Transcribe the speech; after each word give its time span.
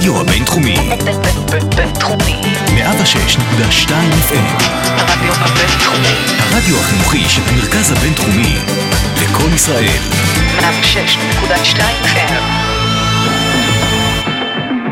הרדיו 0.00 0.20
הבינתחומי. 0.20 0.76
בינתחומי. 1.76 2.40
106.2 2.66 3.90
FM. 4.28 4.62
הרדיו 4.96 5.32
הבינתחומי. 5.34 6.14
הרדיו 6.38 6.80
החינוכי 6.80 7.28
של 7.28 7.42
המרכז 7.48 7.92
הבינתחומי. 7.92 8.56
לקום 9.22 9.54
ישראל. 9.54 9.98
106.2 10.58 11.80
FM. 12.04 12.42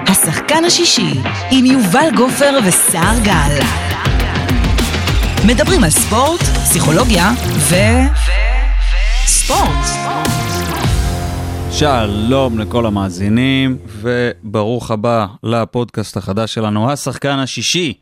השחקן 0.06 0.64
השישי 0.64 1.14
עם 1.50 1.66
יובל 1.66 2.08
גופר 2.16 2.58
וסער 2.64 3.18
גל. 3.22 3.58
מדברים 5.44 5.84
על 5.84 5.90
ספורט, 5.90 6.42
פסיכולוגיה 6.42 7.30
ו... 7.56 7.74
ספורט. 9.26 9.88
שלום 11.78 12.58
לכל 12.58 12.86
המאזינים, 12.86 13.78
וברוך 13.86 14.90
הבא 14.90 15.26
לפודקאסט 15.42 16.16
החדש 16.16 16.54
שלנו, 16.54 16.90
השחקן 16.90 17.38
השישי. 17.38 17.94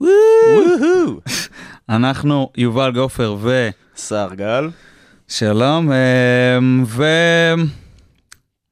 וואו! 0.00 1.20
אנחנו 1.88 2.50
יובל 2.56 2.92
גופר 2.92 3.36
ו... 3.40 3.68
סער 3.96 4.34
גל. 4.34 4.70
שלום, 5.28 5.90
אמ, 5.92 6.84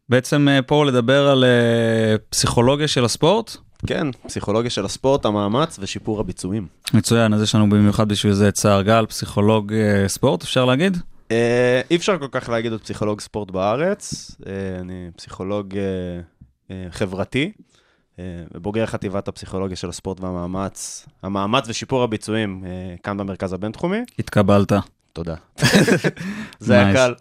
ובעצם 0.09 0.49
אה, 0.49 0.63
פה 0.63 0.85
לדבר 0.85 1.29
על 1.29 1.45
אה, 1.45 2.19
פסיכולוגיה 2.31 2.89
של 2.89 3.05
הספורט. 3.05 3.57
כן, 3.87 4.07
פסיכולוגיה 4.27 4.71
של 4.71 4.85
הספורט, 4.85 5.25
המאמץ 5.25 5.79
ושיפור 5.81 6.21
הביצועים. 6.21 6.67
מצוין, 6.95 7.35
אז 7.35 7.43
יש 7.43 7.55
לנו 7.55 7.69
במיוחד 7.71 8.09
בשביל 8.09 8.33
זה 8.33 8.49
את 8.49 8.57
סער 8.57 8.83
גל, 8.83 9.07
פסיכולוג 9.07 9.73
אה, 9.73 10.09
ספורט, 10.09 10.43
אפשר 10.43 10.65
להגיד? 10.65 10.99
אה, 11.33 11.81
אי 11.91 11.97
אפשר 11.97 12.19
כל 12.19 12.29
כך 12.31 12.49
להגיד 12.49 12.73
עוד 12.73 12.81
פסיכולוג 12.81 13.21
ספורט 13.21 13.51
בארץ, 13.51 14.31
אה, 14.47 14.53
אני 14.81 15.11
פסיכולוג 15.17 15.75
אה, 16.71 16.77
חברתי, 16.91 17.53
ובוגר 18.55 18.87
חטיבת 18.87 19.29
הפסיכולוגיה 19.29 19.77
של 19.77 19.89
הספורט 19.89 20.21
והמאמץ, 20.21 21.07
המאמץ 21.23 21.65
ושיפור 21.69 22.03
הביצועים 22.03 22.65
כאן 23.03 23.17
במרכז 23.17 23.53
הבינתחומי. 23.53 23.97
התקבלת. 24.19 24.73
תודה. 25.13 25.35
זה 26.61 26.75
היה. 26.81 26.93
קל. 26.95 27.15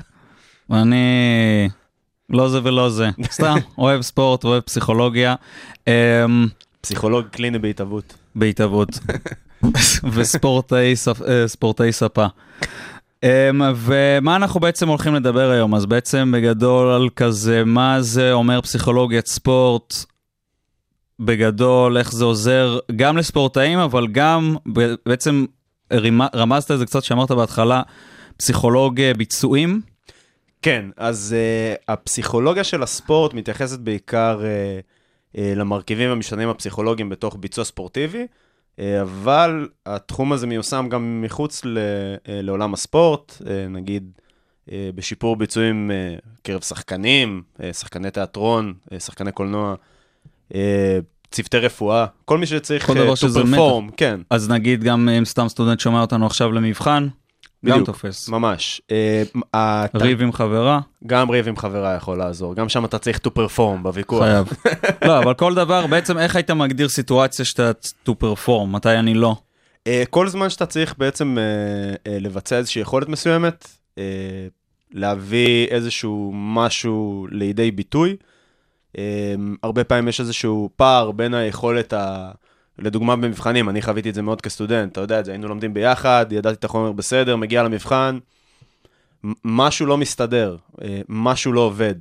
אני 0.71 1.69
לא 2.29 2.49
זה 2.49 2.59
ולא 2.63 2.89
זה, 2.89 3.09
סתם, 3.31 3.55
אוהב 3.77 4.01
ספורט, 4.01 4.43
אוהב 4.43 4.61
פסיכולוגיה. 4.63 5.35
אמ, 5.87 5.93
פסיכולוג 6.81 7.25
קליני 7.27 7.59
בהתהוות. 7.59 8.13
בהתהוות. 8.35 8.89
וספורטאי 10.13 10.93
ספ- 10.95 11.23
ספורטאי 11.47 11.91
ספה. 11.91 12.25
Um, 13.25 13.61
ומה 13.75 14.35
אנחנו 14.35 14.59
בעצם 14.59 14.87
הולכים 14.87 15.15
לדבר 15.15 15.49
היום? 15.49 15.75
אז 15.75 15.85
בעצם 15.85 16.31
בגדול 16.35 16.87
על 16.87 17.09
כזה, 17.15 17.63
מה 17.65 18.01
זה 18.01 18.33
אומר 18.33 18.61
פסיכולוגיית 18.61 19.27
ספורט, 19.27 19.93
בגדול, 21.19 21.97
איך 21.97 22.11
זה 22.11 22.25
עוזר 22.25 22.79
גם 22.95 23.17
לספורטאים, 23.17 23.79
אבל 23.79 24.07
גם 24.07 24.55
בעצם 25.05 25.45
רמזת 26.35 26.71
את 26.71 26.79
זה 26.79 26.85
קצת 26.85 27.03
שאמרת 27.03 27.31
בהתחלה, 27.31 27.81
פסיכולוג 28.37 29.01
אה, 29.01 29.13
ביצועים. 29.13 29.81
כן, 30.61 30.85
אז 30.97 31.35
uh, 31.35 31.83
הפסיכולוגיה 31.87 32.63
של 32.63 32.83
הספורט 32.83 33.33
מתייחסת 33.33 33.79
בעיקר 33.79 34.39
uh, 34.39 35.35
uh, 35.35 35.39
למרכיבים 35.55 36.09
המשתנים 36.09 36.49
הפסיכולוגיים 36.49 37.09
בתוך 37.09 37.37
ביצוע 37.39 37.63
ספורטיבי, 37.63 38.27
אבל 38.79 39.67
התחום 39.85 40.33
הזה 40.33 40.47
מיושם 40.47 40.87
גם 40.89 41.21
מחוץ 41.21 41.61
uh, 41.61 41.67
לעולם 42.27 42.73
הספורט, 42.73 43.33
uh, 43.39 43.45
נגיד 43.69 44.11
בשיפור 44.95 45.35
ביצועים 45.35 45.91
קרב 46.43 46.61
שחקנים, 46.61 47.41
שחקני 47.73 48.11
תיאטרון, 48.11 48.73
שחקני 48.99 49.31
קולנוע, 49.31 49.75
צוותי 51.31 51.57
רפואה, 51.57 52.05
כל 52.25 52.37
מי 52.37 52.45
שצריך 52.45 52.87
כל 52.87 52.93
דבר 52.93 53.15
שזה 53.15 53.41
to 53.41 53.45
perform, 53.45 53.91
כן, 53.97 54.19
אז 54.29 54.49
נגיד 54.49 54.83
גם 54.83 55.09
אם 55.09 55.25
סתם 55.25 55.47
סטודנט 55.47 55.79
שומע 55.79 56.01
אותנו 56.01 56.25
עכשיו 56.25 56.51
למבחן, 56.51 57.07
גם 57.65 57.71
בדיוק, 57.71 57.85
תופס. 57.85 58.29
ממש. 58.29 58.81
הת- 59.53 59.95
ריב 59.95 60.21
עם 60.21 60.31
חברה, 60.31 60.79
גם 61.07 61.29
ריב 61.29 61.47
עם 61.47 61.57
חברה 61.57 61.93
יכול 61.95 62.17
לעזור, 62.17 62.55
גם 62.55 62.69
שם 62.69 62.85
אתה 62.85 62.97
צריך 62.97 63.17
to 63.27 63.29
perform 63.29 63.81
בוויכוח. 63.81 64.23
חייב. 64.23 64.47
לא, 65.07 65.19
אבל 65.19 65.33
כל 65.33 65.55
דבר, 65.55 65.87
בעצם 65.87 66.17
איך 66.17 66.35
היית 66.35 66.51
מגדיר 66.51 66.89
סיטואציה 66.89 67.45
שאתה 67.45 67.71
to 68.07 68.11
perform, 68.23 68.65
מתי 68.67 68.89
אני 68.95 69.13
לא? 69.13 69.35
Uh, 69.79 69.91
כל 70.09 70.27
זמן 70.27 70.49
שאתה 70.49 70.65
צריך 70.65 70.95
בעצם 70.97 71.37
uh, 71.37 72.09
לבצע 72.09 72.57
איזושהי 72.57 72.81
יכולת 72.81 73.09
מסוימת, 73.09 73.67
להביא 74.91 75.67
איזשהו 75.67 76.31
משהו 76.35 77.27
לידי 77.31 77.71
ביטוי, 77.71 78.15
הרבה 79.63 79.83
פעמים 79.83 80.07
יש 80.07 80.19
איזשהו 80.19 80.69
פער 80.75 81.11
בין 81.11 81.33
היכולת 81.33 81.93
ה... 81.93 82.31
לדוגמה 82.79 83.15
במבחנים, 83.15 83.69
אני 83.69 83.81
חוויתי 83.81 84.09
את 84.09 84.15
זה 84.15 84.21
מאוד 84.21 84.41
כסטודנט, 84.41 84.91
אתה 84.91 85.01
יודע 85.01 85.19
את 85.19 85.25
זה, 85.25 85.31
היינו 85.31 85.47
לומדים 85.47 85.73
ביחד, 85.73 86.25
ידעתי 86.31 86.55
את 86.55 86.63
החומר 86.63 86.91
בסדר, 86.91 87.35
מגיע 87.35 87.63
למבחן, 87.63 88.19
משהו 89.45 89.85
לא 89.85 89.97
מסתדר, 89.97 90.57
uh, 90.71 90.83
משהו 91.09 91.53
לא 91.53 91.61
עובד. 91.61 91.95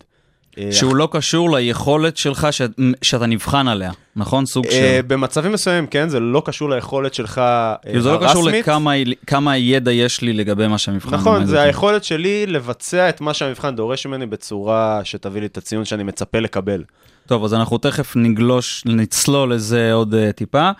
אה, 0.58 0.72
שהוא 0.72 0.96
לא 0.96 1.08
קשור 1.12 1.56
ליכולת 1.56 2.16
שלך 2.16 2.48
ש... 2.50 2.62
שאתה 3.02 3.26
נבחן 3.26 3.68
עליה, 3.68 3.92
נכון? 4.16 4.46
סוג 4.46 4.66
אה, 4.66 4.70
של... 4.72 5.00
במצבים 5.06 5.52
מסוימים, 5.52 5.86
כן, 5.86 6.08
זה 6.08 6.20
לא 6.20 6.42
קשור 6.44 6.70
ליכולת 6.70 7.14
שלך 7.14 7.38
אה, 7.38 7.74
כאילו 7.82 8.02
זה 8.02 8.12
לא 8.12 8.28
קשור. 8.28 8.44
לכמה 8.48 8.92
כמה 9.26 9.56
ידע 9.56 9.92
יש 9.92 10.20
לי 10.20 10.32
לגבי 10.32 10.66
מה 10.66 10.78
שהמבחן 10.78 11.14
נכון, 11.16 11.34
מלמד 11.34 11.46
זה. 11.46 11.62
היכולת 11.62 12.04
שלי 12.04 12.46
לבצע 12.46 13.08
את 13.08 13.20
מה 13.20 13.34
שהמבחן 13.34 13.76
דורש 13.76 14.06
ממני 14.06 14.26
בצורה 14.26 15.00
שתביא 15.04 15.40
לי 15.40 15.46
את 15.46 15.58
הציון 15.58 15.84
שאני 15.84 16.02
מצפה 16.02 16.38
לקבל. 16.38 16.84
טוב, 17.26 17.44
אז 17.44 17.54
אנחנו 17.54 17.78
תכף 17.78 18.16
נגלוש, 18.16 18.82
נצלול 18.86 19.54
לזה 19.54 19.92
עוד 19.92 20.14
טיפה. 20.36 20.70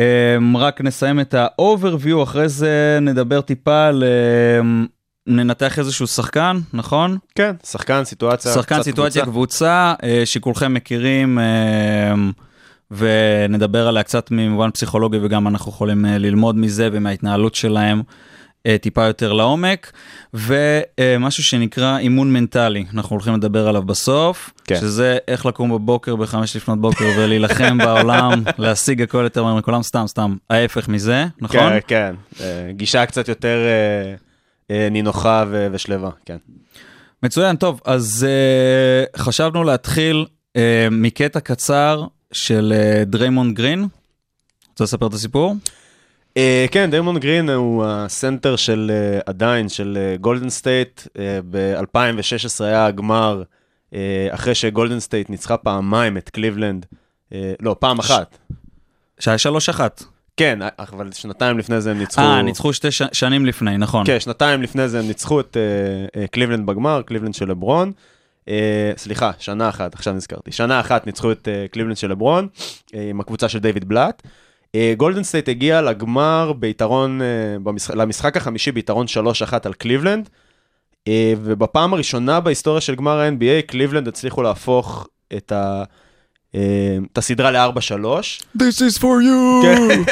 Um, 0.00 0.58
רק 0.58 0.80
נסיים 0.80 1.20
את 1.20 1.34
ה-overview, 1.34 2.22
אחרי 2.22 2.48
זה 2.48 2.98
נדבר 3.02 3.40
טיפה 3.40 3.86
על... 3.86 4.04
ננתח 5.26 5.78
איזשהו 5.78 6.06
שחקן, 6.06 6.58
נכון? 6.72 7.18
כן, 7.34 7.52
שחקן, 7.66 8.04
סיטואציה, 8.04 8.52
שחקן 8.54 8.82
סיטואציה 8.82 9.24
קבוצה. 9.24 9.94
קבוצה, 9.94 10.08
אה, 10.08 10.26
שכולכם 10.26 10.74
מכירים, 10.74 11.38
אה, 11.38 12.14
ונדבר 12.90 13.88
עליה 13.88 14.02
קצת 14.02 14.30
ממובן 14.30 14.70
פסיכולוגי, 14.70 15.18
וגם 15.22 15.48
אנחנו 15.48 15.72
יכולים 15.72 16.06
אה, 16.06 16.18
ללמוד 16.18 16.56
מזה 16.56 16.88
ומההתנהלות 16.92 17.54
שלהם 17.54 18.02
טיפה 18.80 19.04
יותר 19.04 19.32
לעומק, 19.32 19.92
ומשהו 20.34 21.44
שנקרא 21.44 21.98
אימון 21.98 22.32
מנטלי, 22.32 22.84
אנחנו 22.94 23.14
הולכים 23.14 23.34
לדבר 23.34 23.68
עליו 23.68 23.82
בסוף, 23.82 24.50
כן. 24.64 24.76
שזה 24.76 25.18
איך 25.28 25.46
לקום 25.46 25.72
בבוקר 25.72 26.16
בחמש 26.16 26.56
לפנות 26.56 26.80
בוקר 26.80 27.04
ולהילחם 27.16 27.78
בעולם, 27.84 28.42
להשיג 28.58 29.02
הכל 29.02 29.20
יותר 29.24 29.44
מהר 29.44 29.54
מכולם, 29.54 29.82
סתם, 29.82 30.04
סתם, 30.06 30.36
ההפך 30.50 30.88
מזה, 30.88 31.26
נכון? 31.40 31.80
כן, 31.86 32.14
כן, 32.38 32.44
גישה 32.70 33.06
קצת 33.06 33.28
יותר 33.28 33.58
נינוחה 34.90 35.44
ו- 35.48 35.66
ושלווה, 35.72 36.10
כן. 36.26 36.36
מצוין, 37.22 37.56
טוב, 37.56 37.80
אז 37.84 38.26
אה, 38.26 39.18
חשבנו 39.18 39.64
להתחיל 39.64 40.26
אה, 40.26 40.60
מקטע 40.90 41.40
קצר 41.40 42.04
של 42.32 42.72
אה, 42.76 43.04
דריימונד 43.04 43.56
גרין. 43.56 43.86
רוצה 44.70 44.84
לספר 44.84 45.06
את 45.06 45.12
הסיפור? 45.12 45.54
אה, 46.36 46.66
כן, 46.70 46.90
דריימונד 46.90 47.18
גרין 47.18 47.50
הוא 47.50 47.84
הסנטר 47.86 48.56
של, 48.56 48.90
אה, 48.94 49.20
עדיין, 49.26 49.68
של 49.68 49.98
גולדן 50.20 50.50
סטייט. 50.50 51.00
ב-2016 51.50 52.64
היה 52.64 52.86
הגמר, 52.86 53.42
אה, 53.94 54.28
אחרי 54.30 54.54
שגולדן 54.54 55.00
סטייט 55.00 55.30
ניצחה 55.30 55.56
פעמיים 55.56 56.16
את 56.16 56.30
קליבלנד. 56.30 56.86
אה, 57.32 57.52
לא, 57.60 57.76
פעם 57.78 57.98
אחת. 57.98 58.38
שהיה 59.18 59.38
שלוש 59.38 59.68
אחת. 59.68 60.04
כן, 60.36 60.58
אבל 60.78 61.12
שנתיים 61.12 61.58
לפני 61.58 61.80
זה 61.80 61.90
הם 61.90 61.98
ניצחו... 61.98 62.20
אה, 62.20 62.42
ניצחו 62.42 62.72
שתי 62.72 62.90
ש... 62.90 63.02
שנים 63.12 63.46
לפני, 63.46 63.78
נכון. 63.78 64.06
כן, 64.06 64.20
שנתיים 64.20 64.62
לפני 64.62 64.88
זה 64.88 64.98
הם 64.98 65.06
ניצחו 65.06 65.40
את 65.40 65.56
אה, 65.56 66.16
אה, 66.16 66.28
קליבלנד 66.28 66.66
בגמר, 66.66 67.02
קליבלנד 67.02 67.34
של 67.34 67.48
לברון. 67.50 67.92
אה, 68.40 68.52
סליחה, 68.96 69.30
שנה 69.38 69.68
אחת, 69.68 69.94
עכשיו 69.94 70.14
נזכרתי. 70.14 70.52
שנה 70.52 70.80
אחת 70.80 71.06
ניצחו 71.06 71.32
את 71.32 71.48
אה, 71.48 71.72
קליבלנד 71.72 71.96
של 71.96 72.10
לברון, 72.10 72.48
אה, 72.56 72.96
עם 73.10 73.20
הקבוצה 73.20 73.48
של 73.48 73.58
דיוויד 73.58 73.88
בלאט. 73.88 74.22
גולדן 74.96 75.22
סטייט 75.22 75.48
הגיע 75.48 75.82
לגמר 75.82 76.52
ביתרון, 76.52 77.20
אה, 77.20 77.62
במשחק, 77.62 77.94
למשחק 77.94 78.36
החמישי 78.36 78.72
ביתרון 78.72 79.06
3-1 79.50 79.54
על 79.64 79.72
קליבלנד, 79.72 80.28
אה, 81.08 81.12
ובפעם 81.42 81.94
הראשונה 81.94 82.40
בהיסטוריה 82.40 82.80
של 82.80 82.94
גמר 82.94 83.18
ה-NBA, 83.18 83.66
קליבלנד 83.66 84.08
הצליחו 84.08 84.42
להפוך 84.42 85.08
את, 85.36 85.52
ה, 85.52 85.84
את 87.12 87.18
הסדרה 87.18 87.50
ל-4-3. 87.50 88.04
This 88.56 88.60
is 88.60 88.98
for 88.98 89.22
you! 89.22 89.62
כן. 89.62 90.02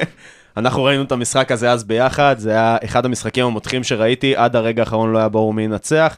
אנחנו 0.56 0.84
ראינו 0.84 1.02
את 1.02 1.12
המשחק 1.12 1.52
הזה 1.52 1.70
אז 1.70 1.84
ביחד, 1.84 2.36
זה 2.38 2.50
היה 2.50 2.76
אחד 2.84 3.04
המשחקים 3.04 3.46
המותחים 3.46 3.84
שראיתי, 3.84 4.36
עד 4.36 4.56
הרגע 4.56 4.82
האחרון 4.82 5.12
לא 5.12 5.18
היה 5.18 5.28
ברור 5.28 5.54
מי 5.54 5.62
ינצח. 5.62 6.16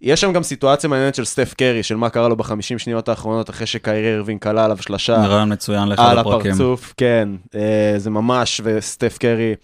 יש 0.00 0.20
שם 0.20 0.32
גם 0.32 0.42
סיטואציה 0.42 0.90
מעניינת 0.90 1.14
של 1.14 1.24
סטף 1.24 1.54
קרי, 1.58 1.82
של 1.82 1.96
מה 1.96 2.10
קרה 2.10 2.28
לו 2.28 2.36
בחמישים 2.36 2.78
שניות 2.78 3.08
האחרונות 3.08 3.50
אחרי 3.50 3.66
שקיירי 3.66 4.16
ארווין 4.16 4.38
כלה 4.38 4.64
עליו 4.64 4.76
שלושה 4.80 5.26
רעיון 5.26 5.52
מצוין 5.52 5.88
לאחד 5.88 6.10
על 6.10 6.18
הפרקים. 6.18 6.50
הפרצוף, 6.50 6.94
כן, 6.96 7.28
אה, 7.54 7.94
זה 7.96 8.10
ממש, 8.10 8.60
וסטף 8.64 9.18
קרי, 9.18 9.54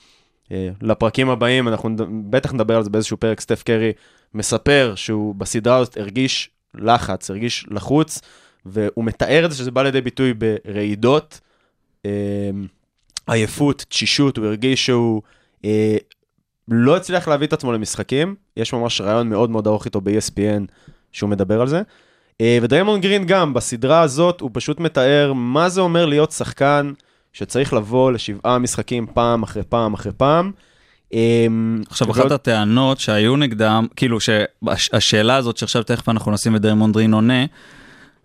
אה, 0.53 0.69
לפרקים 0.83 1.31
הבאים, 1.31 1.69
אנחנו 1.69 1.91
בטח 2.31 2.53
נדבר 2.53 2.77
על 2.77 2.83
זה 2.83 2.91
באיזשהו 2.91 3.17
פרק, 3.17 3.41
סטף 3.41 3.63
קרי 3.63 3.93
מספר 4.35 4.93
שהוא 4.97 5.35
בסדרה 5.35 5.77
הזאת 5.77 5.97
הרגיש 5.97 6.51
לחץ, 6.75 7.31
הרגיש 7.31 7.67
לחוץ, 7.71 8.21
והוא 8.67 9.05
מתאר 9.05 9.45
את 9.45 9.51
זה 9.51 9.57
שזה 9.57 9.71
בא 9.71 9.83
לידי 9.83 10.01
ביטוי 10.01 10.35
ברעידות, 10.35 11.41
אה, 12.07 12.51
עייפות, 13.27 13.85
תשישות, 13.89 14.37
הוא 14.37 14.47
הרגיש 14.47 14.87
שהוא 14.87 15.23
אה, 15.65 15.97
לא 16.69 16.97
הצליח 16.97 17.29
להביא 17.29 17.47
את 17.47 17.53
עצמו 17.53 17.73
למשחקים, 17.73 18.35
יש 18.57 18.73
ממש 18.73 19.01
רעיון 19.01 19.29
מאוד 19.29 19.51
מאוד 19.51 19.67
ארוך 19.67 19.85
איתו 19.85 20.01
ב-ESPN 20.01 20.67
שהוא 21.13 21.31
מדבר 21.31 21.61
על 21.61 21.69
זה. 21.69 21.83
אה, 22.41 22.59
ודריימון 22.63 23.01
גרין 23.01 23.27
גם, 23.27 23.55
בסדרה 23.55 24.01
הזאת, 24.01 24.41
הוא 24.41 24.51
פשוט 24.53 24.81
מתאר 24.81 25.33
מה 25.33 25.69
זה 25.69 25.81
אומר 25.81 26.07
להיות 26.07 26.33
שחקן 26.33 26.93
שצריך 27.33 27.73
לבוא 27.73 28.13
לשבעה 28.13 28.59
משחקים 28.59 29.07
פעם 29.15 29.43
אחרי 29.43 29.63
פעם 29.69 29.95
אחרי 29.95 30.13
פעם. 30.17 30.53
אה, 31.15 31.47
עכשיו, 31.89 32.11
אחת 32.11 32.31
הטענות 32.31 33.01
שהיו 33.01 33.37
נגדם, 33.37 33.87
כאילו 33.97 34.19
שהשאלה 34.21 35.37
הזאת 35.37 35.57
שעכשיו 35.57 35.83
תכף 35.83 36.09
אנחנו 36.09 36.33
נשים 36.33 36.57
את 36.57 36.61
דרמונד 36.61 36.97
רין 36.97 37.15
עונה, 37.15 37.45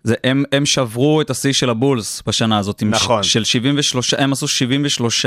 זה 0.06 0.14
הם, 0.24 0.44
הם 0.52 0.66
שברו 0.66 1.20
את 1.20 1.30
השיא 1.30 1.52
של 1.52 1.70
הבולס 1.70 2.22
בשנה 2.26 2.58
הזאת, 2.58 2.82
נכון. 2.82 3.22
ש, 3.22 3.32
של 3.32 3.44
73, 3.44 4.14
הם 4.14 4.32
עשו 4.32 4.48
73 4.48 5.26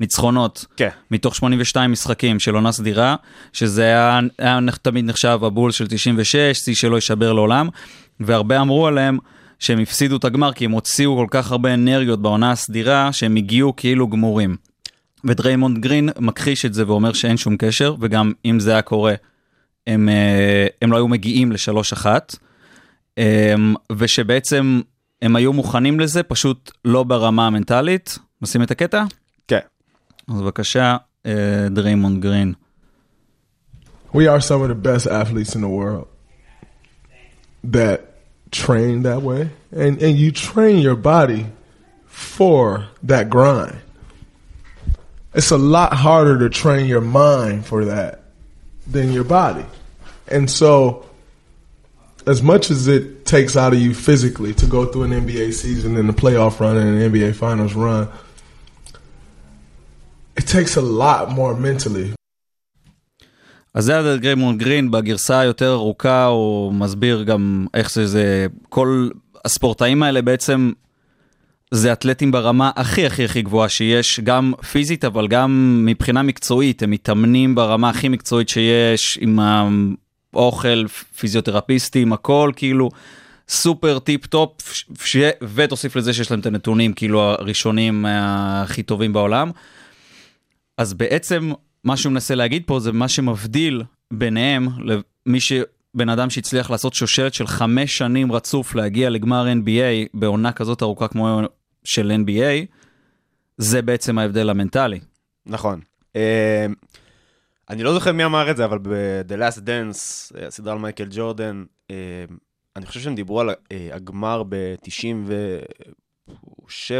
ניצחונות 0.00 0.64
כן. 0.76 0.88
מתוך 1.10 1.36
82 1.36 1.92
משחקים 1.92 2.38
של 2.38 2.54
עונה 2.54 2.72
סדירה, 2.72 3.16
שזה 3.52 3.82
היה, 3.82 4.20
היה 4.38 4.58
תמיד 4.82 5.04
נחשב 5.04 5.38
הבולס 5.42 5.74
של 5.74 5.86
96, 5.86 6.36
שיא 6.58 6.74
שלא 6.74 6.94
יישבר 6.94 7.32
לעולם, 7.32 7.68
והרבה 8.20 8.60
אמרו 8.60 8.86
עליהם 8.86 9.18
שהם 9.58 9.78
הפסידו 9.78 10.16
את 10.16 10.24
הגמר 10.24 10.52
כי 10.52 10.64
הם 10.64 10.70
הוציאו 10.70 11.16
כל 11.16 11.26
כך 11.30 11.50
הרבה 11.50 11.74
אנרגיות 11.74 12.22
בעונה 12.22 12.52
הסדירה, 12.52 13.12
שהם 13.12 13.36
הגיעו 13.36 13.76
כאילו 13.76 14.08
גמורים. 14.08 14.56
ודריימונד 15.24 15.78
גרין 15.78 16.08
מכחיש 16.18 16.64
את 16.64 16.74
זה 16.74 16.86
ואומר 16.86 17.12
שאין 17.12 17.36
שום 17.36 17.56
קשר, 17.56 17.94
וגם 18.00 18.32
אם 18.44 18.60
זה 18.60 18.72
היה 18.72 18.82
קורה, 18.82 19.14
הם, 19.86 20.08
אה, 20.08 20.66
הם 20.82 20.92
לא 20.92 20.96
היו 20.96 21.08
מגיעים 21.08 21.52
לשלוש 21.52 21.92
אחת, 21.92 22.36
ושבעצם 23.97 24.81
הם 25.21 25.35
היו 25.35 25.53
מוכנים 25.53 25.99
לזה, 25.99 26.23
פשוט 26.23 26.71
לא 26.85 27.03
ברמה 27.03 27.47
המנטלית. 27.47 28.17
נשים 28.41 28.61
את 28.61 28.71
הקטע? 28.71 29.03
כן. 29.47 29.59
אז 30.27 30.41
בבקשה, 30.41 30.97
אה, 31.25 31.67
דריימונד 31.71 32.21
גרין. 32.21 32.53
We 34.13 34.27
are 34.27 34.39
some 34.39 34.61
of 34.61 34.69
the 34.69 34.75
best 34.75 35.07
athletes 35.07 35.55
in 35.55 35.61
the 35.61 35.67
world 35.67 36.07
that 37.65 37.97
train 38.51 39.03
that 39.03 39.21
way. 39.21 39.49
And, 39.71 40.01
and 40.01 40.15
you 40.17 40.31
train 40.31 40.77
your 40.79 40.95
body 40.95 41.47
for 42.05 42.87
that 43.03 43.29
grind. 43.29 43.77
It's 45.33 45.51
a 45.51 45.57
lot 45.57 45.93
harder 45.93 46.39
to 46.39 46.49
train 46.49 46.85
your 46.87 47.01
mind 47.01 47.65
for 47.65 47.85
that 47.85 48.21
than 48.87 49.11
your 49.11 49.25
body. 49.25 49.65
And 50.27 50.49
so, 50.49 51.05
as 52.26 52.42
much 52.42 52.70
as 52.70 52.86
it 52.88 53.24
takes 53.24 53.56
out 53.56 53.72
of 53.72 53.80
you 53.80 53.94
physically 53.94 54.52
to 54.54 54.66
go 54.66 54.84
through 54.86 55.04
an 55.04 55.12
NBA 55.12 55.52
season 55.52 55.96
and 55.96 56.08
a 56.10 56.12
playoff 56.12 56.60
run 56.60 56.76
and 56.76 56.88
an 56.90 57.12
NBA 57.12 57.34
finals 57.34 57.74
run, 57.74 58.08
it 60.36 60.46
takes 60.46 60.76
a 60.76 60.80
lot 60.80 61.30
more 61.30 61.54
mentally. 61.54 62.14
אז 63.74 63.84
זה 63.84 63.92
היה 63.92 64.16
דריימונד 64.16 64.58
גרין, 64.58 64.90
בגרסה 64.90 65.40
היותר 65.40 65.72
ארוכה 65.72 66.24
הוא 66.24 66.74
מסביר 66.74 67.22
גם 67.22 67.66
איך 67.74 67.92
זה, 67.92 68.06
זה, 68.06 68.46
כל 68.68 69.08
הספורטאים 69.44 70.02
האלה 70.02 70.22
בעצם 70.22 70.72
זה 71.70 71.92
אתלטים 71.92 72.30
ברמה 72.30 72.70
הכי 72.76 73.06
הכי 73.06 73.24
הכי 73.24 73.42
גבוהה 73.42 73.68
שיש, 73.68 74.20
גם 74.20 74.52
פיזית 74.70 75.04
אבל 75.04 75.28
גם 75.28 75.82
מבחינה 75.86 76.22
מקצועית, 76.22 76.82
הם 76.82 76.90
מתאמנים 76.90 77.54
ברמה 77.54 77.88
הכי 77.88 78.08
מקצועית 78.08 78.48
שיש, 78.48 79.18
עם 79.20 79.38
האוכל, 80.34 80.86
פיזיותרפיסטים, 81.18 82.12
הכל 82.12 82.52
כאילו 82.56 82.90
סופר 83.48 83.98
טיפ 83.98 84.26
טופ, 84.26 84.72
ש... 85.04 85.16
ותוסיף 85.54 85.96
לזה 85.96 86.12
שיש 86.12 86.30
להם 86.30 86.40
את 86.40 86.46
הנתונים 86.46 86.92
כאילו 86.92 87.20
הראשונים 87.20 88.06
אה, 88.06 88.62
הכי 88.62 88.82
טובים 88.82 89.12
בעולם. 89.12 89.50
אז 90.78 90.94
בעצם 90.94 91.52
מה 91.84 91.96
שהוא 91.96 92.12
מנסה 92.12 92.34
להגיד 92.34 92.62
פה 92.66 92.80
זה 92.80 92.92
מה 92.92 93.08
שמבדיל 93.08 93.82
ביניהם 94.10 94.68
למי 95.26 95.40
ש... 95.40 95.52
בן 95.94 96.08
אדם 96.08 96.30
שהצליח 96.30 96.70
לעשות 96.70 96.94
שושלת 96.94 97.34
של 97.34 97.46
חמש 97.46 97.98
שנים 97.98 98.32
רצוף 98.32 98.74
להגיע 98.74 99.10
לגמר 99.10 99.46
NBA 99.46 100.08
בעונה 100.14 100.52
כזאת 100.52 100.82
ארוכה 100.82 101.08
כמו 101.08 101.40
של 101.84 102.12
NBA, 102.24 102.66
זה 103.58 103.82
בעצם 103.82 104.18
ההבדל 104.18 104.50
המנטלי. 104.50 105.00
נכון. 105.46 105.80
אה, 106.16 106.66
אני 107.70 107.82
לא 107.82 107.94
זוכר 107.94 108.12
מי 108.12 108.24
אמר 108.24 108.50
את 108.50 108.56
זה, 108.56 108.64
אבל 108.64 108.78
ב-The 108.78 109.32
Last 109.32 109.58
Dance, 109.58 110.36
אה, 110.38 110.46
הסדרה 110.46 110.72
על 110.72 110.78
מייקל 110.78 111.06
ג'ורדן, 111.10 111.64
אה, 111.90 112.24
אני 112.76 112.86
חושב 112.86 113.00
שהם 113.00 113.14
דיברו 113.14 113.40
על 113.40 113.50
אה, 113.50 113.88
הגמר 113.92 114.42
ב-97 114.48 115.30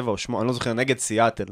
או 0.06 0.18
8, 0.18 0.40
אני 0.40 0.46
לא 0.46 0.52
זוכר, 0.52 0.72
נגד 0.72 0.98
סיאטל. 0.98 1.44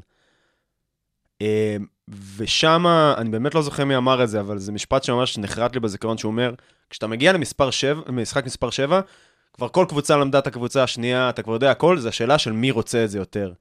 ושם, 2.37 2.87
אני 3.17 3.31
באמת 3.31 3.55
לא 3.55 3.63
זוכר 3.63 3.85
מי 3.85 3.97
אמר 3.97 4.25
את 4.25 4.29
זה, 4.29 4.41
אבל 4.41 4.59
זה 4.59 4.73
משפט 4.73 5.05
שממש 5.05 5.39
נחרט 5.39 5.75
לי 5.75 5.81
בזיכרון, 5.81 6.19
שהוא 6.19 6.31
אומר, 6.31 6.55
כשאתה 6.91 7.07
מגיע 7.07 7.33
למספר 7.33 7.71
7, 7.71 8.13
משחק 8.13 8.47
מספר 8.47 8.71
7, 8.71 9.01
כבר 9.53 9.69
כל 9.69 9.87
קבוצה 9.89 10.17
למדה 10.17 10.39
את 10.39 10.47
הקבוצה 10.47 10.83
השנייה, 10.83 11.31
אתה 11.31 11.43
כבר 11.43 11.53
יודע 11.53 11.71
הכל, 11.71 11.99
זה 11.99 12.09
השאלה 12.09 12.39
של 12.39 12.53
מי 12.53 12.71
רוצה 12.71 13.05
את 13.05 13.11
זה 13.11 13.19
יותר. 13.19 13.53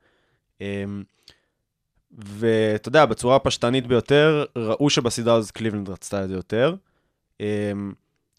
ואתה 2.12 2.90
יודע, 2.90 3.06
בצורה 3.06 3.36
הפשטנית 3.36 3.88
ביותר, 3.88 4.46
ראו 4.56 4.90
שבסדרה 4.90 5.36
הזאת 5.36 5.52
קליבלנד 5.52 5.90
רצתה 5.90 6.24
את 6.24 6.30
זה 6.30 6.36
יותר. 6.36 6.76
אמ, 7.40 7.94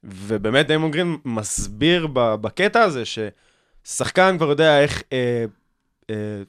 ובאמת 0.04 0.66
דיימון 0.66 0.90
גרין 0.90 1.16
מסביר 1.24 2.06
בקטע 2.12 2.82
הזה 2.82 3.02
ששחקן 3.04 4.36
כבר 4.38 4.50
יודע 4.50 4.82
איך 4.82 5.02
אה, 5.12 5.44
אה, 6.10 6.42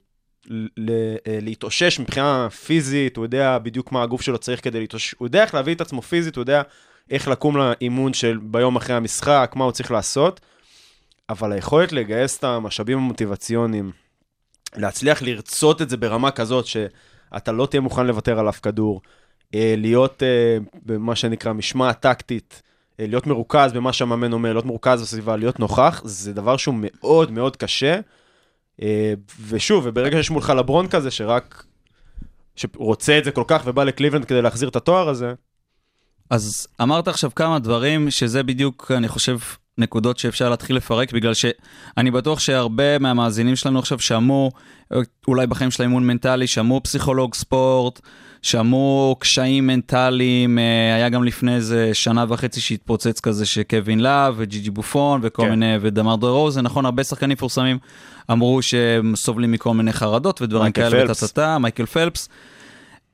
אה, 1.27 1.39
להתאושש 1.41 1.99
מבחינה 1.99 2.49
פיזית, 2.49 3.17
הוא 3.17 3.25
יודע 3.25 3.57
בדיוק 3.57 3.91
מה 3.91 4.03
הגוף 4.03 4.21
שלו 4.21 4.37
צריך 4.37 4.63
כדי 4.63 4.79
להתאושש, 4.79 5.15
הוא 5.17 5.27
יודע 5.27 5.41
איך 5.41 5.53
להביא 5.53 5.75
את 5.75 5.81
עצמו 5.81 6.01
פיזית, 6.01 6.35
הוא 6.35 6.41
יודע 6.41 6.61
איך 7.09 7.27
לקום 7.27 7.57
לאימון 7.57 8.13
של 8.13 8.39
ביום 8.41 8.75
אחרי 8.75 8.95
המשחק, 8.95 9.53
מה 9.55 9.63
הוא 9.63 9.71
צריך 9.71 9.91
לעשות, 9.91 10.39
אבל 11.29 11.51
היכולת 11.51 11.91
לגייס 11.91 12.37
את 12.37 12.43
המשאבים 12.43 12.97
המוטיבציוניים, 12.97 13.91
להצליח 14.77 15.21
לרצות 15.21 15.81
את 15.81 15.89
זה 15.89 15.97
ברמה 15.97 16.31
כזאת 16.31 16.65
שאתה 16.65 17.51
לא 17.51 17.65
תהיה 17.65 17.81
מוכן 17.81 18.07
לוותר 18.07 18.39
על 18.39 18.49
אף 18.49 18.59
כדור, 18.59 19.01
אה, 19.55 19.73
להיות 19.77 20.23
אה, 20.23 20.57
במה 20.85 21.15
שנקרא 21.15 21.53
משמעת 21.53 21.99
טקטית, 21.99 22.61
אה, 22.99 23.07
להיות 23.07 23.27
מרוכז 23.27 23.73
במה 23.73 23.93
שהמאמן 23.93 24.33
אומר, 24.33 24.53
להיות 24.53 24.65
מרוכז 24.65 25.01
בסביבה, 25.01 25.37
להיות 25.37 25.59
נוכח, 25.59 26.01
זה 26.05 26.33
דבר 26.33 26.57
שהוא 26.57 26.75
מאוד 26.77 27.31
מאוד 27.31 27.55
קשה. 27.55 27.99
ושוב, 29.47 29.83
וברגע 29.87 30.17
שיש 30.17 30.31
מולך 30.31 30.49
לברון 30.49 30.87
כזה, 30.87 31.11
שרק, 31.11 31.63
שרוצה 32.55 33.17
את 33.17 33.23
זה 33.23 33.31
כל 33.31 33.43
כך 33.47 33.61
ובא 33.65 33.83
לקליבלנד 33.83 34.25
כדי 34.25 34.41
להחזיר 34.41 34.69
את 34.69 34.75
התואר 34.75 35.09
הזה, 35.09 35.33
אז 36.29 36.67
אמרת 36.81 37.07
עכשיו 37.07 37.35
כמה 37.35 37.59
דברים 37.59 38.11
שזה 38.11 38.43
בדיוק, 38.43 38.91
אני 38.95 39.07
חושב, 39.07 39.37
נקודות 39.79 40.17
שאפשר 40.17 40.49
להתחיל 40.49 40.75
לפרק, 40.75 41.13
בגלל 41.13 41.33
שאני 41.33 42.11
בטוח 42.11 42.39
שהרבה 42.39 42.99
מהמאזינים 42.99 43.55
שלנו 43.55 43.79
עכשיו 43.79 43.99
שמעו, 43.99 44.51
אולי 45.27 45.47
בחיים 45.47 45.71
של 45.71 45.83
האימון 45.83 46.07
מנטלי, 46.07 46.47
שמעו 46.47 46.83
פסיכולוג 46.83 47.35
ספורט, 47.35 47.99
שמעו 48.41 49.15
קשיים 49.19 49.67
מנטליים, 49.67 50.59
אה, 50.59 50.95
היה 50.95 51.09
גם 51.09 51.23
לפני 51.23 51.55
איזה 51.55 51.89
שנה 51.93 52.25
וחצי 52.29 52.61
שהתפוצץ 52.61 53.19
כזה 53.19 53.45
שקווין 53.45 53.99
להב 53.99 54.33
וג'י 54.37 54.59
ג'י 54.59 54.69
בופון 54.69 55.19
וכל 55.23 55.43
כן. 55.43 55.49
מיני, 55.49 55.75
ודמר 55.81 56.15
דה 56.15 56.27
רוזן, 56.27 56.61
נכון, 56.61 56.85
הרבה 56.85 57.03
שחקנים 57.03 57.33
מפורסמים 57.33 57.77
אמרו 58.31 58.61
שהם 58.61 59.15
סובלים 59.15 59.51
מכל 59.51 59.73
מיני 59.73 59.93
חרדות 59.93 60.41
ודברים 60.41 60.71
כאלה. 60.71 61.11
וטטטה, 61.11 61.57
מייקל 61.57 61.85
פלפס. 61.85 62.29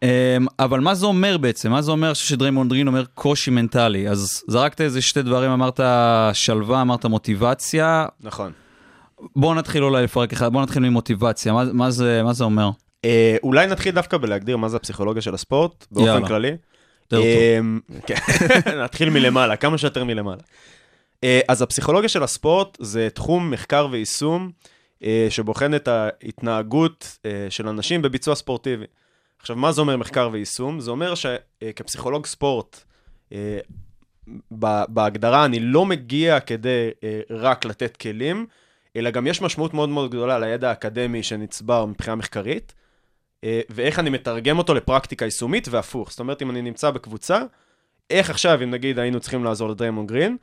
Um, 0.06 0.48
אבל 0.60 0.80
מה 0.80 0.96
זה 0.96 1.06
אומר 1.06 1.38
בעצם? 1.38 1.72
מה 1.72 1.82
זה 1.82 1.92
אומר 1.92 2.14
שדריימונד 2.14 2.72
גרין 2.72 2.88
אומר 2.88 3.04
קושי 3.14 3.52
מנטלי? 3.52 4.10
אז 4.10 4.44
זרקת 4.48 4.82
איזה 4.82 5.02
שתי 5.02 5.22
דברים, 5.22 5.52
אמרת 5.52 5.80
שלווה, 6.34 6.82
אמרת 6.82 7.06
מוטיבציה. 7.06 8.06
נכון. 8.20 8.52
בואו 9.36 9.54
נתחיל 9.54 9.84
אולי 9.84 10.04
לפרק 10.04 10.34
אחד, 10.34 10.52
בואו 10.52 10.64
נתחיל 10.64 10.84
ממוטיבציה. 10.84 11.54
מה, 11.54 11.64
מה, 11.74 11.92
זה, 11.92 12.22
מה 12.24 12.34
זה 12.34 12.44
אומר? 12.44 12.70
אה, 13.06 13.36
אולי 13.44 13.68
נתחיל 13.68 13.96
דווקא 13.96 14.18
בלהגדיר 14.18 14.58
מה 14.58 14.70
זה 14.70 14.78
הפסיכולוגיה 14.78 15.22
של 15.22 15.34
הספורט, 15.34 15.86
באופן 15.92 16.08
יאללה. 16.08 16.28
כללי. 16.28 16.52
אמ, 17.14 17.80
כן, 18.06 18.16
נתחיל 18.84 19.10
מלמעלה, 19.10 19.56
כמה 19.56 19.78
שיותר 19.78 20.04
מלמעלה. 20.04 20.42
אה, 21.24 21.40
אז 21.48 21.62
הפסיכולוגיה 21.62 22.10
של 22.10 22.24
הספורט 22.24 22.78
זה 22.82 23.08
תחום 23.14 23.52
מחקר 23.52 23.88
ויישום 23.92 24.52
אה, 25.04 25.28
שבוחן 25.30 25.76
את 25.76 25.88
ההתנהגות 25.88 27.18
אה, 27.26 27.48
של 27.50 27.68
אנשים 27.68 28.02
בביצוע 28.02 28.36
ספורטיבי. 28.36 28.86
עכשיו, 29.46 29.56
מה 29.56 29.72
זה 29.72 29.82
אומר 29.82 29.98
מחקר 29.98 30.30
ויישום? 30.32 30.80
זה 30.80 30.92
אומר 30.92 31.14
שכפסיכולוג 31.16 32.26
ספורט, 32.26 32.84
אה, 33.32 33.58
בהגדרה 34.90 35.46
אני 35.46 35.60
לא 35.60 35.86
מגיע 35.86 36.40
כדי 36.40 36.90
אה, 37.04 37.22
רק 37.30 37.66
לתת 37.66 37.98
כלים, 37.98 38.46
אלא 38.96 39.10
גם 39.10 39.28
יש 39.28 39.42
משמעות 39.42 39.74
מאוד 39.74 39.90
מאוד 39.90 40.12
גדולה 40.12 40.40
לידע 40.40 40.70
האקדמי 40.70 41.24
שנצבר 41.24 41.86
מבחינה 41.86 42.16
מחקרית, 42.16 42.74
אה, 43.44 43.62
ואיך 43.70 44.00
אני 44.00 44.10
מתרגם 44.10 44.58
אותו 44.58 44.74
לפרקטיקה 44.74 45.26
יישומית 45.26 45.68
והפוך. 45.68 46.10
זאת 46.10 46.20
אומרת, 46.20 46.42
אם 46.42 46.50
אני 46.50 46.62
נמצא 46.62 46.92
בקבוצה, 46.92 47.42
איך 48.10 48.30
עכשיו, 48.30 48.64
אם 48.64 48.72
נגיד 48.72 49.00
היינו 49.00 49.20
צריכים 49.20 49.44
לעזור 49.44 49.70
לדריימונד 49.70 50.08
גרין, 50.08 50.38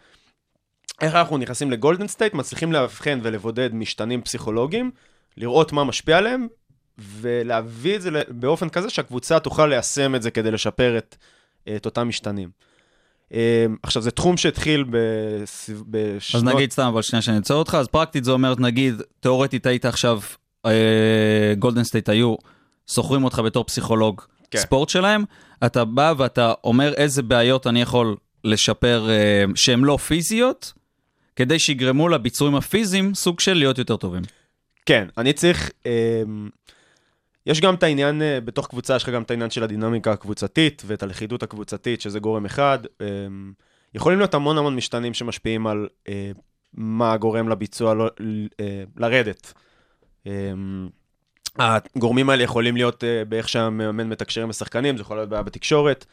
איך 1.01 1.15
אנחנו 1.15 1.39
נכנסים 1.39 1.71
לגולדן 1.71 2.09
סטייט, 2.09 2.35
מצליחים 2.35 2.73
לאבחן 2.73 3.19
ולבודד 3.23 3.75
משתנים 3.75 4.23
פסיכולוגיים, 4.23 4.91
לראות 5.37 5.73
מה 5.73 5.85
משפיע 5.85 6.19
עליהם, 6.19 6.47
ולהביא 6.99 7.97
את 7.97 8.03
זה 8.03 8.11
באופן 8.29 8.69
כזה 8.69 8.91
שהקבוצה 8.91 9.41
תוכל 9.41 9.67
ליישם 9.67 10.15
את 10.15 10.23
זה 10.23 10.31
כדי 10.31 10.51
לשפר 10.51 10.99
את, 10.99 11.17
את 11.77 11.87
אותם 11.87 12.09
משתנים. 12.09 12.49
אה, 13.35 13.67
עכשיו, 13.83 14.03
זה 14.03 14.11
תחום 14.11 14.37
שהתחיל. 14.37 14.85
בשנות... 15.89 16.35
אז 16.35 16.55
נגיד 16.55 16.73
סתם, 16.73 16.83
אבל 16.83 17.03
שנייה 17.03 17.23
שאני 17.23 17.37
אעצור 17.37 17.59
אותך, 17.59 17.75
אז 17.75 17.89
פרקטית 17.89 18.25
זה 18.25 18.31
אומרת, 18.31 18.61
נגיד, 18.61 18.95
תאורטית 19.21 19.67
היית 19.67 19.85
עכשיו, 19.85 20.21
אה, 20.67 21.55
גולדן 21.59 21.85
סטייט 21.85 22.09
היו, 22.09 22.35
שוכרים 22.91 23.25
אותך 23.25 23.39
בתור 23.39 23.65
פסיכולוג 23.65 24.23
כן. 24.51 24.59
ספורט 24.59 24.89
שלהם, 24.89 25.25
אתה 25.67 25.85
בא 25.85 26.15
ואתה 26.19 26.53
אומר 26.65 26.93
איזה 26.95 27.23
בעיות 27.23 27.67
אני 27.67 27.83
יכול 27.83 28.17
לשפר 28.45 29.11
אה, 29.11 29.45
שהן 29.55 29.81
לא 29.81 29.97
פיזיות, 29.97 30.73
כדי 31.37 31.59
שיגרמו 31.59 32.09
לביצועים 32.09 32.55
הפיזיים 32.55 33.15
סוג 33.15 33.41
של 33.41 33.55
להיות 33.55 33.79
יותר 33.79 33.97
טובים. 33.97 34.23
כן, 34.87 35.09
אני 35.19 35.33
צריך... 35.33 35.71
אה, 35.87 36.23
יש 37.47 37.61
גם 37.61 37.75
את 37.75 37.83
העניין, 37.83 38.23
אה, 38.23 38.41
בתוך 38.41 38.67
קבוצה 38.67 38.97
יש 38.97 39.03
לך 39.03 39.09
גם 39.09 39.23
את 39.23 39.31
העניין 39.31 39.51
של 39.51 39.63
הדינמיקה 39.63 40.13
הקבוצתית 40.13 40.83
ואת 40.87 41.03
הלכידות 41.03 41.43
הקבוצתית, 41.43 42.01
שזה 42.01 42.19
גורם 42.19 42.45
אחד. 42.45 42.79
אה, 43.01 43.07
יכולים 43.95 44.19
להיות 44.19 44.35
המון 44.35 44.59
המון 44.59 44.77
משתנים 44.77 45.15
שמשפיעים 45.15 45.67
על 45.67 45.89
אה, 46.09 46.31
מה 46.75 47.17
גורם 47.17 47.49
לביצוע 47.49 47.95
לא, 47.95 48.11
אה, 48.61 48.85
לרדת. 48.97 49.53
אה, 50.27 51.79
הגורמים 51.97 52.31
האלה 52.31 52.43
יכולים 52.43 52.77
להיות 52.77 53.05
באיך 53.29 53.49
שהמאמן 53.49 54.09
מתקשר 54.09 54.43
עם 54.43 54.51
השחקנים, 54.51 54.97
זה 54.97 55.03
יכול 55.03 55.17
להיות 55.17 55.29
בעיה 55.29 55.43
בתקשורת, 55.43 56.07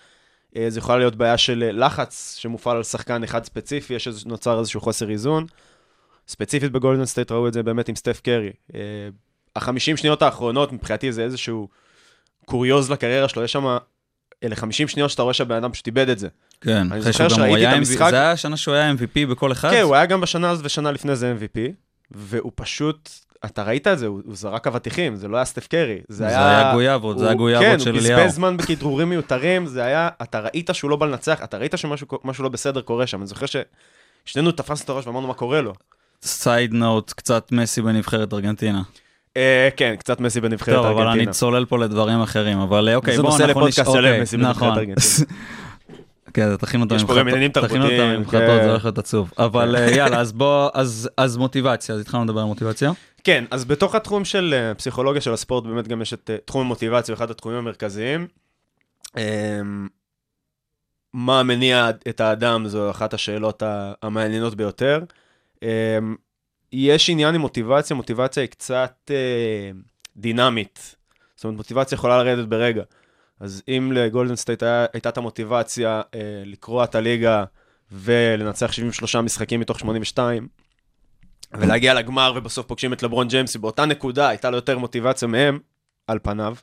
זה 0.67 0.79
יכול 0.79 0.97
להיות 0.97 1.15
בעיה 1.15 1.37
של 1.37 1.69
לחץ 1.73 2.35
שמופעל 2.39 2.77
על 2.77 2.83
שחקן 2.83 3.23
אחד 3.23 3.43
ספציפי, 3.43 3.93
יש 3.93 4.07
איז, 4.07 4.25
נוצר 4.25 4.59
איזשהו 4.59 4.81
חוסר 4.81 5.09
איזון. 5.09 5.45
ספציפית 6.27 6.71
בגולדן 6.71 7.05
סטייט 7.05 7.31
ראו 7.31 7.47
את 7.47 7.53
זה 7.53 7.63
באמת 7.63 7.89
עם 7.89 7.95
סטף 7.95 8.21
קרי. 8.23 8.51
החמישים 9.55 9.97
שניות 9.97 10.21
האחרונות 10.21 10.71
מבחינתי 10.73 11.11
זה 11.11 11.23
איזשהו 11.23 11.67
קוריוז 12.45 12.91
לקריירה 12.91 13.27
שלו, 13.29 13.43
יש 13.43 13.51
שם, 13.51 13.77
אלה 14.43 14.55
50 14.55 14.87
שניות 14.87 15.09
שאתה 15.09 15.21
רואה 15.21 15.33
שהבן 15.33 15.55
אדם 15.55 15.71
פשוט 15.71 15.87
איבד 15.87 16.09
את 16.09 16.19
זה. 16.19 16.27
כן, 16.61 16.71
אני 16.77 16.87
אחרי 16.89 17.01
זוכר 17.01 17.29
שהוא 17.29 17.37
גם 17.39 17.45
שראיתי 17.47 17.65
הוא 17.65 17.71
את 17.73 17.77
המשחק- 17.77 18.09
זה 18.09 18.15
היה 18.15 18.31
השנה 18.31 18.57
שהוא 18.57 18.73
היה 18.75 18.91
MVP 18.91 19.25
בפה 19.29 19.51
אחד? 19.51 19.69
כן, 19.71 19.81
הוא 19.81 19.95
היה 19.95 20.05
גם 20.05 20.21
בשנה 20.21 20.49
הזאת 20.49 20.65
ושנה 20.65 20.91
לפני 20.91 21.15
זה 21.15 21.33
MVP, 21.39 21.59
והוא 22.11 22.51
פשוט, 22.55 23.09
אתה 23.45 23.63
ראית 23.63 23.87
את 23.87 23.99
זה, 23.99 24.05
הוא, 24.07 24.21
הוא 24.25 24.35
זרק 24.35 24.67
אבטיחים, 24.67 25.15
זה 25.15 25.27
לא 25.27 25.37
היה 25.37 25.45
סטף 25.45 25.67
קרי. 25.67 25.97
זה, 26.07 26.17
זה 26.17 26.27
היה... 26.27 26.59
היה 26.61 26.73
גויאבות, 26.73 27.17
זה 27.19 27.23
היה 27.25 27.31
הוא- 27.33 27.37
גויאבות 27.37 27.67
כן, 27.67 27.79
של 27.79 27.91
הוא 27.91 27.99
אליהו. 27.99 28.19
בזבז 28.19 28.35
זמן 28.35 28.57
בכדרורים 28.57 29.09
מיותרים, 29.09 29.65
זה 29.65 29.83
היה, 29.83 30.09
אתה 30.21 30.39
ראית 30.39 30.69
שהוא 30.73 30.89
לא 30.91 30.95
בא 30.95 31.05
לנצח, 31.05 31.43
אתה 31.43 31.57
ראית 31.57 31.73
שמשהו 31.77 32.07
משהו 32.23 32.43
לא 32.43 32.49
בסדר 32.49 32.81
קורה 32.81 33.07
שם. 33.07 33.17
אני 33.19 33.27
זוכר 33.27 33.45
ששנינו 34.25 34.51
תפסנו 34.51 34.83
את 34.83 34.89
הראש 34.89 35.07
ואמרנו 35.07 35.27
מה 35.27 35.33
קורה 35.33 35.61
לו. 35.61 35.73
סייד 36.23 36.73
נוט, 36.73 37.11
קצת 37.11 37.51
מסי 37.51 37.81
בנבחרת 37.81 38.33
ארגנטינה. 38.33 38.81
אה, 39.37 39.69
כן, 39.75 39.95
קצת 39.99 40.19
מסי 40.19 40.41
בנבחרת 40.41 40.75
טוב, 40.75 40.85
ארגנטינה. 40.85 41.11
אבל 41.11 41.19
אני 41.21 41.31
צולל 41.31 41.65
פה 41.65 41.77
לדברים 41.77 42.21
אחרים, 42.21 42.59
אבל 42.59 42.89
אה, 42.89 42.95
אוקיי, 42.95 43.15
זה 43.15 43.21
בואו 43.21 43.31
נושא 43.31 43.43
אנחנו 43.43 43.61
לפודקאסט 43.61 43.87
אוקיי, 43.87 44.01
שלם, 44.01 44.21
מסי 44.21 44.37
בנבחרת 44.37 44.55
נכון. 44.55 44.77
ארגנטינה. 44.77 44.97
כן, 46.33 46.55
תכין 46.57 46.81
אותם 46.81 46.95
יש 46.95 47.01
עם 47.01 47.07
פה 47.07 47.13
גם 47.19 47.27
עניינים 47.27 47.51
חטות, 47.51 47.63
תכין 47.63 47.81
אותם 47.81 47.89
תרבותיים, 47.95 48.15
עם 48.19 48.25
חטות, 48.25 48.39
כן. 48.39 48.63
זה 48.63 48.69
הולך 48.69 48.85
להיות 48.85 48.97
עצוב. 48.97 49.31
אבל 49.37 49.75
אה, 49.75 49.91
יאללה, 49.91 50.19
אז 50.19 50.31
בוא, 50.31 50.69
אז- 50.73 51.09
אז 51.17 51.37
מוטיבציה, 51.37 51.95
אז 51.95 52.01
התחלנו 52.01 52.23
לדבר 52.23 52.39
על 52.39 52.45
מוטיבציה. 52.45 52.91
כן, 53.23 53.45
אז 53.51 53.65
בתוך 53.65 53.95
התחום 53.95 54.25
של 54.25 54.71
פסיכולוגיה 54.77 55.21
של 55.21 55.33
הספורט, 55.33 55.63
באמת 55.63 55.87
גם 55.87 56.01
יש 56.01 56.13
את 56.13 56.29
תחום 56.45 56.61
המוטיבציה, 56.61 57.15
אחד 57.15 57.31
התחומים 57.31 57.57
המרכזיים. 57.57 58.27
אמ, 59.17 59.87
מה 61.13 61.43
מניע 61.43 61.89
את 62.09 62.21
האדם, 62.21 62.67
זו 62.67 62.91
אחת 62.91 63.13
השאלות 63.13 63.63
המעניינות 64.03 64.55
ביותר. 64.55 64.99
יש 66.71 67.09
עניין 67.09 67.35
עם 67.35 67.41
מוטיבציה, 67.41 67.95
מוטיבציה 67.95 68.41
היא 68.43 68.49
קצת 68.49 69.11
אה, 69.11 69.71
דינמית. 70.17 70.95
זאת 71.35 71.43
אומרת, 71.43 71.57
מוטיבציה 71.57 71.95
יכולה 71.95 72.23
לרדת 72.23 72.47
ברגע. 72.47 72.83
אז 73.39 73.63
אם 73.67 73.91
לגולדן 73.95 74.35
סטייט 74.35 74.63
היה- 74.63 74.85
הייתה 74.93 75.09
את 75.09 75.17
המוטיבציה 75.17 76.01
אה, 76.15 76.19
לקרוע 76.45 76.83
את 76.83 76.95
הליגה 76.95 77.43
ולנצח 77.91 78.71
73 78.71 79.15
משחקים 79.15 79.59
מתוך 79.59 79.79
82, 79.79 80.47
ולהגיע 81.53 81.93
לגמר 81.93 82.33
ובסוף 82.35 82.65
פוגשים 82.65 82.93
את 82.93 83.03
לברון 83.03 83.27
ג'יימס, 83.27 83.55
באותה 83.55 83.85
נקודה 83.85 84.27
הייתה 84.29 84.49
לו 84.49 84.55
יותר 84.55 84.77
מוטיבציה 84.77 85.27
מהם, 85.27 85.59
על 86.07 86.19
פניו. 86.23 86.55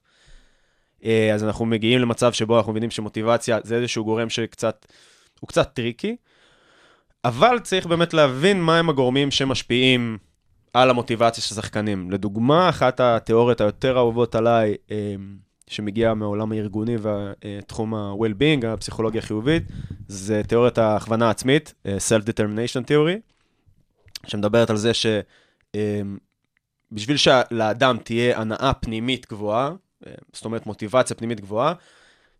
אה, 1.04 1.34
אז 1.34 1.44
אנחנו 1.44 1.66
מגיעים 1.66 2.00
למצב 2.00 2.32
שבו 2.32 2.56
אנחנו 2.58 2.72
מבינים 2.72 2.90
שמוטיבציה 2.90 3.58
זה 3.62 3.76
איזשהו 3.76 4.04
גורם 4.04 4.30
שקצת, 4.30 4.86
הוא 5.40 5.48
קצת 5.48 5.74
טריקי, 5.74 6.16
אבל 7.26 7.58
צריך 7.58 7.86
באמת 7.86 8.14
להבין 8.14 8.62
מהם 8.62 8.88
הגורמים 8.88 9.30
שמשפיעים 9.30 10.18
על 10.72 10.90
המוטיבציה 10.90 11.42
של 11.42 11.54
שחקנים. 11.54 12.10
לדוגמה, 12.10 12.68
אחת 12.68 13.00
התיאוריות 13.00 13.60
היותר 13.60 13.96
אהובות 13.96 14.34
עליי, 14.34 14.74
אה, 14.90 15.14
שמגיעה 15.68 16.14
מהעולם 16.14 16.52
הארגוני 16.52 16.96
ותחום 17.02 17.94
ה-well-being, 17.94 18.66
הפסיכולוגיה 18.66 19.20
החיובית, 19.20 19.62
זה 20.08 20.42
תיאוריית 20.48 20.78
ההכוונה 20.78 21.26
העצמית, 21.26 21.74
אה, 21.86 21.96
Self-Determination 21.96 22.84
Theory, 22.88 23.18
שמדברת 24.26 24.70
על 24.70 24.76
זה 24.76 24.92
שבשביל 26.92 27.16
שלאדם 27.16 27.96
תהיה 28.04 28.40
הנאה 28.40 28.72
פנימית 28.80 29.26
גבוהה, 29.30 29.72
אה, 30.06 30.12
זאת 30.32 30.44
אומרת 30.44 30.66
מוטיבציה 30.66 31.16
פנימית 31.16 31.40
גבוהה, 31.40 31.74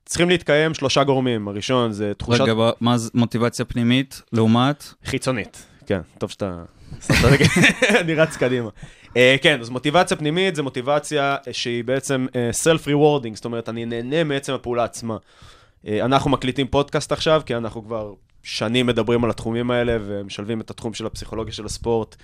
צריכים 0.06 0.28
להתקיים 0.28 0.74
שלושה 0.74 1.04
גורמים. 1.04 1.48
הראשון 1.48 1.92
זה 1.92 2.12
תחושת 2.16 2.40
רגע, 2.40 2.54
מה 2.80 2.98
זה 2.98 3.10
מוטיבציה 3.14 3.64
פנימית 3.64 4.22
לעומת? 4.32 4.84
חיצונית. 5.04 5.66
כן, 5.86 6.00
טוב 6.18 6.30
שאתה... 6.30 6.62
אני 8.00 8.14
רץ 8.14 8.36
קדימה. 8.36 8.68
Uh, 9.08 9.18
כן, 9.42 9.60
אז 9.60 9.68
מוטיבציה 9.68 10.16
פנימית 10.16 10.56
זה 10.56 10.62
מוטיבציה 10.62 11.36
אה, 11.48 11.52
שהיא 11.52 11.84
בעצם 11.84 12.26
uh, 12.28 12.64
self-rewarding, 12.64 13.34
זאת 13.34 13.44
אומרת, 13.44 13.68
אני 13.68 13.84
נהנה 13.84 14.24
מעצם 14.24 14.52
הפעולה 14.52 14.84
עצמה. 14.84 15.16
Uh, 15.16 15.88
אנחנו 16.00 16.30
מקליטים 16.30 16.66
פודקאסט 16.66 17.12
עכשיו, 17.12 17.42
כי 17.46 17.56
אנחנו 17.56 17.84
כבר 17.84 18.12
שנים 18.42 18.86
מדברים 18.86 19.24
על 19.24 19.30
התחומים 19.30 19.70
האלה, 19.70 19.96
ומשלבים 20.06 20.60
את 20.60 20.70
התחום 20.70 20.94
של 20.94 21.06
הפסיכולוגיה 21.06 21.52
של 21.54 21.66
הספורט, 21.66 22.16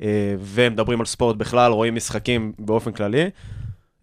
uh, 0.00 0.02
ומדברים 0.40 1.00
על 1.00 1.06
ספורט 1.06 1.36
בכלל, 1.36 1.72
רואים 1.72 1.94
משחקים 1.94 2.52
באופן 2.58 2.92
כללי. 2.92 3.30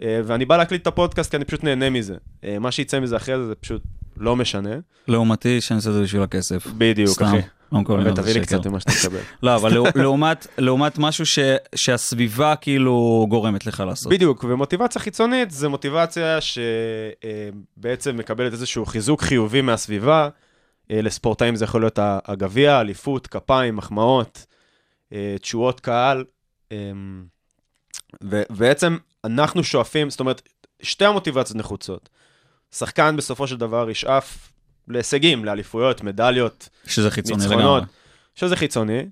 Uh, 0.02 0.06
ואני 0.26 0.46
בא 0.46 0.58
להקליט 0.58 0.82
את 0.82 0.88
הפודקאסט 0.88 1.32
כי 1.32 1.38
אני 1.38 1.46
פשוט 1.46 1.64
נהנה 1.64 1.90
מזה. 1.90 2.16
Uh, 2.16 2.46
מה 2.60 2.72
שיצא 2.72 3.00
מזה 3.00 3.16
אחרי 3.16 3.38
זה, 3.38 3.48
זה 3.48 3.56
פשוט 3.56 3.82
לא 4.18 4.36
משנה. 4.36 4.76
לעומתי, 5.08 5.62
שאני 5.62 5.76
עושה 5.78 5.90
את 5.90 5.96
זה 5.96 6.02
בשביל 6.04 6.22
הכסף. 6.22 6.68
בדיוק, 6.78 7.22
אחי. 7.22 7.38
לא 7.72 7.80
ותביא 8.12 8.34
לי. 8.34 8.42
קצת 8.42 8.68
ממה 8.68 8.80
שאתה 8.80 8.92
מקבל. 9.06 9.20
לא, 9.44 9.56
אבל 9.56 9.74
לעו- 9.74 9.86
לעומת, 10.58 10.98
משהו 10.98 11.26
שהסביבה 11.76 12.56
כאילו 12.56 13.26
גורמת 13.30 13.66
לך 13.66 13.84
לעשות. 13.88 14.12
בדיוק, 14.14 14.44
ומוטיבציה 14.44 15.02
חיצונית 15.02 15.52
זה 15.52 15.70
מוטיבציה 15.70 16.38
שבעצם 16.42 18.18
מקבלת 18.18 18.52
איזשהו 18.54 18.86
חיזוק 18.86 19.22
חיובי 19.22 19.62
מהסביבה. 19.62 20.30
אה, 20.92 21.02
לספורטאים 21.02 21.56
זה 21.56 21.66
יכול 21.66 21.82
להיות 21.82 22.00
הגביע, 22.02 22.82
אליפות, 22.82 23.28
כפיים, 23.28 23.76
מחמאות, 23.76 24.46
אה, 25.14 25.36
תשואות 25.42 25.80
קהל. 25.80 26.24
ובעצם 28.22 28.98
אנחנו 29.24 29.64
שואפים, 29.64 30.10
זאת 30.10 30.20
אומרת, 30.20 30.42
שתי 30.82 31.06
המוטיבציות 31.06 31.58
נחוצות. 31.58 32.10
שחקן 32.72 33.16
בסופו 33.18 33.48
של 33.48 33.58
דבר 33.58 33.90
ישאף 33.90 34.52
להישגים, 34.88 35.46
לאליפויות, 35.46 36.04
מדליות, 36.04 36.70
שזה 36.86 37.12
חיצוני 37.12 37.44
לגמרי. 37.44 37.56
ניצחונות, 37.56 37.84
שזה 38.36 38.56
חיצוני, 38.56 39.06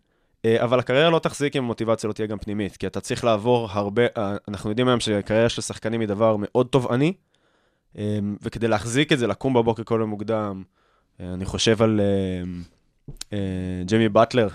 אה, 0.45 0.63
אבל 0.63 0.79
הקריירה 0.79 1.09
לא 1.09 1.19
תחזיק 1.19 1.55
אם 1.55 1.63
המוטיבציה 1.63 2.07
לא 2.07 2.13
תהיה 2.13 2.27
גם 2.27 2.37
פנימית, 2.37 2.77
כי 2.77 2.87
אתה 2.87 3.01
צריך 3.01 3.23
לעבור 3.23 3.69
הרבה, 3.71 4.03
אה, 4.17 4.35
אנחנו 4.47 4.69
יודעים 4.69 4.87
היום 4.87 4.99
שקריירה 4.99 5.49
של 5.49 5.61
שחקנים 5.61 6.01
היא 6.01 6.07
דבר 6.07 6.35
מאוד 6.39 6.67
תובעני, 6.67 7.13
אה, 7.97 8.19
וכדי 8.41 8.67
להחזיק 8.67 9.11
את 9.11 9.19
זה, 9.19 9.27
לקום 9.27 9.53
בבוקר 9.53 9.83
כל 9.83 9.97
יום 10.01 10.09
מוקדם, 10.09 10.63
אני 11.19 11.45
חושב 11.45 11.81
על 11.81 12.01
ג'יימי 13.85 14.09
באטלר, 14.09 14.47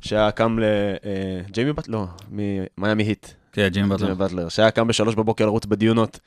שהיה 0.00 0.30
קם 0.30 0.58
ל... 0.58 0.64
ג'יימי 1.50 1.72
באטלר? 1.72 1.98
לא, 1.98 2.06
ממיאמי 2.78 3.02
היט. 3.02 3.26
כן, 3.54 3.68
ג'ים 3.68 3.88
בטלר. 3.88 4.06
ג'יימי 4.06 4.14
באטלר, 4.14 4.48
שהיה 4.48 4.70
קם 4.70 4.88
בשלוש 4.88 5.14
בבוקר 5.14 5.46
לרוץ 5.46 5.66
בדיונות, 5.66 6.20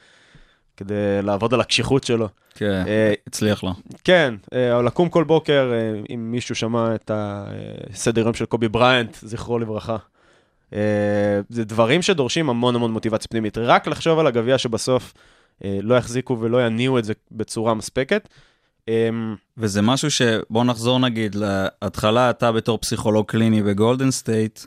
כדי 0.77 1.21
לעבוד 1.23 1.53
על 1.53 1.61
הקשיחות 1.61 2.03
שלו. 2.03 2.29
כן, 2.55 2.83
אה, 2.87 3.13
הצליח 3.27 3.63
לו. 3.63 3.73
כן, 4.03 4.35
אה, 4.53 4.75
אבל 4.75 4.85
לקום 4.85 5.09
כל 5.09 5.23
בוקר, 5.23 5.71
אה, 5.73 6.13
אם 6.13 6.31
מישהו 6.31 6.55
שמע 6.55 6.95
את 6.95 7.11
הסדר 7.13 8.21
יום 8.21 8.33
של 8.33 8.45
קובי 8.45 8.67
בריינט, 8.67 9.17
זכרו 9.21 9.59
לברכה. 9.59 9.97
אה, 10.73 10.79
זה 11.49 11.63
דברים 11.65 12.01
שדורשים 12.01 12.49
המון 12.49 12.75
המון 12.75 12.91
מוטיבציה 12.91 13.27
פנימית. 13.27 13.57
רק 13.57 13.87
לחשוב 13.87 14.19
על 14.19 14.27
הגביע 14.27 14.57
שבסוף 14.57 15.13
אה, 15.65 15.79
לא 15.81 15.95
יחזיקו 15.95 16.37
ולא 16.39 16.65
יניעו 16.65 16.99
את 16.99 17.05
זה 17.05 17.13
בצורה 17.31 17.73
מספקת. 17.73 18.29
אה, 18.89 19.09
וזה 19.57 19.81
משהו 19.81 20.11
שבוא 20.11 20.63
נחזור 20.63 20.99
נגיד 20.99 21.35
להתחלה, 21.35 22.29
אתה 22.29 22.51
בתור 22.51 22.77
פסיכולוג 22.77 23.25
קליני 23.25 23.63
בגולדן 23.63 24.11
סטייט, 24.11 24.59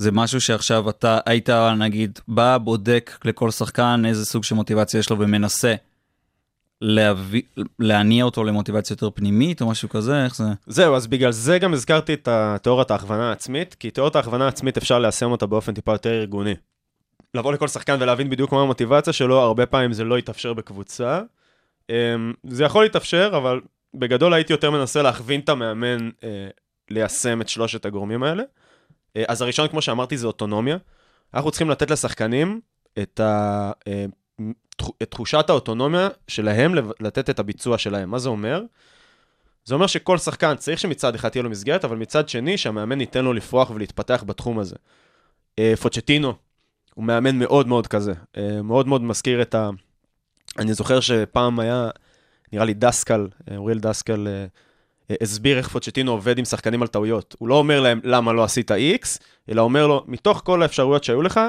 זה 0.00 0.12
משהו 0.12 0.40
שעכשיו 0.40 0.90
אתה 0.90 1.18
היית 1.26 1.50
נגיד 1.78 2.18
בא, 2.28 2.58
בודק 2.58 3.18
לכל 3.24 3.50
שחקן 3.50 4.02
איזה 4.06 4.24
סוג 4.24 4.44
של 4.44 4.54
מוטיבציה 4.54 4.98
יש 4.98 5.10
לו 5.10 5.18
ומנסה 5.18 5.74
להביא, 6.80 7.42
להניע 7.78 8.24
אותו 8.24 8.44
למוטיבציה 8.44 8.94
יותר 8.94 9.10
פנימית 9.10 9.62
או 9.62 9.68
משהו 9.70 9.88
כזה, 9.88 10.24
איך 10.24 10.36
זה? 10.36 10.44
זהו, 10.66 10.96
אז 10.96 11.06
בגלל 11.06 11.32
זה 11.32 11.58
גם 11.58 11.72
הזכרתי 11.72 12.14
את 12.14 12.28
תיאוריית 12.62 12.90
ההכוונה 12.90 13.28
העצמית, 13.28 13.74
כי 13.74 13.90
תיאוריית 13.90 14.16
ההכוונה 14.16 14.44
העצמית 14.44 14.76
אפשר 14.76 14.98
ליישם 14.98 15.30
אותה 15.30 15.46
באופן 15.46 15.74
טיפה 15.74 15.92
יותר 15.92 16.10
ארגוני. 16.10 16.54
לבוא 17.34 17.52
לכל 17.52 17.68
שחקן 17.68 17.96
ולהבין 18.00 18.30
בדיוק 18.30 18.52
מה 18.52 18.62
המוטיבציה 18.62 19.12
שלו, 19.12 19.40
הרבה 19.40 19.66
פעמים 19.66 19.92
זה 19.92 20.04
לא 20.04 20.18
יתאפשר 20.18 20.52
בקבוצה. 20.52 21.20
אמ, 21.90 21.94
זה 22.44 22.64
יכול 22.64 22.82
להתאפשר, 22.82 23.30
אבל 23.36 23.60
בגדול 23.94 24.34
הייתי 24.34 24.52
יותר 24.52 24.70
מנסה 24.70 25.02
להכווין 25.02 25.40
את 25.40 25.48
המאמן 25.48 26.10
אה, 26.24 26.48
ליישם 26.90 27.40
את 27.40 27.48
שלושת 27.48 27.84
הגורמים 27.84 28.22
האלה. 28.22 28.42
אה, 29.16 29.24
אז 29.28 29.42
הראשון, 29.42 29.68
כמו 29.68 29.82
שאמרתי, 29.82 30.16
זה 30.16 30.26
אוטונומיה. 30.26 30.76
אנחנו 31.34 31.50
צריכים 31.50 31.70
לתת 31.70 31.90
לשחקנים 31.90 32.60
את, 32.98 33.20
ה, 33.20 33.72
אה, 33.88 34.04
את 35.02 35.10
תחושת 35.10 35.50
האוטונומיה 35.50 36.08
שלהם, 36.28 36.74
לתת 37.00 37.30
את 37.30 37.38
הביצוע 37.38 37.78
שלהם. 37.78 38.10
מה 38.10 38.18
זה 38.18 38.28
אומר? 38.28 38.62
זה 39.64 39.74
אומר 39.74 39.86
שכל 39.86 40.18
שחקן 40.18 40.56
צריך 40.56 40.80
שמצד 40.80 41.14
אחד 41.14 41.28
תהיה 41.28 41.42
לו 41.42 41.50
מסגרת, 41.50 41.84
אבל 41.84 41.96
מצד 41.96 42.28
שני 42.28 42.58
שהמאמן 42.58 43.00
ייתן 43.00 43.24
לו 43.24 43.32
לפרוח 43.32 43.70
ולהתפתח 43.70 44.24
בתחום 44.26 44.58
הזה. 44.58 44.76
אה, 45.58 45.74
פוצ'טינו 45.82 46.34
הוא 46.94 47.04
מאמן 47.04 47.38
מאוד 47.38 47.68
מאוד 47.68 47.86
כזה, 47.86 48.12
מאוד 48.64 48.88
מאוד 48.88 49.02
מזכיר 49.02 49.42
את 49.42 49.54
ה... 49.54 49.70
אני 50.58 50.74
זוכר 50.74 51.00
שפעם 51.00 51.60
היה, 51.60 51.90
נראה 52.52 52.64
לי 52.64 52.74
דסקל, 52.74 53.28
אוריאל 53.56 53.78
דסקל, 53.78 54.26
הסביר 55.22 55.58
איך 55.58 55.68
פוצ'טינו 55.68 56.12
עובד 56.12 56.38
עם 56.38 56.44
שחקנים 56.44 56.82
על 56.82 56.88
טעויות. 56.88 57.36
הוא 57.38 57.48
לא 57.48 57.54
אומר 57.54 57.80
להם 57.80 58.00
למה 58.04 58.32
לא 58.32 58.44
עשית 58.44 58.70
X, 58.70 59.18
אלא 59.48 59.62
אומר 59.62 59.86
לו, 59.86 60.04
מתוך 60.06 60.42
כל 60.44 60.62
האפשרויות 60.62 61.04
שהיו 61.04 61.22
לך, 61.22 61.40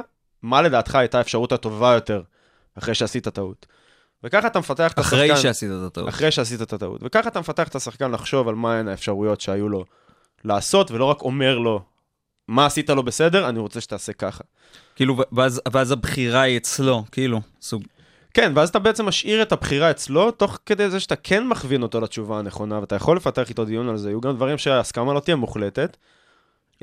מה 0.42 0.62
לדעתך 0.62 0.96
הייתה 0.96 1.18
האפשרות 1.18 1.52
הטובה 1.52 1.94
יותר 1.94 2.22
אחרי 2.78 2.96
שעשית 2.96 3.28
טעות. 3.28 3.66
וככה 4.24 4.48
אתה 4.48 4.60
מפתח 4.60 4.92
את 4.92 5.00
השחקן. 5.00 5.16
אחרי 5.16 5.38
שעשית 5.38 5.70
את 5.70 5.88
הטעות. 5.88 6.10
אחרי 6.10 6.32
שעשית 6.32 6.62
את 6.62 6.74
הטעות. 6.74 7.02
וככה 7.04 7.30
אתה 7.30 7.40
מפתח 7.40 7.68
את 7.68 7.76
השחקן 7.76 8.12
לחשוב 8.12 8.48
על 8.48 8.56
מהן 8.56 8.88
האפשרויות 8.88 9.42
שהיו 9.42 9.70
לו 9.70 9.86
לעשות, 10.44 10.92
ולא 10.92 11.06
רק 11.06 11.22
אומר 11.22 11.58
לו, 11.58 11.82
מה 12.48 12.66
עשית 12.66 12.90
לו 12.90 13.04
בסדר, 13.04 13.50
אני 13.50 13.60
רוצה 13.60 13.82
שתעשה 13.82 14.14
ככה. 14.14 14.44
כאילו, 14.96 15.18
ואז, 15.32 15.62
ואז 15.72 15.92
הבחירה 15.92 16.42
היא 16.42 16.58
אצלו, 16.58 17.04
כאילו, 17.12 17.42
סוג... 17.62 17.84
כן, 18.34 18.52
ואז 18.56 18.70
אתה 18.70 18.80
בעצם 18.80 19.06
משאיר 19.06 19.42
את 19.42 19.52
הבחירה 19.52 19.92
אצלו, 19.92 20.32
תוך 20.32 20.60
כדי 20.66 20.90
זה 20.90 21.00
שאתה 21.00 21.16
כן 21.16 21.48
מכווין 21.48 21.84
אותו 21.84 22.02
לתשובה 22.02 22.40
הנכונה, 22.40 22.80
ואתה 22.80 22.96
יכול 22.96 23.18
לפתח 23.18 23.50
איתו 23.50 23.66
דיון 23.66 23.90
על 23.90 23.98
זה. 23.98 24.10
יהיו 24.10 24.22
גם 24.22 24.36
דברים 24.36 24.58
שההסכמה 24.58 25.14
לא 25.14 25.20
תהיה 25.20 25.36
מוחלטת. 25.36 25.98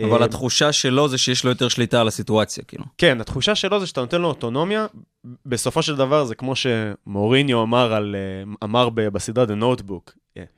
אבל 0.05 0.21
אה, 0.21 0.25
התחושה 0.25 0.73
שלו 0.73 1.09
זה 1.09 1.19
שיש 1.19 1.45
לו 1.45 1.50
יותר 1.50 1.69
שליטה 1.69 2.00
על 2.00 2.09
הסיטואציה, 2.09 2.64
כאילו. 2.64 2.85
כן, 2.99 3.21
התחושה 3.21 3.55
שלו 3.55 3.81
זה 3.81 3.87
שאתה 3.87 4.00
נותן 4.00 4.21
לו 4.21 4.28
אוטונומיה, 4.28 4.87
בסופו 5.47 5.83
של 5.83 5.97
דבר 5.97 6.25
זה 6.25 6.35
כמו 6.35 6.52
שמוריניו 6.57 7.62
אמר, 7.62 7.93
על, 7.95 8.17
אה, 8.19 8.52
אמר 8.64 8.88
בסדרה 8.88 9.45
The 9.45 9.62
Notebook, 9.62 10.12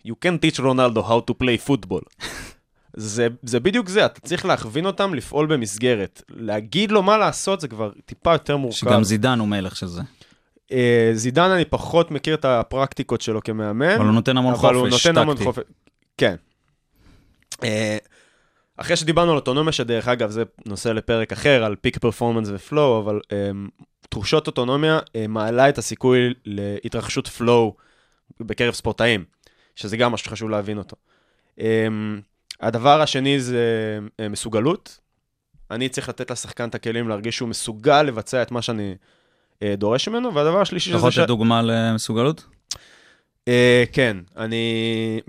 You 0.07 0.15
can 0.25 0.39
teach 0.45 0.59
Ronaldo 0.59 1.03
how 1.09 1.21
to 1.31 1.35
play 1.43 1.69
football. 1.69 2.03
זה, 2.97 3.29
זה 3.43 3.61
בדיוק 3.61 3.89
זה, 3.89 4.07
אתה 4.07 4.21
צריך 4.21 4.45
להכווין 4.45 4.87
אותם 4.87 5.15
לפעול 5.15 5.47
במסגרת. 5.47 6.23
להגיד 6.29 6.93
לו 6.93 7.03
מה 7.03 7.19
לעשות 7.19 7.61
זה 7.61 7.69
כבר 7.69 7.91
טיפה 8.05 8.33
יותר 8.33 8.57
מורכב. 8.57 8.77
שגם 8.77 9.05
זידן 9.05 9.39
הוא 9.39 9.49
מלך 9.49 9.77
של 9.77 9.87
זה. 9.87 10.03
אה, 10.73 11.11
זידן, 11.15 11.51
אני 11.51 11.65
פחות 11.65 12.11
מכיר 12.11 12.35
את 12.35 12.45
הפרקטיקות 12.45 13.21
שלו 13.21 13.43
כמאמן. 13.43 13.91
אבל 13.91 14.05
הוא 14.05 14.15
נותן 14.15 14.37
המון 14.37 14.55
אבל 14.55 14.75
הוא 14.75 14.91
חופש 14.91 15.07
נותן 15.07 15.19
המון. 15.19 15.37
חופש. 15.37 15.63
כן. 16.19 16.35
אה, 17.65 17.99
אחרי 18.77 18.97
שדיברנו 18.97 19.31
על 19.31 19.37
אוטונומיה, 19.37 19.73
שדרך 19.73 20.09
אגב 20.09 20.31
זה 20.31 20.43
נושא 20.67 20.89
לפרק 20.89 21.33
אחר, 21.33 21.65
על 21.65 21.77
פיק 21.77 21.99
פרפורמנס 21.99 22.49
ופלואו, 22.53 23.01
אבל 23.01 23.21
אה, 23.33 23.51
תחושות 24.09 24.47
אוטונומיה 24.47 24.99
אה, 25.17 25.27
מעלה 25.27 25.69
את 25.69 25.79
הסיכוי 25.79 26.35
להתרחשות 26.47 27.29
פלואו 27.29 27.75
בקרב 28.41 28.75
ספורטאים, 28.75 29.25
שזה 29.77 29.97
גם 29.97 30.13
משהו 30.13 30.25
שחשוב 30.25 30.51
להבין 30.51 30.79
אותו. 30.79 30.97
אה, 31.61 31.87
הדבר 32.61 33.01
השני 33.01 33.41
זה 33.41 33.99
אה, 34.21 34.29
מסוגלות. 34.29 34.99
אני 35.71 35.89
צריך 35.89 36.09
לתת 36.09 36.31
לשחקן 36.31 36.69
את 36.69 36.75
הכלים 36.75 37.09
להרגיש 37.09 37.37
שהוא 37.37 37.49
מסוגל 37.49 38.03
לבצע 38.03 38.43
את 38.43 38.51
מה 38.51 38.63
שאני 38.63 38.95
דורש 39.77 40.09
ממנו, 40.09 40.35
והדבר 40.35 40.61
השלישי 40.61 40.91
אתה 40.91 40.99
יכול 40.99 41.11
שזה... 41.11 41.21
לתת 41.21 41.29
דוגמה 41.29 41.63
למסוגלות? 41.63 42.47
אה, 43.49 43.85
כן, 43.93 44.17
אני... 44.37 45.21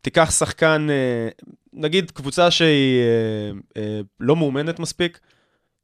תיקח 0.00 0.30
שחקן, 0.30 0.86
אה, 0.90 1.28
נגיד 1.72 2.10
קבוצה 2.10 2.50
שהיא 2.50 3.00
אה, 3.00 3.82
אה, 3.82 4.00
לא 4.20 4.36
מאומנת 4.36 4.78
מספיק, 4.78 5.20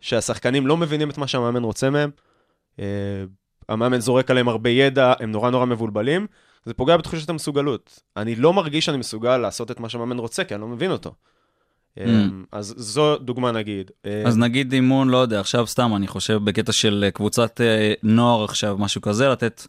שהשחקנים 0.00 0.66
לא 0.66 0.76
מבינים 0.76 1.10
את 1.10 1.18
מה 1.18 1.26
שהמאמן 1.26 1.64
רוצה 1.64 1.90
מהם, 1.90 2.10
אה, 2.80 2.84
המאמן 3.68 4.00
זורק 4.00 4.30
עליהם 4.30 4.48
הרבה 4.48 4.70
ידע, 4.70 5.12
הם 5.20 5.32
נורא 5.32 5.50
נורא 5.50 5.66
מבולבלים, 5.66 6.26
זה 6.64 6.74
פוגע 6.74 6.96
בתחושת 6.96 7.30
המסוגלות. 7.30 8.00
אני 8.16 8.34
לא 8.34 8.52
מרגיש 8.52 8.84
שאני 8.84 8.96
מסוגל 8.96 9.36
לעשות 9.36 9.70
את 9.70 9.80
מה 9.80 9.88
שהמאמן 9.88 10.18
רוצה, 10.18 10.44
כי 10.44 10.54
אני 10.54 10.60
לא 10.60 10.68
מבין 10.68 10.90
אותו. 10.90 11.14
אה, 12.00 12.26
אז 12.52 12.74
זו 12.76 13.16
דוגמה 13.16 13.52
נגיד. 13.52 13.90
אז 14.26 14.38
נגיד 14.38 14.72
אימון, 14.72 15.08
לא 15.08 15.16
יודע, 15.16 15.40
עכשיו 15.40 15.66
סתם, 15.66 15.92
אני 15.96 16.06
חושב 16.06 16.40
בקטע 16.44 16.72
של 16.72 17.04
אה, 17.06 17.10
קבוצת 17.10 17.60
אה, 17.60 17.92
נוער 18.02 18.44
עכשיו, 18.44 18.76
משהו 18.78 19.00
כזה, 19.00 19.28
לתת, 19.28 19.66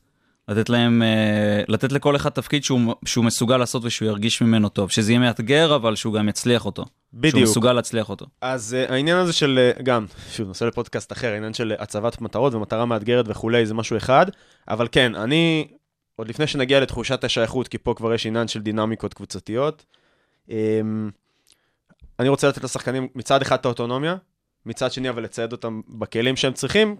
לתת 0.47 0.69
להם, 0.69 1.03
אה, 1.03 1.63
לתת 1.67 1.91
לכל 1.91 2.15
אחד 2.15 2.29
תפקיד 2.29 2.63
שהוא, 2.63 2.95
שהוא 3.05 3.25
מסוגל 3.25 3.57
לעשות 3.57 3.85
ושהוא 3.85 4.07
ירגיש 4.07 4.41
ממנו 4.41 4.69
טוב. 4.69 4.91
שזה 4.91 5.11
יהיה 5.11 5.19
מאתגר, 5.19 5.75
אבל 5.75 5.95
שהוא 5.95 6.13
גם 6.13 6.29
יצליח 6.29 6.65
אותו. 6.65 6.81
שהוא 6.83 7.21
בדיוק. 7.21 7.43
מסוגל 7.43 7.73
להצליח 7.73 8.09
אותו. 8.09 8.25
אז 8.41 8.75
uh, 8.87 8.91
העניין 8.91 9.17
הזה 9.17 9.33
של, 9.33 9.71
uh, 9.77 9.81
גם, 9.81 10.05
שוב, 10.31 10.47
נושא 10.47 10.65
לפודקאסט 10.65 11.11
אחר, 11.11 11.31
העניין 11.31 11.53
של 11.53 11.73
הצבת 11.79 12.21
מטרות 12.21 12.53
ומטרה 12.53 12.85
מאתגרת 12.85 13.25
וכולי, 13.27 13.65
זה 13.65 13.73
משהו 13.73 13.97
אחד, 13.97 14.25
אבל 14.67 14.87
כן, 14.91 15.15
אני, 15.15 15.67
עוד 16.15 16.29
לפני 16.29 16.47
שנגיע 16.47 16.79
לתחושת 16.79 17.23
השייכות, 17.23 17.67
כי 17.67 17.77
פה 17.77 17.93
כבר 17.93 18.13
יש 18.13 18.25
עניין 18.25 18.47
של 18.47 18.61
דינמיקות 18.61 19.13
קבוצתיות, 19.13 19.85
um, 20.47 20.51
אני 22.19 22.29
רוצה 22.29 22.47
לתת 22.47 22.63
לשחקנים 22.63 23.07
מצד 23.15 23.41
אחד 23.41 23.55
את 23.55 23.65
האוטונומיה, 23.65 24.15
מצד 24.65 24.91
שני 24.91 25.09
אבל 25.09 25.23
לצייד 25.23 25.51
אותם 25.51 25.81
בכלים 25.89 26.35
שהם 26.35 26.53
צריכים, 26.53 26.95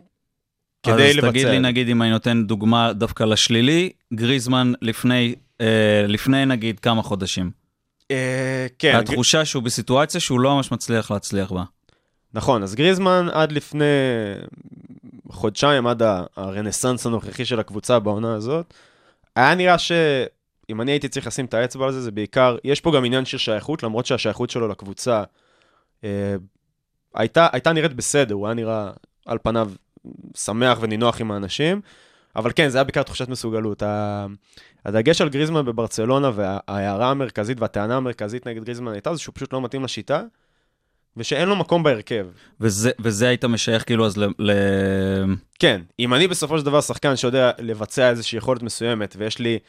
כדי 0.84 1.10
אז 1.10 1.16
לבצע. 1.16 1.30
תגיד 1.30 1.48
לי, 1.48 1.60
נגיד, 1.60 1.90
אם 1.90 2.02
אני 2.02 2.12
נותן 2.12 2.44
דוגמה 2.48 2.94
דווקא 2.94 3.24
לשלילי, 3.24 3.90
גריזמן 4.14 4.74
לפני, 4.82 5.36
אה, 5.62 6.06
לפני 6.08 6.46
נגיד 6.46 6.80
כמה 6.80 7.02
חודשים. 7.04 7.52
Uh, 8.04 8.10
כן, 8.80 8.92
גר- 8.94 9.00
התחושה 9.00 9.46
שהוא 9.46 9.64
בסיטואציה 9.64 10.22
שהוא 10.22 10.40
לא 10.40 10.56
ממש 10.56 10.72
מצליח 10.72 11.12
להצליח 11.12 11.52
בה. 11.52 11.64
נכון, 12.34 12.64
אז 12.64 12.76
גריזמן 12.76 13.28
עד 13.32 13.52
לפני 13.52 13.86
חודשיים, 15.32 15.88
עד 15.88 16.02
הרנסאנס 16.36 17.06
הנוכחי 17.06 17.46
של 17.46 17.60
הקבוצה 17.60 18.00
בעונה 18.00 18.34
הזאת, 18.34 18.74
היה 19.36 19.56
נראה 19.56 19.76
שאם 20.68 20.82
אני 20.82 20.92
הייתי 20.92 21.10
צריך 21.10 21.28
לשים 21.28 21.46
את 21.46 21.54
האצבע 21.54 21.86
על 21.86 21.92
זה, 21.92 22.02
זה 22.02 22.12
בעיקר, 22.12 22.58
יש 22.64 22.82
פה 22.82 22.92
גם 22.96 23.06
עניין 23.06 23.26
של 23.26 23.38
שייכות, 23.38 23.84
למרות 23.84 24.06
שהשייכות 24.06 24.50
שלו 24.50 24.68
לקבוצה 24.68 25.24
אה, 26.04 26.36
הייתה, 27.16 27.48
הייתה 27.52 27.74
נראית 27.74 27.94
בסדר, 27.94 28.36
הוא 28.36 28.48
היה 28.48 28.54
נראה 28.54 28.92
על 29.26 29.38
פניו 29.44 29.72
שמח 30.38 30.78
ונינוח 30.82 31.22
עם 31.22 31.32
האנשים, 31.32 31.82
אבל 32.36 32.52
כן, 32.56 32.70
זה 32.70 32.78
היה 32.78 32.84
בעיקר 32.84 33.04
תחושת 33.04 33.30
מסוגלות. 33.30 33.84
ה- 33.84 34.26
הדגש 34.86 35.22
על 35.22 35.30
גריזמן 35.30 35.66
בברצלונה 35.66 36.32
וההערה 36.36 37.12
המרכזית 37.12 37.60
והטענה 37.60 37.98
המרכזית 37.98 38.48
נגד 38.48 38.64
גריזמן 38.64 38.92
הייתה 38.92 39.14
זה 39.14 39.22
שהוא 39.22 39.36
פשוט 39.36 39.54
לא 39.54 39.62
מתאים 39.62 39.84
לשיטה, 39.84 40.24
ושאין 41.18 41.50
לו 41.50 41.56
מקום 41.56 41.84
בהרכב. 41.84 42.28
וזה, 42.62 42.92
וזה 43.00 43.28
היית 43.28 43.46
משייך 43.46 43.86
כאילו 43.86 44.06
אז 44.06 44.18
ל... 44.18 44.26
ל... 44.40 44.52
כן, 45.60 45.82
אם 46.00 46.14
אני 46.14 46.28
בסופו 46.28 46.60
של 46.60 46.66
דבר 46.66 46.82
שחקן 46.82 47.16
שיודע 47.16 47.52
לבצע 47.60 48.10
איזושהי 48.10 48.38
יכולת 48.38 48.64
מסוימת, 48.64 49.16
ויש 49.20 49.40
לי 49.40 49.60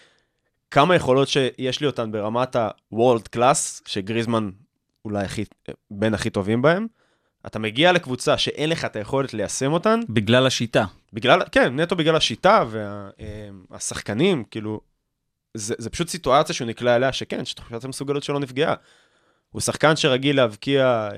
כמה 0.70 0.94
יכולות 0.94 1.28
שיש 1.28 1.80
לי 1.80 1.86
אותן 1.86 2.12
ברמת 2.12 2.56
ה-World 2.56 3.36
Class, 3.36 3.82
שגריזמן 3.86 4.50
אולי 5.04 5.24
הכי, 5.24 5.44
בין 5.90 6.14
הכי 6.14 6.30
טובים 6.30 6.62
בהם, 6.62 6.86
אתה 7.46 7.58
מגיע 7.58 7.92
לקבוצה 7.92 8.38
שאין 8.38 8.70
לך 8.70 8.84
את 8.84 8.96
היכולת 8.96 9.34
ליישם 9.34 9.72
אותן, 9.72 10.00
בגלל 10.08 10.46
השיטה. 10.46 10.84
בגלל, 11.12 11.42
כן, 11.52 11.80
נטו 11.80 11.96
בגלל 11.96 12.16
השיטה 12.16 12.64
והשחקנים, 13.70 14.44
כאילו, 14.44 14.80
זה, 15.54 15.74
זה 15.78 15.90
פשוט 15.90 16.08
סיטואציה 16.08 16.54
שהוא 16.54 16.68
נקלע 16.68 16.96
אליה, 16.96 17.12
שכן, 17.12 17.44
שתחושת 17.44 17.84
המסוגלות 17.84 18.22
שלו 18.22 18.38
נפגעה. 18.38 18.74
הוא 19.50 19.60
שחקן 19.60 19.96
שרגיל 19.96 20.36
להבקיע 20.36 21.08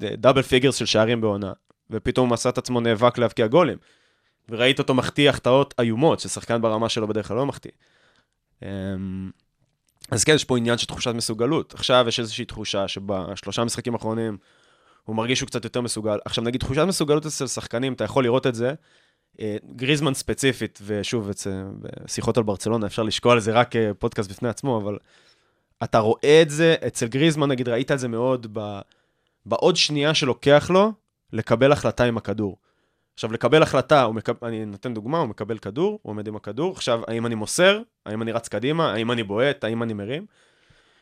double 0.00 0.42
figures 0.42 0.76
של 0.76 0.86
שערים 0.86 1.20
בעונה, 1.20 1.52
ופתאום 1.90 2.28
הוא 2.28 2.34
עשה 2.34 2.48
את 2.48 2.58
עצמו 2.58 2.80
נאבק 2.80 3.18
להבקיע 3.18 3.46
גולים. 3.46 3.78
וראית 4.48 4.78
אותו 4.78 4.94
מחטיא 4.94 5.30
החטאות 5.30 5.74
איומות, 5.80 6.20
ששחקן 6.20 6.62
ברמה 6.62 6.88
שלו 6.88 7.08
בדרך 7.08 7.28
כלל 7.28 7.36
לא 7.36 7.46
מחטיא. 7.46 7.70
אמ, 8.62 9.30
אז 10.10 10.24
כן, 10.24 10.34
יש 10.34 10.44
פה 10.44 10.58
עניין 10.58 10.78
של 10.78 10.86
תחושת 10.86 11.10
מסוגלות. 11.14 11.74
עכשיו 11.74 12.04
יש 12.08 12.20
איזושהי 12.20 12.44
תחושה 12.44 12.88
שבשלושה 12.88 13.64
משחקים 13.64 13.94
האחרונים 13.94 14.36
הוא 15.04 15.16
מרגיש 15.16 15.38
שהוא 15.38 15.46
קצת 15.46 15.64
יותר 15.64 15.80
מסוגל. 15.80 16.18
עכשיו 16.24 16.44
נגיד, 16.44 16.60
תחושת 16.60 16.82
מסוגלות 16.88 17.26
אצל 17.26 17.46
שחקנים, 17.46 17.92
אתה 17.92 18.04
יכול 18.04 18.24
לראות 18.24 18.46
את 18.46 18.54
זה. 18.54 18.74
אה, 19.40 19.56
גריזמן 19.76 20.14
ספציפית, 20.14 20.78
ושוב, 20.86 21.30
אצל- 21.30 21.64
בשיחות 21.80 22.36
על 22.36 22.42
ברצלונה, 22.42 22.86
אפשר 22.86 23.02
לשקול 23.02 23.32
על 23.32 23.40
זה 23.40 23.52
רק 23.52 23.76
אה, 23.76 23.90
פודקאסט 23.98 24.30
בפני 24.30 24.48
עצמו, 24.48 24.78
אבל 24.82 24.98
אתה 25.84 25.98
רואה 25.98 26.42
את 26.42 26.50
זה, 26.50 26.74
אצל 26.86 27.06
גריזמן, 27.06 27.48
נגיד, 27.48 27.68
ראית 27.68 27.92
את 27.92 27.98
זה 27.98 28.08
מאוד 28.08 28.46
ב... 28.52 28.80
בעוד 29.46 29.76
שנייה 29.76 30.14
שלוקח 30.14 30.70
לו 30.70 30.92
לקבל 31.32 31.72
החלטה 31.72 32.04
עם 32.04 32.16
הכדור. 32.16 32.56
עכשיו, 33.16 33.32
לקבל 33.32 33.62
החלטה, 33.62 34.08
מקב... 34.08 34.44
אני 34.44 34.64
נותן 34.64 34.94
דוגמה, 34.94 35.18
הוא 35.18 35.26
מקבל 35.26 35.58
כדור, 35.58 35.98
הוא 36.02 36.10
עומד 36.10 36.28
עם 36.28 36.36
הכדור, 36.36 36.72
עכשיו, 36.72 37.00
האם 37.06 37.26
אני 37.26 37.34
מוסר, 37.34 37.82
האם 38.06 38.22
אני 38.22 38.32
רץ 38.32 38.48
קדימה, 38.48 38.92
האם 38.92 39.10
אני 39.10 39.22
בועט, 39.22 39.64
האם 39.64 39.82
אני 39.82 39.94
מרים. 39.94 40.26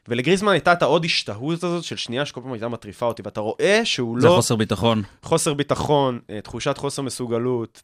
ולגריזמן 0.08 0.52
הייתה 0.52 0.72
את 0.72 0.82
העוד 0.82 1.04
השתהות 1.04 1.64
הזאת 1.64 1.84
של 1.84 1.96
שנייה 1.96 2.26
שכל 2.26 2.40
פעם 2.40 2.52
הייתה 2.52 2.68
מטריפה 2.68 3.06
אותי, 3.06 3.22
ואתה 3.24 3.40
רואה 3.40 3.80
שהוא 3.84 4.20
זה 4.20 4.26
לא... 4.26 4.32
חוסר 4.36 4.56
ביטחון. 4.56 5.02
חוסר 5.22 5.54
ביטחון, 5.54 6.20
אה, 6.30 6.40
תחושת 6.40 6.78
חוסר 6.78 7.02
מסוגלות. 7.02 7.82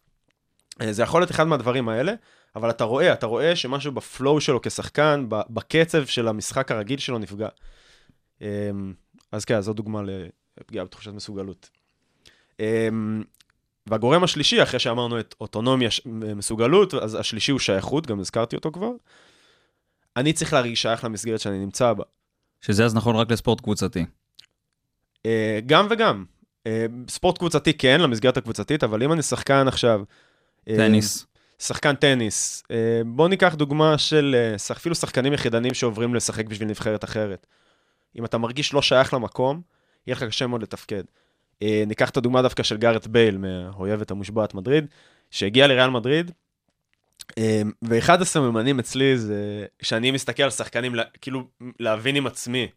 אה, 0.80 0.92
זה 0.92 1.02
יכול 1.02 1.20
להיות 1.20 1.30
אחד 1.30 1.44
מהדברים 1.44 1.88
האלה, 1.88 2.12
אבל 2.56 2.70
אתה 2.70 2.84
רואה, 2.84 3.12
אתה 3.12 3.26
רואה 3.26 3.56
שמשהו 3.56 3.92
בפלואו 3.92 4.40
שלו 4.40 4.62
כשחקן, 4.62 5.26
בקצב 5.28 6.06
של 6.06 6.28
המשחק 6.28 6.70
הרגיל 6.70 6.98
שלו 6.98 7.18
נפגע. 7.18 7.48
אה, 8.42 8.70
אז 9.32 9.44
כן, 9.44 9.60
זו 9.60 9.72
דוגמה 9.72 10.02
לפגיעה 10.60 10.84
בתחושת 10.84 11.12
מסוגלות. 11.12 11.70
והגורם 13.90 14.24
השלישי, 14.24 14.62
אחרי 14.62 14.80
שאמרנו 14.80 15.20
את 15.20 15.34
אוטונומיה, 15.40 15.88
מסוגלות, 16.06 16.94
אז 16.94 17.14
השלישי 17.14 17.52
הוא 17.52 17.60
שייכות, 17.60 18.06
גם 18.06 18.20
הזכרתי 18.20 18.56
אותו 18.56 18.72
כבר. 18.72 18.90
אני 20.16 20.32
צריך 20.32 20.52
להרגיש 20.52 20.82
שייך 20.82 21.04
למסגרת 21.04 21.40
שאני 21.40 21.58
נמצא 21.58 21.92
בה. 21.92 22.04
שזה 22.60 22.84
אז 22.84 22.94
נכון 22.94 23.16
רק 23.16 23.30
לספורט 23.30 23.60
קבוצתי. 23.60 24.04
אה, 25.26 25.60
גם 25.66 25.86
וגם. 25.90 26.24
אה, 26.66 26.86
ספורט 27.08 27.38
קבוצתי 27.38 27.74
כן, 27.74 28.00
למסגרת 28.00 28.36
הקבוצתית, 28.36 28.84
אבל 28.84 29.02
אם 29.02 29.12
אני 29.12 29.22
שחקן 29.22 29.68
עכשיו... 29.68 30.02
אה, 30.68 30.76
טניס. 30.76 31.26
שחקן 31.58 31.94
טניס. 31.94 32.62
אה, 32.70 33.00
בוא 33.06 33.28
ניקח 33.28 33.54
דוגמה 33.54 33.98
של 33.98 34.36
אפילו 34.72 34.94
שחקנים 34.94 35.32
יחידנים 35.32 35.74
שעוברים 35.74 36.14
לשחק 36.14 36.46
בשביל 36.46 36.68
נבחרת 36.68 37.04
אחרת. 37.04 37.46
אם 38.18 38.24
אתה 38.24 38.38
מרגיש 38.38 38.74
לא 38.74 38.82
שייך 38.82 39.14
למקום, 39.14 39.60
יהיה 40.06 40.16
לך 40.16 40.22
קשה 40.22 40.46
מאוד 40.46 40.62
לתפקד. 40.62 41.02
אה, 41.62 41.84
ניקח 41.86 42.10
את 42.10 42.16
הדוגמה 42.16 42.42
דווקא 42.42 42.62
של 42.62 42.76
גארט 42.76 43.06
בייל, 43.06 43.38
מהאויבת 43.38 44.10
המושבעת 44.10 44.54
מדריד, 44.54 44.86
שהגיע 45.30 45.66
לריאל 45.66 45.90
מדריד, 45.90 46.30
אה, 47.38 47.62
ואחד 47.82 48.22
הסממנים 48.22 48.78
אצלי 48.78 49.18
זה 49.18 49.66
שאני 49.82 50.10
מסתכל 50.10 50.42
על 50.42 50.50
שחקנים, 50.50 50.94
כאילו 51.20 51.42
להבין 51.80 52.16
עם 52.16 52.26
עצמי. 52.26 52.68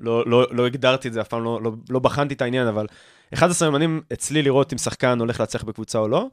לא, 0.00 0.24
לא, 0.26 0.46
לא 0.50 0.66
הגדרתי 0.66 1.08
את 1.08 1.12
זה, 1.12 1.20
אף 1.20 1.28
פעם 1.28 1.44
לא, 1.44 1.62
לא, 1.62 1.72
לא 1.90 1.98
בחנתי 1.98 2.34
את 2.34 2.42
העניין, 2.42 2.66
אבל 2.66 2.86
אחד 3.34 3.50
הסממנים 3.50 4.02
אצלי 4.12 4.42
לראות 4.42 4.72
אם 4.72 4.78
שחקן 4.78 5.18
הולך 5.20 5.40
להצליח 5.40 5.64
בקבוצה 5.64 5.98
או 5.98 6.08
לא, 6.08 6.26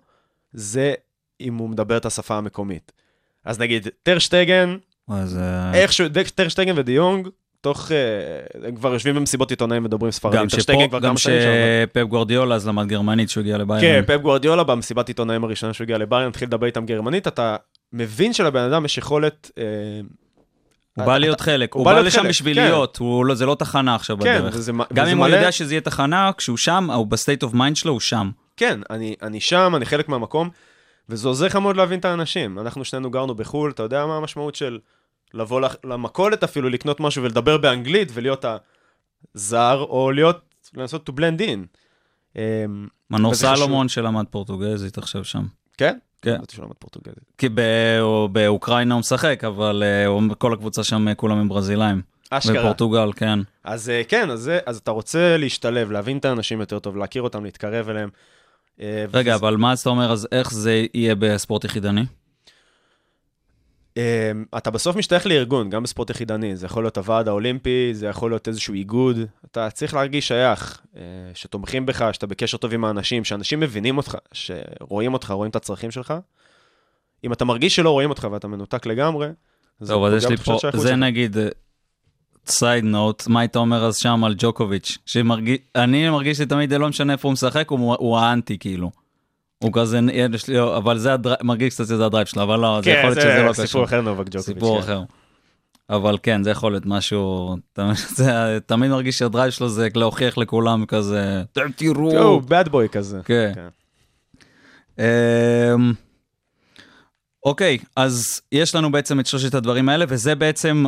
זה 0.54 0.94
אם 1.42 1.56
הוא 1.56 1.70
מדבר 1.70 1.98
את 1.98 2.06
השפה 2.06 2.38
המקומית. 2.38 2.92
אז 3.46 3.60
נגיד, 3.60 3.88
טרשטגן, 4.04 4.78
אז 5.08 5.38
אה, 5.38 5.74
איכשהו, 5.74 6.06
טרשטגן 6.36 6.78
ודיונג, 6.78 7.28
תוך, 7.64 7.92
אה, 7.92 8.68
הם 8.68 8.76
כבר 8.76 8.94
יושבים 8.94 9.16
במסיבות 9.16 9.50
עיתונאים 9.50 9.82
ומדברים 9.82 10.12
ספרדית. 10.12 10.40
גם 10.40 10.50
שפה, 10.50 11.00
גם 11.00 11.18
שפפ 11.18 12.04
גוורדיולה 12.04 12.56
אז 12.56 12.68
למד 12.68 12.88
גרמנית 12.88 13.30
שהוא 13.30 13.42
הגיע 13.42 13.56
כן, 13.56 13.62
לביירן. 13.62 14.06
פפ 14.06 14.22
גוורדיולה 14.22 14.64
במסיבת 14.64 15.08
עיתונאים 15.08 15.44
הראשונה 15.44 15.74
שהוא 15.74 15.86
הגיע 15.86 15.98
לביירן, 15.98 16.28
התחיל 16.28 16.48
לדבר 16.48 16.66
איתם 16.66 16.86
גרמנית, 16.86 17.28
אתה 17.28 17.56
מבין 17.94 18.34
שלבן 18.34 18.60
אדם 18.60 18.86
יש 18.86 18.98
יכולת... 18.98 19.52
אה, 19.58 19.64
הוא 20.98 21.06
בא 21.06 21.18
להיות 21.18 21.42
חלק, 21.42 21.74
הוא 21.74 21.86
בא 21.86 22.00
לשם 22.00 22.28
בשביל 22.28 22.56
כן. 22.56 22.64
להיות, 22.64 22.98
לא- 23.28 23.36
זה 23.36 23.46
לא 23.46 23.56
תחנה 23.56 23.96
עכשיו 23.96 24.18
כן, 24.20 24.40
בדרך. 24.40 24.56
גם 24.94 25.08
אם 25.08 25.18
הוא 25.18 25.28
יודע 25.28 25.52
שזה 25.52 25.74
יהיה 25.74 25.82
תחנה, 25.82 26.32
כשהוא 26.38 26.58
שם, 26.58 26.92
הוא 26.92 27.08
ב 27.08 27.14
state 27.14 27.44
of 27.44 27.54
mind 27.54 27.76
שלו, 27.76 27.92
הוא 27.92 28.00
שם. 28.00 28.30
כן, 28.58 28.80
אני 29.22 29.40
שם, 29.40 29.74
אני 29.76 29.86
חלק 29.86 30.10
מהמקום, 30.10 30.50
וזה 31.10 31.28
עוזר 31.28 31.46
לך 31.46 31.56
מאוד 31.56 31.78
להבין 31.78 32.00
את 32.00 32.06
האנשים. 32.06 32.60
אנחנו 32.60 32.86
שנינו 32.86 33.12
גרנו 33.12 33.36
בחו"ל, 33.36 33.72
אתה 33.72 33.84
יודע 33.84 34.06
מה 34.06 34.18
המשמעות 34.18 34.56
של 34.56 34.80
לבוא 35.34 35.62
למכולת 35.84 36.44
אפילו, 36.44 36.70
לקנות 36.70 37.00
משהו 37.00 37.24
ולדבר 37.24 37.58
באנגלית 37.58 38.10
ולהיות 38.14 38.46
הזר, 39.36 39.86
או 39.90 40.12
להיות, 40.12 40.42
לנסות 40.74 41.10
to 41.10 41.14
blend 41.14 41.40
in. 41.42 41.78
אמ, 42.36 42.88
מנור. 43.10 43.34
סלומון 43.34 43.88
שלמד 43.90 44.26
פורטוגזית 44.30 44.98
עכשיו 44.98 45.24
שם. 45.24 45.44
כן? 45.78 45.98
כן. 46.22 46.34
ידעתי 46.36 46.56
שהוא 46.56 46.66
למד 46.66 46.76
פורטוגזית. 46.80 47.24
כי 47.38 47.50
באוקראינה 48.32 48.94
הוא 48.94 49.00
משחק, 49.00 49.44
אבל 49.44 49.84
אה, 49.86 50.36
כל 50.38 50.54
הקבוצה 50.54 50.84
שם 50.84 51.08
אה, 51.08 51.16
כולם 51.16 51.38
הם 51.38 51.50
ברזילאים. 51.50 52.02
אשכרה. 52.30 52.60
בפורטוגל, 52.60 53.14
כן. 53.16 53.40
אז 53.64 53.90
אה, 53.90 54.02
כן, 54.08 54.30
אז, 54.32 54.52
אז 54.66 54.78
אתה 54.78 54.92
רוצה 54.92 55.38
להשתלב, 55.38 55.92
להבין 55.92 56.18
את 56.18 56.26
האנשים 56.26 56.60
יותר 56.60 56.80
טוב, 56.80 56.98
להכיר 56.98 57.22
אותם, 57.22 57.44
להתקרב 57.44 57.90
אליהם. 57.90 58.10
רגע, 58.80 59.32
וזה- 59.32 59.36
אבל 59.36 59.58
מה 59.58 59.74
אתה 59.74 59.90
אומר, 59.90 60.12
אז 60.12 60.28
איך 60.32 60.54
זה 60.54 60.86
יהיה 60.94 61.16
בספורט 61.16 61.64
יחידני? 61.66 62.02
אה, 63.98 64.32
אתה 64.58 64.72
בסוף 64.72 64.96
משתייך 64.96 65.28
לארגון, 65.28 65.70
גם 65.70 65.84
בספורט 65.84 66.10
יחידני. 66.10 66.56
זה 66.56 66.66
יכול 66.66 66.84
להיות 66.84 66.98
הוועד 66.98 67.28
האולימפי, 67.28 67.90
זה 67.94 68.08
יכול 68.08 68.32
להיות 68.32 68.48
איזשהו 68.48 68.74
איגוד. 68.74 69.18
אתה 69.46 69.70
צריך 69.70 69.94
להרגיש 69.94 70.28
שייך, 70.28 70.82
אה, 70.96 71.02
שתומכים 71.34 71.86
בך, 71.86 72.10
שאתה 72.12 72.28
בקשר 72.28 72.58
טוב 72.58 72.74
עם 72.74 72.86
האנשים, 72.86 73.24
שאנשים 73.24 73.60
מבינים 73.60 73.98
אותך, 73.98 74.18
שרואים 74.32 75.14
אותך, 75.14 75.32
רואים 75.32 75.50
את 75.50 75.56
הצרכים 75.56 75.92
שלך. 75.92 76.14
אם 77.24 77.34
אתה 77.34 77.46
מרגיש 77.46 77.76
שלא 77.76 77.90
רואים 77.90 78.10
אותך 78.10 78.28
ואתה 78.32 78.48
מנותק 78.48 78.86
לגמרי, 78.86 79.28
זה 79.80 79.94
טוב, 79.94 80.04
אז 80.04 80.14
יש 80.14 80.30
לי 80.30 80.38
פה, 80.38 80.54
זה 80.54 80.60
שלך. 80.60 80.86
נגיד, 80.86 81.38
side 82.46 82.84
note, 82.84 83.28
מה 83.28 83.40
היית 83.40 83.56
אומר 83.56 83.86
אז 83.86 83.98
שם 83.98 84.24
על 84.24 84.36
ג'וקוביץ', 84.38 84.98
שמרגיש, 85.06 85.58
אני 85.76 86.10
מרגיש 86.10 86.40
לי 86.40 86.46
תמיד, 86.46 86.74
לא 86.74 86.90
משנה 86.90 87.14
איפה 87.14 87.28
הוא 87.28 87.34
משחק, 87.34 87.70
הוא, 87.70 87.96
הוא 88.00 88.18
האנטי 88.18 88.58
כאילו. 88.58 88.92
הוא 89.58 89.72
כזה, 89.74 90.00
יש 90.14 90.48
לי, 90.48 90.60
אבל 90.78 90.98
זה 90.98 91.14
ה 91.14 91.17
drive, 91.17 91.38
מרגיש 91.44 91.74
קצת 91.74 91.86
שזה 91.86 92.06
ה 92.06 92.10
drive 92.10 92.28
שלו, 92.28 92.44
אבל 92.44 92.60
לא, 92.60 92.80
זה 92.84 92.90
יכול 92.90 93.02
כן, 93.02 93.08
להיות 93.08 93.22
שזה 93.22 93.44
לא 93.44 93.54
זה 93.54 93.64
קשור. 93.64 93.66
סיפור 93.68 93.84
אחר 93.86 94.02
נובק 94.02 94.26
ג'וקוביץ'. 94.26 94.46
סיפור 94.46 94.78
כן. 94.82 94.84
אחר. 94.84 95.02
אבל 95.90 96.18
כן, 96.24 96.44
זה 96.44 96.50
יכול 96.52 96.72
להיות 96.72 96.86
משהו, 96.86 97.56
זה- 98.18 98.32
תמיד 98.66 98.92
מרגיש 98.92 99.18
שהדרייב 99.18 99.50
שלו 99.52 99.70
זה 99.70 99.88
להוכיח 99.96 100.38
לכולם 100.38 100.86
כזה, 100.86 101.44
"אתם 101.54 101.72
תראו. 101.76 102.18
הוא 102.24 102.42
bad 102.42 102.70
boy 102.70 102.88
כזה. 102.92 103.20
כן. 103.26 103.52
כן. 103.56 103.68
אמ, 105.00 105.94
אוקיי, 107.46 107.78
אז 107.96 108.42
יש 108.52 108.76
לנו 108.76 108.92
בעצם 108.92 109.20
את 109.20 109.26
שלושת 109.26 109.54
הדברים 109.56 109.90
האלה, 109.90 110.06
וזה 110.10 110.36
בעצם 110.36 110.86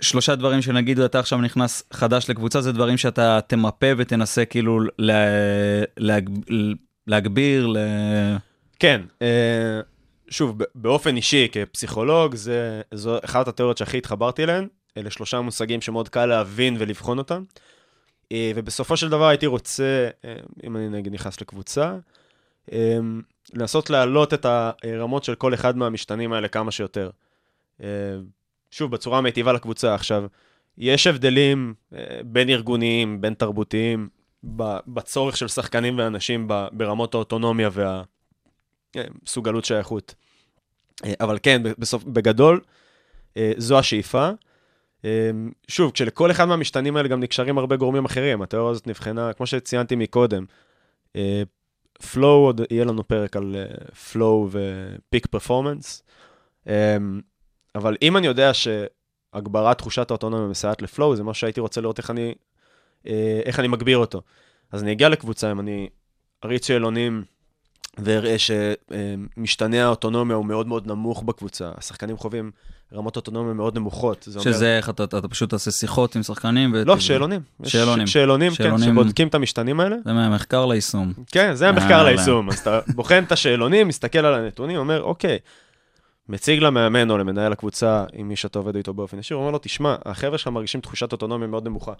שלושה 0.00 0.34
דברים 0.34 0.62
שנגיד 0.62 0.98
אתה 1.00 1.18
עכשיו 1.18 1.40
נכנס 1.40 1.82
חדש 1.92 2.30
לקבוצה, 2.30 2.60
זה 2.60 2.72
דברים 2.72 2.96
שאתה 2.96 3.38
תמפה 3.46 3.86
ותנסה 3.98 4.44
כאילו 4.44 4.80
לה- 4.98 5.14
להג- 5.96 6.38
להגביר, 7.06 7.66
ל... 7.66 7.76
כן, 8.78 9.00
אה, 9.22 9.80
שוב, 10.28 10.58
באופן 10.74 11.16
אישי, 11.16 11.48
כפסיכולוג, 11.52 12.34
זה, 12.34 12.80
זו 12.94 13.18
אחת 13.24 13.48
התיאוריות 13.48 13.78
שהכי 13.78 13.98
התחברתי 13.98 14.44
אליהן. 14.44 14.68
אלה 14.96 15.10
שלושה 15.10 15.40
מושגים 15.40 15.80
שמאוד 15.80 16.08
קל 16.08 16.26
להבין 16.26 16.76
ולבחון 16.78 17.18
אותם. 17.18 17.44
אה, 18.32 18.52
ובסופו 18.54 18.96
של 18.96 19.08
דבר 19.08 19.26
הייתי 19.26 19.46
רוצה, 19.46 20.08
אה, 20.24 20.34
אם 20.64 20.76
אני 20.76 20.88
נגיד 20.88 21.12
נכנס 21.12 21.40
לקבוצה, 21.40 21.96
לנסות 23.54 23.90
להעלות 23.90 24.34
את 24.34 24.46
הרמות 24.48 25.24
של 25.24 25.34
כל 25.34 25.54
אחד 25.54 25.76
מהמשתנים 25.76 26.32
האלה 26.32 26.48
כמה 26.48 26.70
שיותר. 26.70 27.10
שוב, 28.70 28.90
בצורה 28.90 29.20
מיטיבה 29.20 29.52
לקבוצה. 29.52 29.94
עכשיו, 29.94 30.24
יש 30.78 31.06
הבדלים 31.06 31.74
בין 32.24 32.48
ארגוניים, 32.48 33.20
בין 33.20 33.34
תרבותיים, 33.34 34.08
בצורך 34.86 35.36
של 35.36 35.48
שחקנים 35.48 35.98
ואנשים 35.98 36.48
ברמות 36.72 37.14
האוטונומיה 37.14 37.68
וה... 37.72 38.02
אה, 38.96 39.04
שייכות. 39.64 40.14
אה, 41.04 41.12
אבל 41.20 41.38
כן, 41.42 41.62
בסוף, 41.78 42.04
בגדול, 42.04 42.60
אה, 43.36 43.52
זו 43.56 43.78
השאיפה. 43.78 44.30
שוב, 45.68 45.90
כשלכל 45.90 46.30
אחד 46.30 46.44
מהמשתנים 46.44 46.96
האלה 46.96 47.08
גם 47.08 47.20
נקשרים 47.20 47.58
הרבה 47.58 47.76
גורמים 47.76 48.04
אחרים, 48.04 48.42
התיאוריה 48.42 48.70
הזאת 48.70 48.86
נבחנה, 48.86 49.32
כמו 49.32 49.46
שציינתי 49.46 49.96
מקודם, 49.96 50.44
פלואו, 52.12 52.44
עוד 52.44 52.60
יהיה 52.70 52.84
לנו 52.84 53.08
פרק 53.08 53.36
על 53.36 53.56
פלואו 54.12 54.48
ופיק 54.50 55.26
פרפורמנס, 55.26 56.02
אבל 57.74 57.96
אם 58.02 58.16
אני 58.16 58.26
יודע 58.26 58.50
שהגברת 58.54 59.78
תחושת 59.78 60.10
האוטונומיה 60.10 60.48
מסייעת 60.48 60.82
לפלואו, 60.82 61.16
זה 61.16 61.22
משהו 61.24 61.40
שהייתי 61.40 61.60
רוצה 61.60 61.80
לראות 61.80 61.98
איך 61.98 62.10
אני, 62.10 62.34
איך 63.44 63.60
אני 63.60 63.68
מגביר 63.68 63.98
אותו. 63.98 64.22
אז 64.72 64.82
אני 64.82 64.92
אגיע 64.92 65.08
לקבוצה, 65.08 65.52
אם 65.52 65.60
אני 65.60 65.88
אריץ 66.44 66.66
שאלונים 66.66 67.24
ואראה 67.98 68.36
שמשתנה 68.38 69.84
האוטונומיה 69.84 70.36
הוא 70.36 70.46
מאוד 70.46 70.66
מאוד 70.66 70.86
נמוך 70.86 71.22
בקבוצה. 71.22 71.70
השחקנים 71.76 72.16
חווים 72.16 72.50
רמות 72.94 73.16
אוטונומיה 73.16 73.54
מאוד 73.54 73.76
נמוכות. 73.76 74.22
זה 74.22 74.38
אומר... 74.38 74.52
שזה 74.52 74.76
איך 74.76 74.90
אתה, 74.90 75.04
אתה 75.04 75.28
פשוט 75.28 75.50
תעשה 75.50 75.70
שיחות 75.70 76.16
עם 76.16 76.22
שחקנים. 76.22 76.72
ו... 76.74 76.84
לא, 76.84 76.98
שאלונים. 76.98 77.40
יש 77.62 77.72
שאלונים. 77.72 78.06
שאלונים, 78.06 78.50
כן, 78.50 78.56
שאלונים. 78.56 78.90
שבודקים 78.90 79.28
את 79.28 79.34
המשתנים 79.34 79.80
האלה. 79.80 79.96
זה 80.04 80.12
מהמחקר 80.12 80.66
ליישום. 80.66 81.12
כן, 81.32 81.54
זה 81.54 81.68
המחקר 81.68 81.90
יאללה. 81.90 82.10
ליישום. 82.12 82.48
אז 82.48 82.58
אתה 82.58 82.80
בוחן 82.94 83.24
את 83.24 83.32
השאלונים, 83.32 83.88
מסתכל 83.88 84.18
על 84.18 84.34
הנתונים, 84.34 84.76
אומר, 84.76 85.02
אוקיי, 85.02 85.38
מציג 86.28 86.62
למאמן 86.62 87.10
או 87.10 87.18
למנהל 87.18 87.52
הקבוצה, 87.52 88.04
עם 88.12 88.28
מי 88.28 88.36
שאתה 88.36 88.58
עובד 88.58 88.76
איתו 88.76 88.94
באופן 88.94 89.18
ישיר, 89.18 89.36
אומר 89.36 89.50
לו, 89.50 89.58
תשמע, 89.58 89.96
החבר'ה 90.04 90.38
שלך 90.38 90.48
מרגישים 90.48 90.80
תחושת 90.80 91.12
אוטונומיה 91.12 91.48
מאוד 91.48 91.64
נמוכה. 91.64 91.92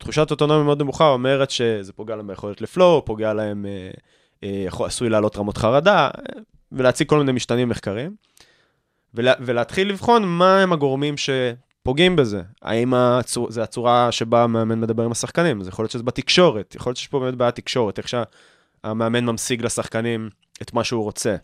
תחושת 0.00 0.30
אוטונומיה 0.30 0.64
מאוד 0.64 0.82
נמוכה 0.82 1.08
אומרת 1.08 1.50
שזה 1.50 1.92
פוגע 1.92 2.16
להם 2.16 2.26
ביכולת 2.26 2.60
לפלואו, 2.60 3.04
פוגע 3.04 3.32
להם, 3.32 3.66
אה, 3.66 3.90
אה, 4.44 4.86
עשוי 4.86 5.08
לעלות 5.08 5.36
רמות 5.36 5.56
חרדה, 5.56 6.06
אה, 6.06 6.40
ולהציג 6.72 7.08
כל 7.08 7.18
מיני 7.18 7.32
משתנים 7.32 7.68
מחקרים. 7.68 8.14
ולה, 9.14 9.32
ולהתחיל 9.40 9.88
לבחון 9.88 10.24
מה 10.24 10.62
הם 10.62 10.72
הגורמים 10.72 11.14
שפוגעים 11.16 12.16
בזה. 12.16 12.42
האם 12.62 12.94
הצור, 12.94 13.50
זה 13.50 13.62
הצורה 13.62 14.12
שבה 14.12 14.44
המאמן 14.44 14.80
מדבר 14.80 15.04
עם 15.04 15.12
השחקנים, 15.12 15.60
אז 15.60 15.68
יכול 15.68 15.82
להיות 15.82 15.92
שזה 15.92 16.02
בתקשורת, 16.02 16.74
יכול 16.74 16.90
להיות 16.90 16.96
שיש 16.96 17.08
פה 17.08 17.20
באמת 17.20 17.34
בעיית 17.34 17.54
תקשורת, 17.54 17.98
איך 17.98 18.06
שהמאמן 18.08 19.24
ממשיג 19.24 19.64
לשחקנים 19.64 20.30
את 20.62 20.74
מה 20.74 20.84
שהוא 20.84 21.02
רוצה. 21.02 21.36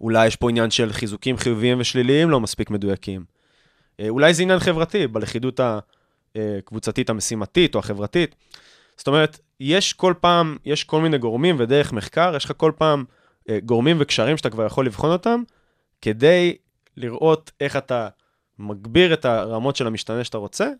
אולי 0.00 0.26
יש 0.26 0.36
פה 0.36 0.50
עניין 0.50 0.70
של 0.70 0.92
חיזוקים 0.92 1.36
חיוביים 1.36 1.80
ושליליים 1.80 2.30
לא 2.30 2.40
מספיק 2.40 2.70
מדויקים. 2.70 3.24
אולי 4.08 4.34
זה 4.34 4.42
עניין 4.42 4.58
חברתי, 4.58 5.06
בלכידות 5.06 5.60
הקבוצתית 6.36 7.10
המשימתית 7.10 7.74
או 7.74 7.80
החברתית. 7.80 8.34
זאת 8.96 9.06
אומרת, 9.06 9.38
יש 9.60 9.92
כל 9.92 10.14
פעם, 10.20 10.56
יש 10.64 10.84
כל 10.84 11.00
מיני 11.00 11.18
גורמים 11.18 11.56
ודרך 11.58 11.92
מחקר, 11.92 12.32
יש 12.36 12.44
לך 12.44 12.52
כל 12.56 12.72
פעם 12.78 13.04
אה, 13.48 13.58
גורמים 13.64 13.96
וקשרים 14.00 14.36
שאתה 14.36 14.50
כבר 14.50 14.66
יכול 14.66 14.86
לבחון 14.86 15.10
אותם, 15.10 15.42
כדי 16.02 16.56
לראות 16.96 17.50
איך 17.60 17.76
אתה 17.76 18.08
מגביר 18.58 19.12
את 19.12 19.24
הרמות 19.24 19.76
של 19.76 19.86
המשתנה 19.86 20.24
שאתה 20.24 20.38
רוצה, 20.38 20.70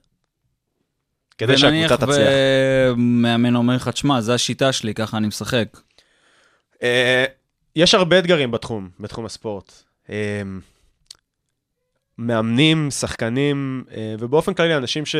כדי 1.39 1.59
שהקבוצה 1.59 1.97
תצליח. 1.97 2.09
ונניח 2.09 2.93
ומאמן 2.93 3.57
אומר 3.57 3.77
לך, 3.77 3.89
תשמע, 3.89 4.21
זו 4.21 4.33
השיטה 4.33 4.73
שלי, 4.73 4.95
ככה 4.95 5.17
אני 5.17 5.27
משחק. 5.27 5.81
אה, 6.83 7.25
יש 7.77 7.95
הרבה 7.95 8.19
אתגרים 8.19 8.51
בתחום, 8.51 8.89
בתחום 9.01 9.27
הספורט. 9.27 9.83
אה, 12.21 12.25
מאמנים, 12.25 12.91
שחקנים, 12.91 13.85
אה, 13.97 14.15
ובאופן 14.19 14.55
כללי 14.55 14.77
אנשים 14.77 15.07
ש... 15.07 15.17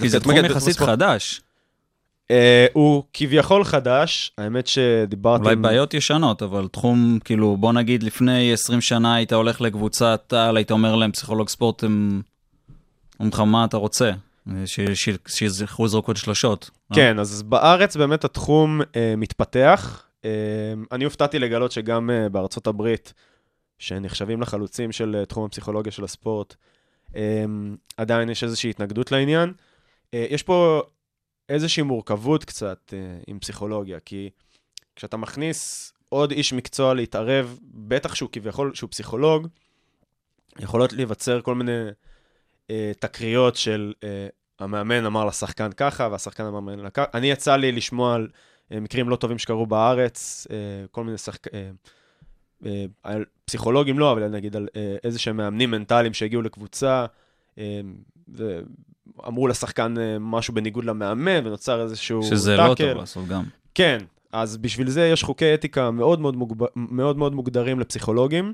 כי 0.00 0.08
זה 0.08 0.20
תחום 0.20 0.36
יחסית. 0.36 0.76
חדש. 0.76 1.40
אה, 2.30 2.66
הוא 2.72 3.02
כביכול 3.12 3.64
חדש, 3.64 4.32
האמת 4.38 4.66
שדיברתי... 4.66 5.42
אולי 5.42 5.52
עם- 5.52 5.62
בעיות 5.62 5.94
ישנות, 5.94 6.42
אבל 6.42 6.68
תחום, 6.68 7.18
כאילו, 7.24 7.56
בוא 7.56 7.72
נגיד, 7.72 8.02
לפני 8.02 8.52
20 8.52 8.80
שנה 8.80 9.14
היית 9.14 9.32
הולך 9.32 9.60
לקבוצת 9.60 10.32
על, 10.32 10.56
היית 10.56 10.70
אומר 10.70 10.96
להם, 10.96 11.12
פסיכולוג 11.12 11.48
ספורט, 11.48 11.84
הם... 11.84 12.22
אומרים 13.20 13.32
לך, 13.32 13.40
מה 13.40 13.64
אתה 13.64 13.76
רוצה? 13.76 14.10
שיזכרו 15.26 15.88
זרוקות 15.88 16.16
שלשות. 16.16 16.70
אה? 16.92 16.96
כן, 16.96 17.18
אז 17.18 17.42
בארץ 17.42 17.96
באמת 17.96 18.24
התחום 18.24 18.80
אה, 18.96 19.14
מתפתח. 19.16 20.02
אה, 20.24 20.30
אני 20.92 21.04
הופתעתי 21.04 21.38
לגלות 21.38 21.72
שגם 21.72 22.10
אה, 22.10 22.28
בארצות 22.28 22.66
הברית, 22.66 23.12
שנחשבים 23.80 24.40
לחלוצים 24.40 24.92
של 24.92 25.16
אה, 25.18 25.26
תחום 25.26 25.44
הפסיכולוגיה 25.44 25.92
של 25.92 26.04
הספורט, 26.04 26.54
אה, 27.16 27.44
עדיין 27.96 28.30
יש 28.30 28.44
איזושהי 28.44 28.70
התנגדות 28.70 29.12
לעניין. 29.12 29.52
אה, 30.14 30.26
יש 30.30 30.42
פה 30.42 30.82
איזושהי 31.48 31.82
מורכבות 31.82 32.44
קצת 32.44 32.94
אה, 32.96 32.98
עם 33.26 33.38
פסיכולוגיה, 33.38 34.00
כי 34.00 34.30
כשאתה 34.96 35.16
מכניס 35.16 35.92
עוד 36.08 36.30
איש 36.30 36.52
מקצוע 36.52 36.94
להתערב, 36.94 37.58
בטח 37.62 38.14
שהוא 38.14 38.30
כביכול, 38.32 38.74
שהוא 38.74 38.90
פסיכולוג, 38.90 39.48
יכולות 40.58 40.92
להיווצר 40.92 41.40
כל 41.40 41.54
מיני 41.54 41.86
אה, 42.70 42.92
תקריות 42.98 43.56
של 43.56 43.92
אה, 44.04 44.26
המאמן 44.58 45.06
אמר 45.06 45.24
לשחקן 45.24 45.72
ככה, 45.72 46.08
והשחקן 46.12 46.44
אמר 46.44 46.58
למאמן 46.58 46.90
ככה. 46.90 47.04
אני 47.14 47.30
יצא 47.30 47.56
לי 47.56 47.72
לשמוע 47.72 48.14
על 48.14 48.28
אה, 48.72 48.80
מקרים 48.80 49.08
לא 49.08 49.16
טובים 49.16 49.38
שקרו 49.38 49.66
בארץ, 49.66 50.46
אה, 50.50 50.56
כל 50.90 51.04
מיני 51.04 51.18
שחק... 51.18 51.54
אה, 51.54 51.70
על 53.02 53.24
פסיכולוגים 53.44 53.98
לא, 53.98 54.12
אבל 54.12 54.28
נגיד 54.28 54.56
על 54.56 54.68
אה, 54.76 54.96
איזה 55.04 55.18
שהם 55.18 55.36
מאמנים 55.36 55.70
מנטליים 55.70 56.14
שהגיעו 56.14 56.42
לקבוצה, 56.42 57.06
אה, 57.58 57.80
ואמרו 58.28 59.48
לשחקן 59.48 59.94
אה, 59.98 60.16
משהו 60.20 60.54
בניגוד 60.54 60.84
למאמן, 60.84 61.46
ונוצר 61.46 61.82
איזשהו 61.82 62.22
שזה 62.22 62.56
לא 62.56 62.68
טאקל. 62.68 62.88
טוב 62.88 63.00
לעשות 63.00 63.28
גם. 63.28 63.44
כן, 63.74 63.98
אז 64.32 64.56
בשביל 64.56 64.90
זה 64.90 65.06
יש 65.06 65.22
חוקי 65.22 65.54
אתיקה 65.54 65.90
מאוד 65.90 66.20
מאוד, 66.20 66.36
מוגב... 66.36 66.66
מאוד, 66.76 67.18
מאוד 67.18 67.34
מוגדרים 67.34 67.80
לפסיכולוגים 67.80 68.52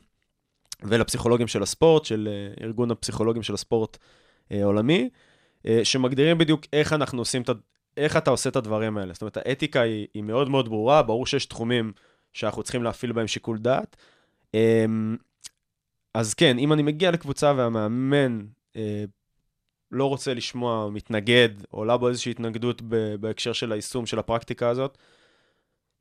ולפסיכולוגים 0.82 1.46
של 1.46 1.62
הספורט, 1.62 2.04
של 2.04 2.28
אה, 2.30 2.64
ארגון 2.64 2.90
הפסיכולוגים 2.90 3.42
של 3.42 3.54
הספורט 3.54 3.96
אה, 4.52 4.62
העולמי, 4.62 5.08
אה, 5.66 5.80
שמגדירים 5.84 6.38
בדיוק 6.38 6.66
איך 6.72 6.92
אנחנו 6.92 7.18
עושים 7.20 7.42
את 7.42 7.48
ה... 7.48 7.52
איך 7.96 8.16
אתה 8.16 8.30
עושה 8.30 8.50
את 8.50 8.56
הדברים 8.56 8.98
האלה. 8.98 9.12
זאת 9.12 9.22
אומרת, 9.22 9.36
האתיקה 9.36 9.80
היא, 9.80 10.06
היא 10.14 10.22
מאוד 10.22 10.48
מאוד 10.48 10.68
ברורה, 10.68 11.02
ברור 11.02 11.26
שיש 11.26 11.46
תחומים 11.46 11.92
שאנחנו 12.36 12.62
צריכים 12.62 12.82
להפעיל 12.82 13.12
בהם 13.12 13.26
שיקול 13.26 13.58
דעת. 13.58 13.96
אה, 14.54 14.84
אז 16.14 16.34
כן, 16.34 16.58
אם 16.58 16.72
אני 16.72 16.82
מגיע 16.82 17.10
לקבוצה 17.10 17.52
והמאמן 17.56 18.46
אה, 18.76 19.04
לא 19.90 20.04
רוצה 20.08 20.34
לשמוע, 20.34 20.90
מתנגד, 20.90 21.48
עולה 21.70 21.96
בו 21.96 22.08
איזושהי 22.08 22.30
התנגדות 22.30 22.82
בהקשר 23.20 23.52
של 23.52 23.72
היישום 23.72 24.06
של 24.06 24.18
הפרקטיקה 24.18 24.68
הזאת, 24.68 24.98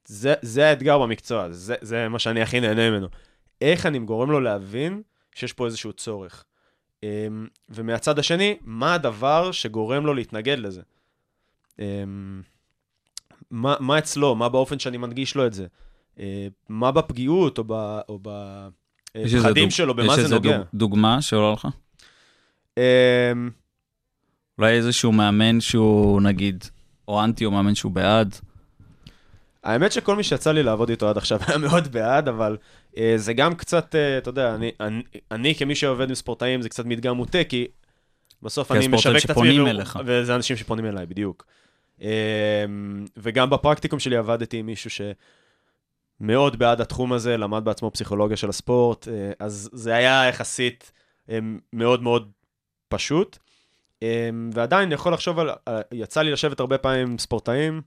זה, 0.06 0.34
זה 0.42 0.70
האתגר 0.70 1.00
במקצוע, 1.00 1.52
זה, 1.52 1.76
זה 1.82 2.08
מה 2.10 2.20
שאני 2.20 2.42
הכי 2.42 2.60
נהנה 2.60 2.90
ממנו. 2.90 3.08
איך 3.62 3.86
אני 3.86 4.00
גורם 4.00 4.32
לו 4.32 4.40
להבין 4.40 5.02
שיש 5.36 5.54
פה 5.54 5.66
איזשהו 5.66 5.94
צורך. 5.94 6.46
אמ, 7.04 7.48
ומהצד 7.70 8.20
השני, 8.20 8.58
מה 8.62 8.94
הדבר 8.94 9.52
שגורם 9.52 10.06
לו 10.06 10.14
להתנגד 10.14 10.60
לזה? 10.60 10.82
אמ, 11.80 12.42
מה, 13.52 13.76
מה 13.80 13.98
אצלו, 13.98 14.36
מה 14.36 14.50
באופן 14.50 14.80
שאני 14.80 14.98
מנגיש 14.98 15.36
לו 15.36 15.48
את 15.48 15.54
זה? 15.54 15.68
אה, 16.20 16.48
מה 16.70 16.92
בפגיעות 16.92 17.58
או 17.58 17.64
ב- 17.68 18.00
או 18.10 18.20
יש 19.16 19.34
איזה 19.34 19.38
בפחדים 19.48 19.64
דוג- 19.64 19.72
שלו, 19.72 19.94
יש 19.98 20.06
במה 20.06 20.16
זה 20.16 20.36
נוגע? 20.36 20.58
דוג- 20.58 20.66
דוגמה 20.74 21.22
שעולה 21.22 21.54
לך? 21.54 21.68
אמ, 22.78 22.84
אולי 24.58 24.72
איזשהו 24.74 25.12
מאמן 25.12 25.62
שהוא, 25.62 26.22
נגיד, 26.22 26.64
או 27.08 27.24
אנטי 27.24 27.46
או 27.46 27.52
מאמן 27.52 27.76
שהוא 27.76 27.92
בעד? 27.92 28.36
האמת 29.64 29.92
שכל 29.92 30.16
מי 30.16 30.24
שיצא 30.24 30.52
לי 30.52 30.64
לעבוד 30.64 30.90
איתו 30.90 31.10
עד 31.10 31.18
עכשיו 31.18 31.40
היה 31.48 31.58
מאוד 31.58 31.88
בעד, 31.88 32.28
אבל 32.28 32.58
uh, 32.92 32.98
זה 33.16 33.34
גם 33.34 33.56
קצת, 33.56 33.96
uh, 33.96 33.98
אתה 34.18 34.30
יודע, 34.30 34.56
אני, 34.56 34.72
אני, 34.80 35.02
אני 35.32 35.56
כמי 35.56 35.76
שעובד 35.76 36.10
עם 36.10 36.16
ספורטאים 36.16 36.62
זה 36.62 36.70
קצת 36.70 36.86
מדגם 36.86 37.16
מוטה, 37.16 37.44
כי 37.44 37.68
בסוף 38.42 38.72
כי 38.72 38.78
אני 38.78 38.88
משווק 38.88 39.16
את 39.26 39.30
עצמי. 39.30 39.60
וזה 40.06 40.36
אנשים 40.36 40.58
שפונים 40.58 40.86
אליי, 40.86 41.06
בדיוק. 41.06 41.46
Um, 42.00 42.04
וגם 43.18 43.50
בפרקטיקום 43.50 44.00
שלי 44.00 44.16
עבדתי 44.18 44.58
עם 44.58 44.66
מישהו 44.66 44.90
שמאוד 46.20 46.60
בעד 46.60 46.82
התחום 46.82 47.14
הזה, 47.14 47.38
למד 47.38 47.66
בעצמו 47.66 47.92
פסיכולוגיה 47.92 48.38
של 48.38 48.50
הספורט, 48.50 49.04
uh, 49.04 49.10
אז 49.40 49.70
זה 49.74 49.96
היה 49.96 50.28
יחסית 50.30 50.92
um, 51.28 51.32
מאוד 51.74 52.04
מאוד 52.04 52.32
פשוט. 52.88 53.38
Um, 54.00 54.06
ועדיין 54.54 54.84
אני 54.84 54.94
יכול 54.94 55.14
לחשוב 55.14 55.40
על, 55.40 55.50
יצא 55.92 56.22
לי 56.22 56.32
לשבת 56.32 56.60
הרבה 56.60 56.78
פעמים 56.78 57.08
עם 57.08 57.18
ספורטאים, 57.18 57.82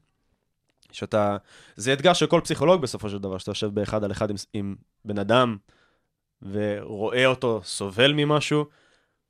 שאתה, 0.93 1.37
זה 1.77 1.93
אתגר 1.93 2.13
של 2.13 2.27
כל 2.27 2.41
פסיכולוג 2.45 2.83
בסופו 2.83 3.09
של 3.09 3.19
דבר, 3.19 3.39
שאתה 3.39 3.51
יושב 3.51 3.67
באחד 3.67 4.05
על 4.05 4.13
אחד 4.13 4.31
עם, 4.31 4.37
עם 4.53 4.77
בן 5.05 5.19
אדם 5.19 5.57
ורואה 6.43 7.27
אותו 7.27 7.61
סובל 7.65 8.13
ממשהו, 8.13 8.65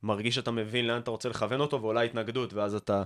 מרגיש 0.02 0.34
שאתה 0.34 0.50
מבין 0.50 0.86
לאן 0.86 1.00
אתה 1.00 1.10
רוצה 1.10 1.28
לכוון 1.28 1.60
אותו 1.60 1.82
ועולה 1.82 2.02
התנגדות, 2.02 2.52
ואז 2.52 2.74
אתה, 2.74 3.02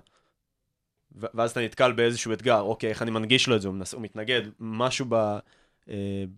ואז 1.12 1.50
אתה 1.50 1.60
נתקל 1.60 1.92
באיזשהו 1.92 2.32
אתגר, 2.32 2.60
אוקיי, 2.60 2.90
איך 2.90 3.02
אני 3.02 3.10
מנגיש 3.10 3.48
לו 3.48 3.56
את 3.56 3.62
זה, 3.62 3.68
הוא, 3.68 3.76
מנס, 3.76 3.94
הוא 3.94 4.02
מתנגד, 4.02 4.42
משהו 4.60 5.06
ב, 5.08 5.14
אה, 5.14 5.38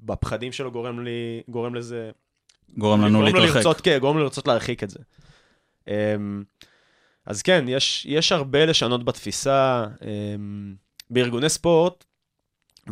בפחדים 0.02 0.52
שלו 0.52 0.72
גורם, 0.72 1.04
לי, 1.04 1.42
גורם 1.48 1.74
לזה, 1.74 2.10
גורם 2.78 3.00
לנו 3.00 3.18
גורם 3.18 3.24
להתרחק. 3.24 3.56
לרצות, 3.56 3.80
כן, 3.80 3.98
גורם 3.98 4.16
לו 4.16 4.22
לרצות 4.22 4.48
להרחיק 4.48 4.82
את 4.82 4.90
זה. 4.90 4.98
אמ, 5.88 6.44
אז 7.26 7.42
כן, 7.42 7.64
יש, 7.68 8.06
יש 8.06 8.32
הרבה 8.32 8.66
לשנות 8.66 9.04
בתפיסה. 9.04 9.86
אמ, 10.02 10.74
בארגוני 11.10 11.48
ספורט, 11.48 12.04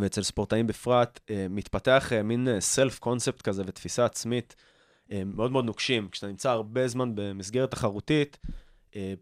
ואצל 0.01 0.23
ספורטאים 0.23 0.67
בפרט, 0.67 1.21
אה, 1.31 1.47
מתפתח 1.51 2.13
אה, 2.13 2.23
מין 2.23 2.61
סלף 2.61 2.99
קונספט 2.99 3.43
כזה 3.43 3.63
ותפיסה 3.67 4.05
עצמית 4.05 4.57
אה, 5.13 5.23
מאוד 5.25 5.53
מאוד 5.53 5.65
נוקשים. 5.65 6.09
כשאתה 6.09 6.27
נמצא 6.27 6.51
הרבה 6.51 6.89
זמן 6.89 7.13
במסגרת 7.15 7.71
תחרותית, 7.71 8.39
אה, 8.97 9.15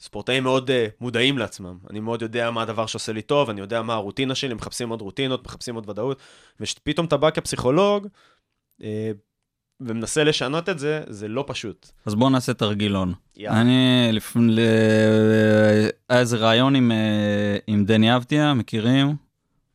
ספורטאים 0.00 0.42
מאוד 0.42 0.70
אה, 0.70 0.86
מודעים 1.00 1.38
לעצמם. 1.38 1.78
אני 1.90 2.00
מאוד 2.00 2.22
יודע 2.22 2.50
מה 2.50 2.62
הדבר 2.62 2.86
שעושה 2.86 3.12
לי 3.12 3.22
טוב, 3.22 3.50
אני 3.50 3.60
יודע 3.60 3.82
מה 3.82 3.94
הרוטינה 3.94 4.34
שלי, 4.34 4.54
מחפשים 4.54 4.88
עוד 4.88 5.00
רוטינות, 5.00 5.44
מחפשים 5.46 5.74
עוד 5.74 5.88
ודאות, 5.90 6.18
ושפתאום 6.60 7.06
אתה 7.06 7.16
בא 7.16 7.30
כפסיכולוג, 7.30 8.06
אה, 8.82 9.10
ומנסה 9.80 10.24
לשנות 10.24 10.68
את 10.68 10.78
זה, 10.78 11.00
זה 11.08 11.28
לא 11.28 11.44
פשוט. 11.46 11.90
אז 12.06 12.14
בואו 12.14 12.30
נעשה 12.30 12.54
תרגילון. 12.54 13.12
יאללה. 13.36 13.60
אני, 13.60 14.08
לפני, 14.12 14.60
היה 16.08 16.20
איזה 16.20 16.36
רעיון 16.36 16.74
עם, 16.76 16.92
אה, 16.92 17.56
עם 17.66 17.84
דני 17.84 18.16
אבדיה, 18.16 18.54
מכירים? 18.54 19.16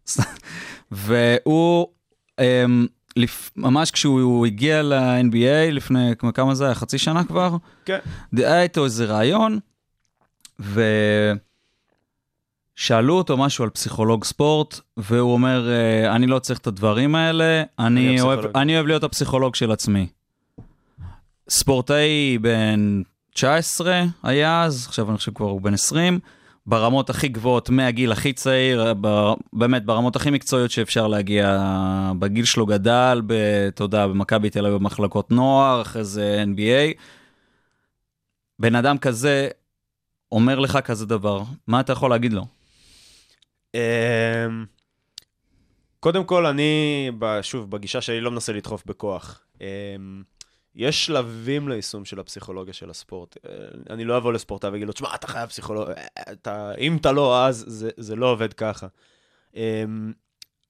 והוא, 0.92 1.88
אמ, 2.40 2.88
לפ- 3.16 3.52
ממש 3.56 3.92
כשהוא 3.92 4.46
הגיע 4.46 4.82
ל-NBA, 4.84 5.72
לפני 5.72 6.12
כמה- 6.34 6.56
זה 6.56 6.66
היה? 6.66 6.76
חצי 6.76 6.98
שנה 6.98 7.24
כבר? 7.24 7.56
כן. 7.86 8.00
היה 8.38 8.64
איתו 8.64 8.86
איזה 8.86 9.06
רעיון, 9.06 9.60
ושאלו 12.78 13.14
אותו 13.14 13.38
משהו 13.38 13.64
על 13.64 13.70
פסיכולוג 13.70 14.24
ספורט, 14.24 14.80
והוא 14.98 15.34
אומר, 15.34 15.70
אה, 15.70 16.16
אני 16.16 16.28
לא 16.28 16.40
צריך 16.40 16.60
את 16.60 16.68
הדברים 16.68 17.16
האלה, 17.16 17.64
אני 17.80 18.10
הפסיכולוג." 18.10 18.44
אוהב, 18.44 18.58
אני 18.58 18.76
אוהב 18.76 18.88
להיות 18.88 19.04
הפסיכולוג 19.04 19.56
של 19.56 19.72
עצמי. 19.72 20.08
ספורטאי 21.50 22.38
בן 22.42 23.02
19 23.34 24.04
היה 24.24 24.64
אז, 24.64 24.86
עכשיו 24.88 25.10
אני 25.10 25.18
חושב 25.18 25.34
כבר 25.34 25.46
הוא 25.50 25.62
בן 25.62 25.74
20, 25.74 26.20
ברמות 26.66 27.10
הכי 27.10 27.28
גבוהות 27.28 27.70
מהגיל 27.70 28.12
הכי 28.12 28.34
צעיר, 28.34 28.94
ב- 29.02 29.34
באמת 29.54 29.86
ברמות 29.86 30.16
הכי 30.16 30.30
מקצועיות 30.30 30.72
שאפשר 30.72 31.08
להגיע, 31.08 31.60
בגיל 32.20 32.46
שלו 32.46 32.66
גדל, 32.66 33.22
אתה 33.68 33.84
יודע, 33.84 34.08
במכבי 34.08 34.50
תל 34.50 34.66
אביב 34.66 34.78
במחלקות 34.78 35.32
נוער, 35.32 35.82
אחרי 35.82 36.04
זה 36.04 36.44
NBA. 36.48 37.02
בן 38.60 38.76
אדם 38.76 38.98
כזה 38.98 39.50
אומר 40.32 40.60
לך 40.60 40.78
כזה 40.78 41.06
דבר, 41.06 41.44
מה 41.68 41.80
אתה 41.80 41.94
יכול 41.94 42.10
להגיד 42.10 42.34
לו? 42.34 42.46
אמ, 43.76 44.66
קודם 46.00 46.24
כל, 46.24 46.46
אני, 46.46 47.10
שוב, 47.42 47.72
בגישה 47.72 48.02
שלי 48.02 48.22
לא 48.22 48.32
מנסה 48.32 48.54
לדחוף 48.54 48.86
בכוח. 48.86 49.42
אמ, 49.62 50.24
יש 50.76 51.06
שלבים 51.06 51.70
ליישום 51.70 52.06
של 52.06 52.20
הפסיכולוגיה 52.20 52.74
של 52.74 52.90
הספורט. 52.90 53.38
אה, 53.46 53.54
אני 53.90 54.06
לא 54.06 54.18
אבוא 54.18 54.34
לספורטאי 54.34 54.70
ואגיד 54.70 54.88
לו, 54.88 54.94
תשמע, 54.94 55.16
אתה 55.16 55.28
חייב 55.28 55.50
פסיכולוגיה, 55.50 55.96
אתה, 56.32 56.76
אם 56.76 56.98
אתה 56.98 57.12
לא 57.12 57.46
אז, 57.46 57.66
זה, 57.68 57.90
זה 57.98 58.16
לא 58.16 58.32
עובד 58.32 58.54
ככה. 58.54 58.88
אמ, 59.56 60.14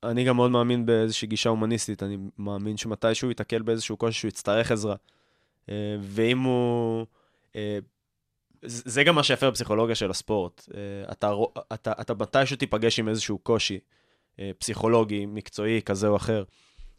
אני 0.04 0.24
גם 0.24 0.36
מאוד 0.36 0.52
מאמין 0.52 0.86
באיזושהי 0.86 1.28
גישה 1.28 1.50
הומניסטית, 1.50 2.04
אני 2.04 2.18
מאמין 2.38 2.78
שמתישהו 2.78 3.30
ייתקל 3.30 3.62
באיזשהו 3.62 3.98
קושי 3.98 4.20
שהוא 4.20 4.30
יצטרך 4.30 4.72
עזרה. 4.72 4.96
אה, 5.70 5.96
ואם 6.02 6.40
הוא... 6.40 7.06
זה 8.66 9.04
גם 9.04 9.16
מה 9.16 9.24
שיפה 9.24 9.50
בפסיכולוגיה 9.50 9.96
של 9.96 10.12
הספורט. 10.12 10.70
אה, 10.76 11.12
אתה, 11.12 11.34
אתה, 11.74 11.92
אתה 12.02 12.14
מתישהו 12.14 12.58
תיפגש 12.58 13.00
עם 13.00 13.10
איזשהו 13.10 13.38
קושי 13.38 13.80
אה, 14.40 14.52
פסיכולוגי, 14.58 15.26
מקצועי, 15.26 15.82
כזה 15.82 16.08
או 16.08 16.16
אחר, 16.16 16.44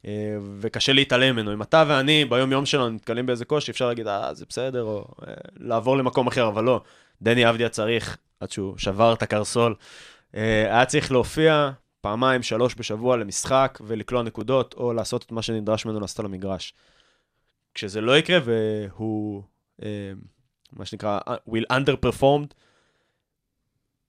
אה, 0.07 0.37
וקשה 0.61 0.93
להתעלם 0.93 1.37
ממנו. 1.37 1.53
אם 1.53 1.63
אתה 1.63 1.85
ואני 1.89 2.25
ביום-יום 2.25 2.67
שלנו 2.67 2.89
נתקלים 2.89 3.27
באיזה 3.27 3.45
קושי, 3.45 3.71
אפשר 3.71 3.89
להגיד, 3.89 4.07
אה, 4.07 4.35
זה 4.35 4.45
בסדר, 4.49 4.83
או 4.83 5.09
לעבור 5.57 5.97
למקום 5.97 6.27
אחר, 6.27 6.49
אבל 6.49 6.65
לא. 6.65 6.81
דני 7.23 7.51
אבדיה 7.51 7.69
צריך, 7.69 8.17
עד 8.41 8.51
שהוא 8.51 8.79
שבר 8.79 9.13
את 9.13 9.23
הקרסול, 9.23 9.75
היה 10.33 10.85
צריך 10.87 11.13
להופיע 11.13 11.71
פעמיים, 12.01 12.43
שלוש 12.43 12.75
בשבוע 12.79 13.17
למשחק 13.17 13.79
ולקלוע 13.87 14.23
נקודות, 14.23 14.75
או 14.75 14.93
לעשות 14.93 15.23
את 15.23 15.33
מה 15.33 15.43
שנדרש 15.43 15.87
ממנו 15.87 16.01
לעשות 16.01 16.21
על 16.21 16.27
המגרש. 16.27 16.75
כשזה 17.75 18.01
לא 18.01 18.19
יקרה 18.19 18.39
והוא, 18.45 19.43
מה 20.73 20.85
שנקרא, 20.85 21.19
will 21.49 21.73
underperformed, 21.73 22.55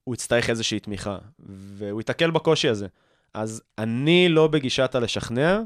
הוא 0.04 0.15
יצטרך 0.15 0.49
איזושהי 0.49 0.80
תמיכה, 0.80 1.17
והוא 1.39 2.02
ייתקל 2.02 2.32
בקושי 2.32 2.69
הזה. 2.69 2.88
אז 3.34 3.62
אני 3.78 4.30
לא 4.30 4.47
בגישת 4.47 4.95
הלשכנע, 4.95 5.62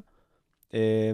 אה, 0.73 1.11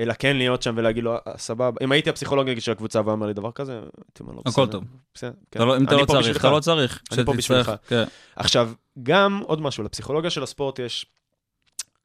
אלא 0.00 0.14
כן 0.18 0.36
להיות 0.36 0.62
שם 0.62 0.74
ולהגיד 0.76 1.04
לו, 1.04 1.14
"אה, 1.14 1.38
סבבה, 1.38 1.84
אם 1.84 1.92
הייתי 1.92 2.10
הפסיכולוג 2.10 2.58
של 2.58 2.72
הקבוצה 2.72 3.00
והיה 3.00 3.12
אומר 3.12 3.26
לי 3.26 3.32
דבר 3.32 3.52
כזה, 3.52 3.72
הייתי 3.72 4.22
אומר 4.22 4.32
לו, 4.32 4.40
הכל 4.40 4.50
בסדר, 4.50 4.66
טוב. 4.72 4.84
בסדר, 5.14 5.32
כן. 5.50 5.60
אתה 5.60 5.64
לא- 5.64 5.76
אם 5.76 5.84
אתה 5.84 5.94
לא 5.96 6.04
צריך, 6.04 6.18
בשבילך." 6.20 6.40
אתה 6.40 6.50
לא 6.50 6.60
צריך. 6.60 7.02
אני 7.12 7.24
פה 7.24 7.32
בשבילך. 7.32 7.72
כן. 7.88 8.04
עכשיו, 8.36 8.72
גם 9.02 9.42
עוד 9.46 9.60
משהו, 9.60 9.84
לפסיכולוגיה 9.84 10.30
של 10.30 10.42
הספורט 10.42 10.78
יש 10.78 11.06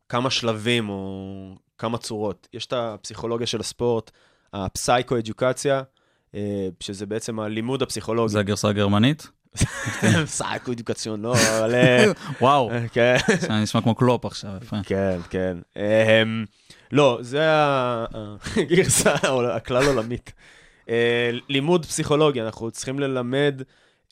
כמה 0.09 0.29
שלבים 0.29 0.89
או 0.89 1.55
כמה 1.77 1.97
צורות. 1.97 2.47
יש 2.53 2.65
את 2.65 2.73
הפסיכולוגיה 2.73 3.47
של 3.47 3.59
הספורט, 3.59 4.11
הפסייקו-אדיוקציה, 4.53 5.81
שזה 6.79 7.05
בעצם 7.05 7.39
הלימוד 7.39 7.81
הפסיכולוגי. 7.81 8.31
זה 8.31 8.39
הגרסה 8.39 8.69
הגרמנית? 8.69 9.27
פסייקו-אדיוקציון, 10.25 11.21
לא, 11.21 11.33
אבל... 11.35 11.75
אה, 11.75 12.05
וואו, 12.41 12.69
כן. 12.93 13.15
זה 13.39 13.49
נשמע 13.53 13.81
כמו 13.81 13.95
קלופ 13.95 14.25
עכשיו, 14.25 14.51
יפה. 14.61 14.77
כן, 14.83 15.19
כן. 15.29 15.57
אמ, 15.77 16.45
לא, 16.91 17.17
זה 17.21 17.41
הגרסה 18.57 19.13
הכלל 19.55 19.85
עולמית. 19.85 20.33
אה, 20.89 21.31
לימוד 21.49 21.85
פסיכולוגיה, 21.85 22.45
אנחנו 22.45 22.71
צריכים 22.71 22.99
ללמד, 22.99 23.61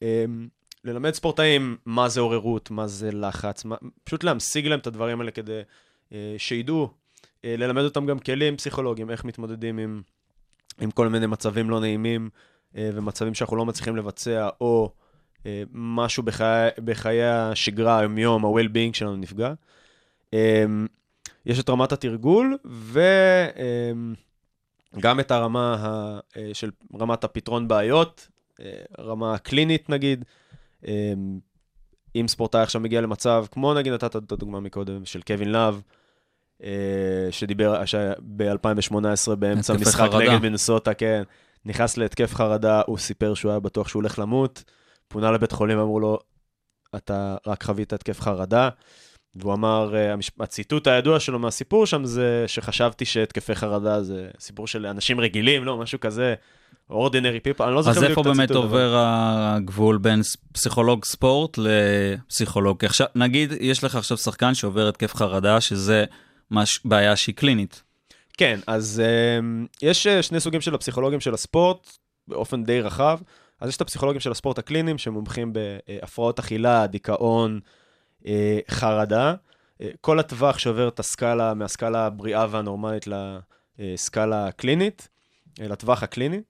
אמ, 0.02 0.48
ללמד 0.84 1.14
ספורטאים 1.14 1.78
מה 1.86 2.10
זה 2.10 2.20
עוררות, 2.20 2.72
מה 2.72 2.88
זה 2.88 3.12
לחץ, 3.12 3.66
מה- 3.66 3.76
פשוט 4.04 4.24
להמשיג 4.24 4.68
להם 4.68 4.80
את 4.80 4.88
הדברים 4.88 5.20
האלה 5.20 5.32
כדי 5.32 5.62
אה, 6.14 6.36
שידעו, 6.38 6.90
אה, 7.46 7.56
ללמד 7.58 7.84
אותם 7.84 8.06
גם 8.06 8.20
כלים 8.20 8.58
פסיכולוגיים, 8.58 9.10
איך 9.10 9.26
מתמודדים 9.26 9.78
עם, 9.78 10.02
עם 10.82 10.92
כל 10.92 11.08
מיני 11.08 11.28
מצבים 11.28 11.70
לא 11.70 11.80
נעימים 11.80 12.30
אה, 12.78 12.90
ומצבים 12.94 13.34
שאנחנו 13.34 13.56
לא 13.56 13.66
מצליחים 13.66 13.96
לבצע, 13.96 14.50
או 14.62 14.92
אה, 15.46 15.64
משהו 15.72 16.24
בחיי, 16.24 16.70
בחיי 16.86 17.24
השגרה, 17.24 18.00
היום-יום, 18.00 18.46
ה-well-being 18.46 18.94
שלנו 18.94 19.16
נפגע. 19.16 19.54
אמ, 20.34 20.88
יש 21.46 21.60
את 21.60 21.70
רמת 21.70 21.92
התרגול, 21.92 22.58
וגם 24.96 25.20
את 25.20 25.32
הרמה 25.32 26.20
אה, 26.38 26.50
של 26.54 26.72
רמת 27.00 27.24
הפתרון 27.24 27.68
בעיות, 27.68 28.28
רמה 29.00 29.34
הקלינית 29.34 29.90
נגיד. 29.90 30.26
אמ, 30.88 31.40
אם 32.16 32.28
ספורטאי 32.28 32.62
עכשיו 32.62 32.82
מגיע 32.82 33.02
למצב, 33.02 33.46
כמו 33.52 33.74
נגיד 33.74 33.94
נתת 33.94 34.16
את 34.16 34.32
הדוגמה 34.32 34.60
מקודם, 34.60 35.06
של 35.06 35.22
קווין 35.22 35.52
לאב, 35.52 35.82
שדיבר 37.32 37.82
ב-2018 38.20 39.36
באמצע 39.36 39.74
משחק 39.74 40.10
חרדה. 40.12 40.18
נגד 40.18 40.50
מנסוטה, 40.50 40.94
כן, 40.94 41.24
נכנס 41.66 41.98
להתקף 41.98 42.36
חרדה, 42.36 42.82
הוא 42.86 42.98
סיפר 42.98 43.34
שהוא 43.34 43.52
היה 43.52 43.60
בטוח 43.60 43.88
שהוא 43.88 44.02
הולך 44.02 44.20
למות, 44.20 44.64
פונה 45.08 45.32
לבית 45.32 45.52
חולים, 45.52 45.80
אמרו 45.80 46.00
לו, 46.00 46.20
אתה 46.96 47.36
רק 47.48 47.64
חווית 47.64 47.94
התקף 47.94 48.22
חרדה, 48.22 48.70
והוא 49.36 49.54
אמר, 49.54 49.96
אה, 49.96 50.14
הציטוט 50.40 50.88
הידוע 50.88 51.20
שלו 51.20 51.40
מהסיפור 51.40 51.86
שם 51.86 52.06
זה 52.06 52.44
שחשבתי 52.48 53.06
שהתקפי 53.06 53.56
חרדה 53.56 54.04
זה 54.04 54.28
סיפור 54.40 54.68
של 54.68 54.86
אנשים 54.86 55.20
רגילים, 55.20 55.66
לא, 55.66 55.78
משהו 55.78 56.00
כזה, 56.00 56.36
ordinary 56.92 57.42
people, 57.48 57.64
אני 57.64 57.74
לא 57.74 57.82
זוכר 57.82 57.92
אז 57.92 58.04
בדיוק 58.04 58.10
איפה 58.10 58.22
את 58.22 58.26
באמת 58.26 58.52
הציטוט, 58.52 58.66
אבל- 58.66 58.84
עובר 58.84 58.94
הגבול 58.98 59.98
בין 59.98 60.22
פסיכולוג 60.54 61.06
ספורט 61.06 61.58
לפסיכולוג? 61.58 62.86
עכשיו, 62.86 63.08
נגיד, 63.16 63.54
יש 63.60 63.84
לך 63.84 63.96
עכשיו 63.96 64.18
שחקן 64.18 64.54
שעובר 64.54 64.88
התקף 64.88 65.16
חרדה, 65.16 65.62
שזה 65.62 66.06
מש- 66.52 66.80
בעיה 66.86 67.16
שהיא 67.16 67.36
קלינית. 67.36 67.84
כן, 68.38 68.60
אז 68.68 69.02
um, 69.06 69.68
יש 69.82 70.08
uh, 70.08 70.22
שני 70.22 70.40
סוגים 70.40 70.62
של 70.62 70.76
הפסיכולוגים 70.76 71.20
של 71.20 71.34
הספורט, 71.34 71.98
באופן 72.28 72.64
די 72.64 72.82
רחב. 72.82 73.20
אז 73.62 73.70
יש 73.70 73.76
את 73.76 73.82
הפסיכולוגים 73.82 74.20
של 74.20 74.32
הספורט 74.32 74.60
הקליניים, 74.60 74.98
שמומחים 74.98 75.54
בהפרעות 75.54 76.40
אכילה, 76.40 76.88
דיכאון, 76.88 77.60
uh, 78.24 78.28
חרדה. 78.72 79.34
Uh, 79.34 79.86
כל 80.02 80.20
הטווח 80.20 80.58
שעובר 80.58 80.88
את 80.88 81.00
הסקאלה, 81.00 81.54
מהסקאלה 81.54 82.06
הבריאה 82.06 82.46
והנורמלית 82.50 83.06
לסקאלה 83.80 84.48
הקלינית, 84.48 85.08
לטווח 85.60 86.04
הקליני. 86.04 86.42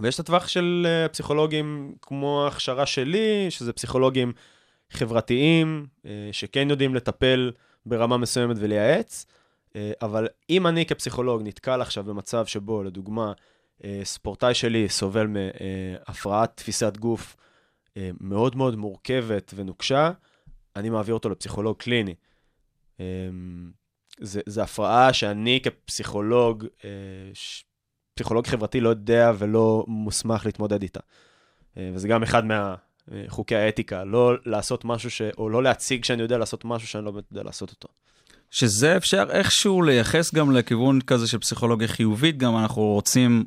ויש 0.00 0.14
את 0.14 0.20
הטווח 0.20 0.48
של 0.48 0.86
פסיכולוגים 1.12 1.94
כמו 2.02 2.44
ההכשרה 2.44 2.86
שלי, 2.86 3.46
שזה 3.50 3.72
פסיכולוגים 3.72 4.32
חברתיים, 4.90 5.86
שכן 6.32 6.70
יודעים 6.70 6.94
לטפל 6.94 7.50
ברמה 7.88 8.16
מסוימת 8.16 8.56
ולייעץ. 8.58 9.26
אה, 9.76 9.92
אבל 10.02 10.28
אם 10.50 10.66
אני 10.66 10.86
כפסיכולוג 10.86 11.42
נתקל 11.44 11.82
עכשיו 11.82 12.04
במצב 12.04 12.46
שבו, 12.46 12.82
לדוגמה, 12.82 13.32
אה, 13.84 14.00
ספורטאי 14.04 14.54
שלי 14.54 14.88
סובל 14.88 15.26
מהפרעת 15.26 16.56
תפיסת 16.56 16.96
גוף 16.96 17.36
אה, 17.96 18.10
מאוד 18.20 18.56
מאוד 18.56 18.76
מורכבת 18.76 19.52
ונוקשה, 19.56 20.10
אני 20.76 20.90
מעביר 20.90 21.14
אותו 21.14 21.28
לפסיכולוג 21.28 21.76
קליני. 21.76 22.14
זה 24.20 24.62
הפרעה 24.62 25.12
שאני 25.12 25.60
כפסיכולוג, 25.62 26.66
פסיכולוג 28.14 28.46
חברתי 28.46 28.80
לא 28.80 28.88
יודע 28.88 29.32
ולא 29.38 29.84
מוסמך 29.88 30.46
להתמודד 30.46 30.82
איתה. 30.82 31.00
וזה 31.76 32.08
גם 32.08 32.22
אחד 32.22 32.42
מהחוקי 33.10 33.56
האתיקה, 33.56 34.04
לא 34.04 34.32
לעשות 34.46 34.84
משהו 34.84 35.10
ש... 35.10 35.22
או 35.38 35.48
לא 35.48 35.62
להציג 35.62 36.04
שאני 36.04 36.22
יודע 36.22 36.38
לעשות 36.38 36.64
משהו 36.64 36.88
שאני 36.88 37.04
לא 37.04 37.10
באמת 37.10 37.24
יודע 37.30 37.42
לעשות 37.42 37.70
אותו. 37.70 37.88
שזה 38.50 38.96
אפשר 38.96 39.26
איכשהו 39.30 39.82
לייחס 39.82 40.34
גם 40.34 40.52
לכיוון 40.52 41.00
כזה 41.00 41.26
של 41.26 41.38
פסיכולוגיה 41.38 41.88
חיובית, 41.88 42.38
גם 42.38 42.56
אנחנו 42.56 42.82
רוצים, 42.82 43.44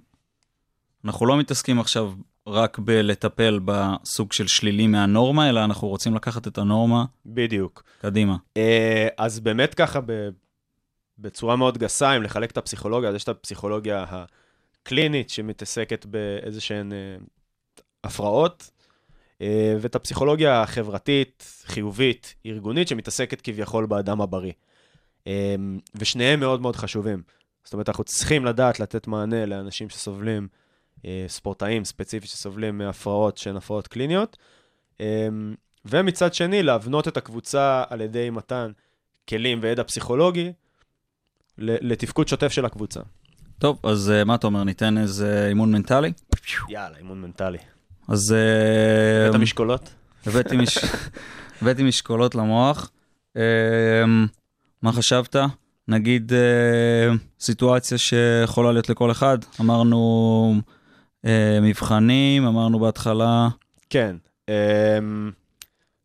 אנחנו 1.05 1.25
לא 1.25 1.37
מתעסקים 1.37 1.79
עכשיו 1.79 2.13
רק 2.47 2.79
בלטפל 2.79 3.59
בסוג 3.65 4.33
של 4.33 4.47
שלילי 4.47 4.87
מהנורמה, 4.87 5.49
אלא 5.49 5.63
אנחנו 5.63 5.87
רוצים 5.87 6.15
לקחת 6.15 6.47
את 6.47 6.57
הנורמה 6.57 7.05
בדיוק. 7.25 7.83
קדימה. 8.01 8.35
אה, 8.57 9.07
אז 9.17 9.39
באמת 9.39 9.73
ככה, 9.73 9.99
בצורה 11.19 11.55
מאוד 11.55 11.77
גסה, 11.77 12.17
אם 12.17 12.23
לחלק 12.23 12.51
את 12.51 12.57
הפסיכולוגיה, 12.57 13.09
אז 13.09 13.15
יש 13.15 13.23
את 13.23 13.29
הפסיכולוגיה 13.29 14.05
הקלינית 14.09 15.29
שמתעסקת 15.29 16.05
באיזה 16.05 16.61
שהן 16.61 16.93
אה, 16.93 16.97
הפרעות, 18.03 18.71
ואת 19.81 19.95
הפסיכולוגיה 19.95 20.61
החברתית, 20.61 21.61
חיובית, 21.65 22.35
ארגונית, 22.45 22.87
שמתעסקת 22.87 23.41
כביכול 23.41 23.85
באדם 23.85 24.21
הבריא. 24.21 24.53
אה, 25.27 25.55
ושניהם 25.95 26.39
מאוד 26.39 26.61
מאוד 26.61 26.75
חשובים. 26.75 27.21
זאת 27.63 27.73
אומרת, 27.73 27.89
אנחנו 27.89 28.03
צריכים 28.03 28.45
לדעת 28.45 28.79
לתת 28.79 29.07
מענה 29.07 29.45
לאנשים 29.45 29.89
שסובלים, 29.89 30.47
אה, 31.05 31.25
ספורטאים 31.27 31.85
ספציפית 31.85 32.29
שסובלים 32.29 32.77
מהפרעות 32.77 33.37
שהן 33.37 33.55
הפרעות 33.55 33.87
קליניות. 33.87 34.37
אה, 35.01 35.27
ומצד 35.85 36.33
שני, 36.33 36.63
להבנות 36.63 37.07
את 37.07 37.17
הקבוצה 37.17 37.83
על 37.89 38.01
ידי 38.01 38.29
מתן 38.29 38.71
כלים 39.29 39.59
וידע 39.61 39.83
פסיכולוגי 39.83 40.51
לתפקוד 41.57 42.27
שוטף 42.27 42.51
של 42.51 42.65
הקבוצה. 42.65 42.99
טוב, 43.59 43.79
אז 43.83 44.11
אה, 44.11 44.23
מה 44.23 44.35
אתה 44.35 44.47
אומר, 44.47 44.63
ניתן 44.63 44.97
איזה 44.97 45.47
אימון 45.47 45.71
מנטלי? 45.71 46.11
יאללה, 46.69 46.97
אימון 46.97 47.21
מנטלי. 47.21 47.57
אז 48.07 48.33
אה, 48.33 49.29
את 49.29 49.35
המשקולות? 49.35 49.89
הבאתי 50.25 50.57
מש- 50.57 50.77
הבאתי 51.61 51.83
משקולות 51.83 52.35
למוח. 52.35 52.91
אה, 53.37 53.41
מה 54.81 54.91
חשבת? 54.91 55.35
נגיד 55.87 56.33
אה, 56.33 57.13
סיטואציה 57.39 57.97
שיכולה 57.97 58.71
להיות 58.71 58.89
לכל 58.89 59.11
אחד. 59.11 59.37
אמרנו 59.61 60.55
אה, 61.25 61.59
מבחנים, 61.61 62.45
אמרנו 62.45 62.79
בהתחלה, 62.79 63.47
כן. 63.89 64.15
אמ, 64.49 65.31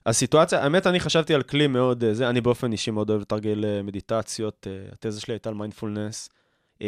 הסיטואציה, 0.07 0.62
האמת, 0.62 0.86
אני 0.86 1.01
חשבתי 1.01 1.34
על 1.34 1.42
כלי 1.42 1.66
מאוד, 1.66 2.05
אה, 2.05 2.14
זה, 2.14 2.28
אני 2.30 2.40
באופן 2.40 2.72
אישי 2.72 2.90
מאוד 2.90 3.11
אוהב 3.11 3.20
לתרגל 3.20 3.64
מדיטציות, 3.84 4.66
התזה 4.92 5.20
שלי 5.20 5.34
הייתה 5.34 5.49
על 5.49 5.55
מיינדפולנס, 5.55 6.28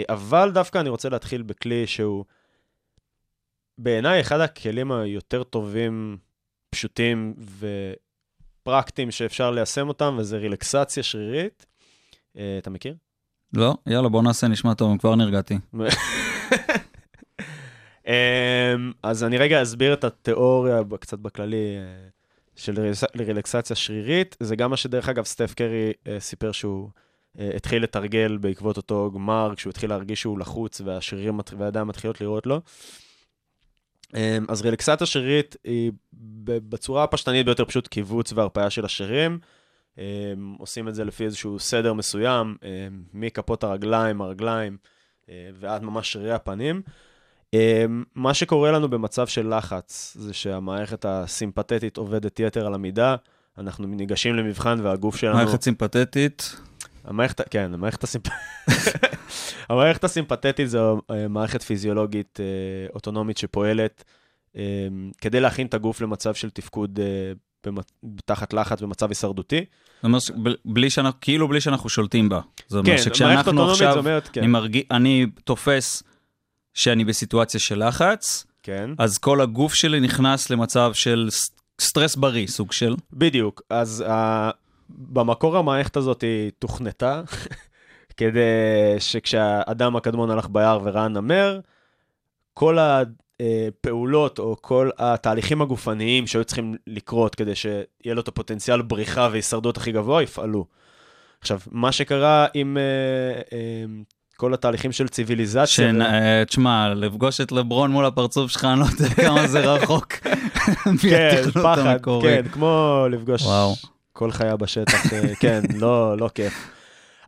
אבל 0.08 0.50
דווקא 0.54 0.78
אני 0.78 0.88
רוצה 0.88 1.08
להתחיל 1.08 1.42
בכלי 1.42 1.86
שהוא 1.86 2.24
בעיניי 3.78 4.20
אחד 4.20 4.40
הכלים 4.40 4.92
היותר 4.92 5.42
טובים, 5.42 6.16
פשוטים 6.70 7.34
ופרקטיים 8.62 9.10
שאפשר 9.10 9.50
ליישם 9.50 9.88
אותם, 9.88 10.16
וזה 10.18 10.36
רילקסציה 10.38 11.02
שרירית. 11.02 11.66
אה, 12.38 12.56
אתה 12.58 12.70
מכיר? 12.70 12.94
לא? 13.52 13.74
יאללה, 13.86 14.08
בוא 14.08 14.22
נעשה, 14.22 14.48
נשמע 14.48 14.74
טוב, 14.74 14.98
כבר 14.98 15.14
נרגעתי. 15.14 15.58
אמ, 18.06 18.12
אז 19.02 19.24
אני 19.24 19.38
רגע 19.38 19.62
אסביר 19.62 19.92
את 19.92 20.04
התיאוריה 20.04 20.80
קצת 21.00 21.18
בכללי 21.18 21.76
אה, 21.76 22.08
של 22.56 22.74
רילקס- 22.80 23.16
רילקסציה 23.26 23.76
שרירית. 23.76 24.36
זה 24.40 24.56
גם 24.56 24.70
מה 24.70 24.76
שדרך 24.76 25.08
אגב 25.08 25.24
סטף 25.24 25.54
קרי 25.54 25.92
אה, 26.06 26.20
סיפר 26.20 26.52
שהוא 26.52 26.90
אה, 27.38 27.50
התחיל 27.56 27.82
לתרגל 27.82 28.36
בעקבות 28.36 28.76
אותו 28.76 29.10
גמר, 29.14 29.52
כשהוא 29.56 29.70
התחיל 29.70 29.90
להרגיש 29.90 30.20
שהוא 30.20 30.38
לחוץ 30.38 30.80
והשרירים 30.80 31.36
מת- 31.36 31.52
והידיים 31.58 31.86
מתחילות 31.86 32.20
לראות 32.20 32.46
לו. 32.46 32.60
אמ, 34.14 34.44
אז 34.48 34.62
רילקסציה 34.62 35.06
שרירית 35.06 35.56
היא 35.64 35.92
בצורה 36.68 37.04
הפשטנית 37.04 37.46
ביותר 37.46 37.64
פשוט 37.64 37.88
קיבוץ 37.88 38.32
והרפאיה 38.32 38.70
של 38.70 38.84
השרירים. 38.84 39.38
אמ, 39.98 40.02
עושים 40.58 40.88
את 40.88 40.94
זה 40.94 41.04
לפי 41.04 41.24
איזשהו 41.24 41.58
סדר 41.58 41.92
מסוים, 41.92 42.56
אמ, 42.62 43.02
מכפות 43.14 43.64
הרגליים, 43.64 44.20
הרגליים, 44.20 44.76
אה, 45.28 45.50
ועד 45.60 45.82
ממש 45.82 46.12
שרירי 46.12 46.32
הפנים. 46.32 46.82
מה 48.14 48.34
שקורה 48.34 48.72
לנו 48.72 48.88
במצב 48.88 49.26
של 49.26 49.54
לחץ, 49.56 50.16
זה 50.20 50.34
שהמערכת 50.34 51.04
הסימפתטית 51.04 51.96
עובדת 51.96 52.40
יתר 52.40 52.66
על 52.66 52.74
המידה, 52.74 53.16
אנחנו 53.58 53.86
ניגשים 53.86 54.34
למבחן 54.34 54.78
והגוף 54.82 55.16
שלנו... 55.16 55.36
מערכת 55.36 55.62
סימפתטית, 55.62 56.56
המערכת, 57.04 57.40
כן, 57.50 57.74
המערכת, 57.74 58.04
הסימפ... 58.04 58.26
המערכת 59.68 60.04
הסימפתטית 60.04 60.68
זו 60.68 61.00
אה, 61.10 61.28
מערכת 61.28 61.62
פיזיולוגית 61.62 62.40
אה, 62.40 62.94
אוטונומית 62.94 63.38
שפועלת 63.38 64.04
אה, 64.56 64.62
כדי 65.20 65.40
להכין 65.40 65.66
את 65.66 65.74
הגוף 65.74 66.00
למצב 66.00 66.34
של 66.34 66.50
תפקוד. 66.50 67.00
תחת 68.24 68.52
לחץ 68.52 68.82
במצב 68.82 69.08
הישרדותי. 69.08 69.64
זאת 70.02 70.04
אומרת, 70.04 70.22
בלי 70.64 70.90
שאנחנו, 70.90 71.20
כאילו 71.20 71.48
בלי 71.48 71.60
שאנחנו 71.60 71.88
שולטים 71.88 72.28
בה. 72.28 72.40
זאת 72.66 72.78
אומרת 72.78 72.98
כן, 72.98 73.04
שכשאנחנו 73.04 73.70
עכשיו, 73.70 73.98
אומרת, 73.98 74.28
כן, 74.28 74.40
אני, 74.40 74.48
מרגיש, 74.48 74.84
אני 74.90 75.26
תופס 75.44 76.02
שאני 76.74 77.04
בסיטואציה 77.04 77.60
של 77.60 77.88
לחץ, 77.88 78.46
כן, 78.62 78.90
אז 78.98 79.18
כל 79.18 79.40
הגוף 79.40 79.74
שלי 79.74 80.00
נכנס 80.00 80.50
למצב 80.50 80.92
של 80.94 81.28
סטרס 81.80 82.16
בריא, 82.16 82.46
סוג 82.46 82.72
של. 82.72 82.94
בדיוק. 83.12 83.62
אז 83.70 84.04
uh, 84.06 84.12
במקור 84.90 85.56
המערכת 85.56 85.96
הזאת 85.96 86.22
היא 86.22 86.50
תוכנתה 86.58 87.22
כדי 88.18 88.40
שכשהאדם 88.98 89.96
הקדמון 89.96 90.30
הלך 90.30 90.48
ביער 90.48 90.80
וראה 90.82 91.08
נמר, 91.08 91.60
כל 92.54 92.78
הפעולות 92.80 94.38
או 94.38 94.56
כל 94.60 94.90
התהליכים 94.98 95.62
הגופניים 95.62 96.26
שהיו 96.26 96.44
צריכים 96.44 96.74
לקרות 96.86 97.34
כדי 97.34 97.54
שיהיה 97.54 98.14
לו 98.14 98.20
את 98.20 98.28
הפוטנציאל 98.28 98.82
בריחה 98.82 99.28
והישרדות 99.32 99.76
הכי 99.76 99.92
גבוה, 99.92 100.22
יפעלו. 100.22 100.64
עכשיו, 101.40 101.60
מה 101.70 101.92
שקרה 101.92 102.46
עם 102.54 102.76
uh, 102.76 103.44
uh, 103.44 104.14
כל 104.36 104.54
התהליכים 104.54 104.92
של 104.92 105.08
ציוויליזציה... 105.08 105.90
אה, 106.00 106.44
תשמע, 106.44 106.94
לפגוש 106.94 107.40
את 107.40 107.52
לברון 107.52 107.90
מול 107.90 108.04
הפרצוף 108.04 108.50
שלך, 108.50 108.64
אני 108.64 108.80
לא 108.80 108.84
יודע 108.84 109.14
כמה 109.14 109.46
זה 109.46 109.60
רחוק. 109.60 110.12
כן, 111.02 111.42
פחד. 111.54 111.98
כן, 112.22 112.42
כמו 112.52 113.04
לפגוש 113.10 113.42
וואו. 113.42 113.74
כל 114.12 114.30
חיה 114.30 114.56
בשטח, 114.56 115.02
כן, 115.40 115.60
לא, 115.74 116.18
לא 116.18 116.30
כיף. 116.34 116.77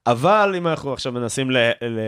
אבל 0.07 0.55
אם 0.59 0.67
אנחנו 0.67 0.93
עכשיו 0.93 1.13
מנסים 1.13 1.51
ל, 1.51 1.57
ל, 1.83 2.01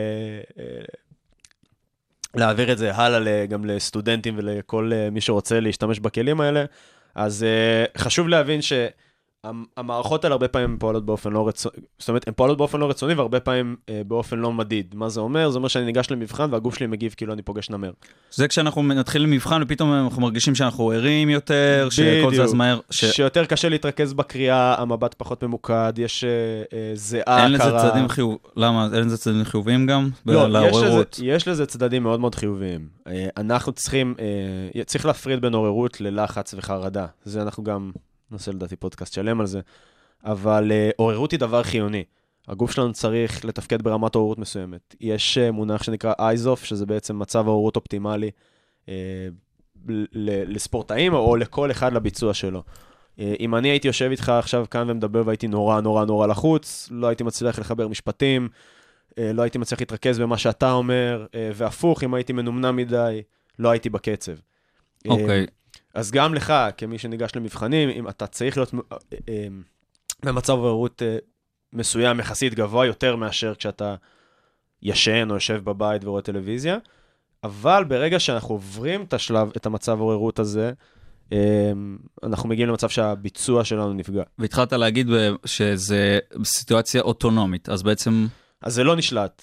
להעביר 2.35 2.73
את 2.73 2.79
זה 2.79 2.95
הלאה 2.95 3.47
גם 3.47 3.65
לסטודנטים 3.65 4.35
ולכל 4.39 4.91
אה, 4.95 5.11
מי 5.11 5.21
שרוצה 5.21 5.61
להשתמש 5.61 5.99
בכלים 5.99 6.41
האלה, 6.41 6.65
אז 7.15 7.43
אה, 7.45 7.85
חשוב 7.99 8.29
להבין 8.29 8.61
שהמערכות 9.47 10.25
האלה 10.25 10.33
הרבה 10.35 10.49
פעמים 10.49 10.77
פועלות 10.79 11.07
באופן 11.07 11.33
לא 11.33 11.49
רצוני, 11.49 11.75
זאת 11.99 12.09
אומרת, 12.09 12.29
הן 12.29 12.35
פועלות 12.37 12.59
באופן 12.59 12.81
לא 12.81 12.91
רצוני 12.91 13.15
והרבה 13.15 13.41
פעמים 13.41 13.77
אה, 13.89 14.03
באופן 14.07 14.39
לא 14.39 14.53
מדיד. 14.53 14.95
מה 14.95 15.09
זה 15.09 15.21
אומר? 15.21 15.51
זה 15.51 15.59
אומר 15.59 15.69
שאני 15.69 15.85
ניגש 15.85 16.11
למבחן 16.11 16.49
והגוף 16.53 16.75
שלי 16.75 16.87
מגיב 16.87 17.15
כאילו 17.17 17.33
אני 17.33 17.43
פוגש 17.43 17.71
נמר. 17.71 17.93
זה 18.31 18.49
כשאנחנו 18.49 18.83
נתחיל 18.83 19.27
מבחן 19.27 19.63
ופתאום 19.63 19.93
אנחנו 19.93 20.23
מרגישים 20.23 20.55
שאנחנו 20.55 20.91
ערים 20.91 21.31
יותר, 21.31 21.89
שכל 21.91 22.29
בדיוק. 22.31 22.47
זז 22.47 22.53
מהר, 22.55 22.81
ש- 22.91 23.05
שיותר 23.05 23.45
קשה 23.45 23.69
להתרכז 23.69 24.13
בקריאה, 24.13 24.75
המבט 24.83 25.15
פחות 25.19 25.45
ממוקד, 25.45 25.93
יש 25.97 26.25
אה, 26.25 26.31
אה, 26.73 26.91
זיעה 26.95 27.45
אין 27.45 27.53
לזה 27.53 27.63
קרה. 27.63 27.91
צדדים 27.91 28.09
חיוב... 28.09 28.37
למה? 28.57 28.89
אין 28.95 29.05
לזה 29.07 29.19
צדדים 29.19 29.45
חיוביים 29.45 29.87
גם? 29.87 30.09
לא, 30.27 30.59
יש 30.69 30.77
לזה. 30.77 31.03
יש 31.23 31.49
לזה 31.49 31.67
צדדים 31.67 32.03
מאוד 32.03 32.21
מאוד 32.21 32.35
חיוביים. 32.35 32.89
אה, 33.07 33.29
אנחנו 33.37 33.73
צריכים, 33.73 34.15
אה, 34.77 34.85
צריך 34.85 35.07
להפריד 35.07 35.41
בין 35.41 35.55
עוררות 35.55 36.01
ללחץ 36.01 36.55
וחרדה. 36.55 37.07
זה 37.25 37.43
אנחנו 37.43 37.65
גם 37.65 37.91
נעשה 38.33 38.53
לדעתי 38.53 38.77
פודקאסט 38.77 39.13
שלם 39.13 39.41
על 39.41 39.47
זה. 39.47 39.61
אבל 40.25 40.73
אה, 40.73 40.91
עוררות 40.97 41.31
היא 41.31 41.41
דבר 41.41 41.63
חיוני. 41.63 42.05
הגוף 42.49 42.71
שלנו 42.71 42.93
צריך 42.93 43.45
לתפקד 43.45 43.83
ברמת 43.83 44.15
עוררות 44.15 44.39
מסוימת. 44.39 44.95
יש 45.01 45.39
אה, 45.39 45.51
מונח 45.51 45.83
שנקרא 45.83 46.13
אייזוף, 46.19 46.65
שזה 46.65 46.87
בעצם 46.87 47.19
מצב 47.19 47.47
עוררות 47.47 47.77
אופטימלי 47.77 48.31
אה, 48.89 49.29
לספורטאים 50.49 51.15
או 51.15 51.37
לכל 51.37 51.71
אחד 51.71 51.93
לביצוע 51.93 52.35
שלו. 52.35 52.63
אה, 53.19 53.35
אם 53.41 53.55
אני 53.55 53.69
הייתי 53.69 53.89
יושב 53.89 54.09
איתך 54.11 54.29
עכשיו 54.29 54.67
כאן 54.71 54.91
ומדבר 54.91 55.23
והייתי 55.27 55.49
נורא 55.49 55.81
נורא 55.81 56.05
נורא 56.05 56.27
לחוץ, 56.27 56.89
לא 56.91 57.07
הייתי 57.07 57.25
מצליח 57.25 57.59
לחבר 57.59 57.89
משפטים, 57.89 58.49
אה, 59.19 59.33
לא 59.33 59.43
הייתי 59.43 59.59
מצליח 59.59 59.81
להתרכז 59.81 60.19
במה 60.19 60.39
שאתה 60.39 60.73
אומר, 60.73 61.27
אה, 61.35 61.51
והפוך, 61.55 62.05
אם 62.05 62.15
הייתי 62.15 62.33
מנומנם 62.33 62.77
מדי, 62.77 63.23
לא 63.59 63.71
הייתי 63.71 63.91
בקצב. 63.91 64.33
אוקיי. 65.09 65.47
אז 65.95 66.11
גם 66.11 66.35
לך, 66.35 66.53
כמי 66.77 66.99
שניגש 66.99 67.31
למבחנים, 67.37 67.89
אם 67.89 68.09
אתה 68.09 68.27
צריך 68.27 68.57
להיות 68.57 68.75
אה, 68.75 68.97
אה, 69.29 69.47
במצב 70.25 70.53
עוררות 70.53 71.03
אה, 71.03 71.17
מסוים 71.73 72.21
יחסית 72.21 72.55
גבוה 72.55 72.87
יותר 72.87 73.17
מאשר 73.17 73.55
כשאתה 73.55 73.95
ישן 74.83 75.31
או 75.31 75.35
יושב 75.35 75.65
בבית 75.65 76.05
ורואה 76.05 76.23
טלוויזיה, 76.23 76.79
אבל 77.45 77.85
ברגע 77.89 78.21
שאנחנו 78.21 78.55
עוברים 78.55 79.03
את 79.03 79.15
השלב, 79.15 79.51
את 79.57 79.67
המצב 79.67 80.01
עוררות 80.01 80.39
הזה, 80.39 80.73
אנחנו 82.23 82.49
מגיעים 82.49 82.69
למצב 82.69 82.89
שהביצוע 82.89 83.65
שלנו 83.65 83.93
נפגע. 83.93 84.23
והתחלת 84.39 84.73
להגיד 84.73 85.09
שזה 85.45 86.19
סיטואציה 86.45 87.03
אוטונומית, 87.03 87.69
אז 87.69 87.83
בעצם, 87.83 88.27
אז 88.63 88.75
זה 88.75 88.85
לא 88.85 88.97
נשלט. 88.97 89.43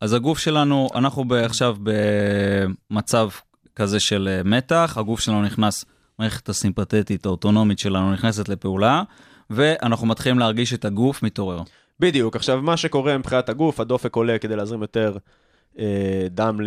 אז 0.00 0.12
הגוף 0.12 0.38
שלנו, 0.38 0.88
אנחנו 0.94 1.24
עכשיו 1.44 1.76
במצב 1.82 3.28
כזה 3.76 4.00
של 4.00 4.28
אה, 4.30 4.42
מתח, 4.44 4.94
הגוף 5.00 5.20
שלנו 5.20 5.42
נכנס, 5.42 5.84
המערכת 6.18 6.48
הסימפתטית 6.48 7.26
האוטונומית 7.26 7.78
שלנו 7.78 8.12
נכנסת 8.12 8.48
לפעולה, 8.48 9.02
ואנחנו 9.50 10.06
מתחילים 10.06 10.38
להרגיש 10.38 10.74
את 10.74 10.84
הגוף 10.84 11.22
מתעורר. 11.22 11.62
בדיוק. 12.00 12.36
עכשיו, 12.36 12.62
מה 12.62 12.76
שקורה 12.76 13.18
מבחינת 13.18 13.48
הגוף, 13.48 13.80
הדופק 13.80 14.16
עולה 14.16 14.38
כדי 14.38 14.56
להזרים 14.56 14.82
יותר 14.82 15.16
אה, 15.78 16.26
דם 16.30 16.60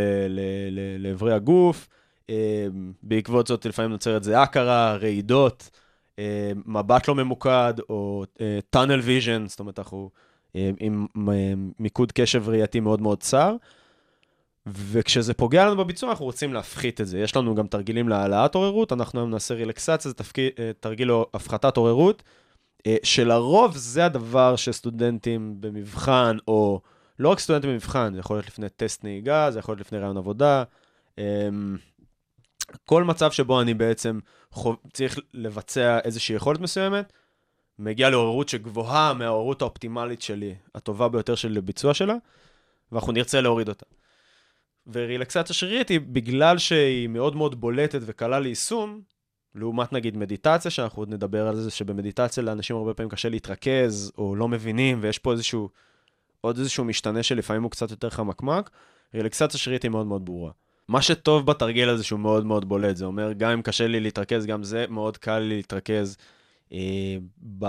לאיברי 1.00 1.34
הגוף. 1.34 1.88
אה, 2.30 2.68
בעקבות 3.04 3.48
זאת 3.48 3.66
לפעמים 3.66 3.92
נוצרת 3.92 4.24
זיעה 4.24 4.46
קרה, 4.46 4.96
רעידות, 4.96 5.70
אה, 6.20 6.52
מבט 6.66 7.08
לא 7.08 7.16
ממוקד, 7.16 7.74
או 7.90 8.24
אה, 8.42 8.60
tunnel 8.76 9.02
vision, 9.02 9.48
זאת 9.48 9.60
אומרת, 9.60 9.80
אנחנו 9.80 10.10
אה, 10.56 10.70
עם 10.80 11.08
אה, 11.30 11.54
מיקוד 11.80 12.12
קשב 12.12 12.50
ראייתי 12.50 12.80
מאוד 12.80 13.02
מאוד 13.02 13.20
צר. 13.20 13.56
וכשזה 14.74 15.34
פוגע 15.34 15.66
לנו 15.66 15.78
בביצוע, 15.78 16.10
אנחנו 16.10 16.26
רוצים 16.26 16.54
להפחית 16.54 17.02
את 17.02 17.08
זה. 17.08 17.20
יש 17.20 17.36
לנו 17.36 17.56
גם 17.56 17.68
תרגילים 17.68 18.10
להעלאת 18.10 18.56
עוררות, 18.56 18.94
אנחנו 18.94 19.20
היום 19.20 19.30
נעשה 19.30 19.54
רילקסציה, 19.54 20.12
זה 20.12 20.14
תפקיד, 20.14 20.52
אה, 20.60 20.72
תרגיל 20.80 21.12
הפחתת 21.34 21.78
עוררות, 21.78 22.24
אה, 22.88 22.96
שלרוב 23.04 23.78
זה 23.78 24.06
הדבר 24.06 24.56
שסטודנטים 24.56 25.56
במבחן, 25.60 26.38
או 26.48 26.82
לא 27.20 27.30
רק 27.30 27.40
סטודנטים 27.40 27.70
במבחן, 27.70 28.14
זה 28.14 28.20
יכול 28.20 28.36
להיות 28.36 28.48
לפני 28.48 28.70
טסט 28.70 29.04
נהיגה, 29.04 29.52
זה 29.52 29.60
יכול 29.60 29.74
להיות 29.74 29.88
לפני 29.88 30.00
רעיון 30.00 30.18
עבודה. 30.18 30.64
אה, 31.20 31.50
כל 32.86 33.04
מצב 33.04 33.32
שבו 33.32 33.62
אני 33.62 33.74
בעצם 33.74 34.20
חו... 34.52 34.76
צריך 34.94 35.20
לבצע 35.34 36.00
איזושהי 36.04 36.36
יכולת 36.36 36.60
מסוימת, 36.60 37.14
מגיע 37.80 38.10
לעוררות 38.10 38.50
שגבוהה 38.50 39.14
מהעוררות 39.14 39.62
האופטימלית 39.62 40.22
שלי, 40.22 40.56
הטובה 40.76 41.10
ביותר 41.10 41.36
שלי 41.36 41.54
לביצוע 41.54 41.94
שלה, 41.94 42.16
ואנחנו 42.92 43.12
נרצה 43.12 43.42
להוריד 43.42 43.70
אותה. 43.70 43.86
ורילקסציה 44.88 45.56
שרירית 45.56 45.90
היא 45.90 46.00
בגלל 46.00 46.58
שהיא 46.58 47.08
מאוד 47.08 47.36
מאוד 47.36 47.62
בולטת 47.62 48.00
וקלה 48.02 48.40
ליישום, 48.40 49.02
לעומת 49.56 49.94
נגיד 49.94 50.18
מדיטציה, 50.18 50.72
שאנחנו 50.72 51.02
עוד 51.02 51.10
נדבר 51.14 51.48
על 51.48 51.56
זה 51.56 51.72
שבמדיטציה 51.72 52.44
לאנשים 52.44 52.76
הרבה 52.76 52.94
פעמים 52.94 53.10
קשה 53.10 53.30
להתרכז, 53.30 54.12
או 54.18 54.36
לא 54.36 54.48
מבינים, 54.48 54.98
ויש 55.02 55.20
פה 55.20 55.32
איזשהו, 55.32 55.70
עוד 56.42 56.58
איזשהו 56.58 56.86
משתנה 56.86 57.24
שלפעמים 57.24 57.64
הוא 57.64 57.72
קצת 57.72 57.92
יותר 57.92 58.10
חמקמק, 58.10 58.70
רילקסציה 59.14 59.60
שרירית 59.60 59.84
היא 59.84 59.92
מאוד 59.92 60.08
מאוד 60.08 60.26
ברורה. 60.26 60.52
מה 60.88 61.02
שטוב 61.02 61.46
בתרגיל 61.46 61.90
הזה 61.90 62.04
שהוא 62.04 62.20
מאוד 62.20 62.46
מאוד 62.46 62.70
בולט, 62.70 62.98
זה 62.98 63.06
אומר, 63.06 63.34
גם 63.34 63.52
אם 63.52 63.62
קשה 63.62 63.88
לי 63.88 64.00
להתרכז, 64.00 64.46
גם 64.46 64.64
זה 64.64 64.86
מאוד 64.90 65.18
קל 65.18 65.40
לי 65.40 65.56
להתרכז. 65.56 66.18
אה, 66.74 67.18
ב... 67.60 67.66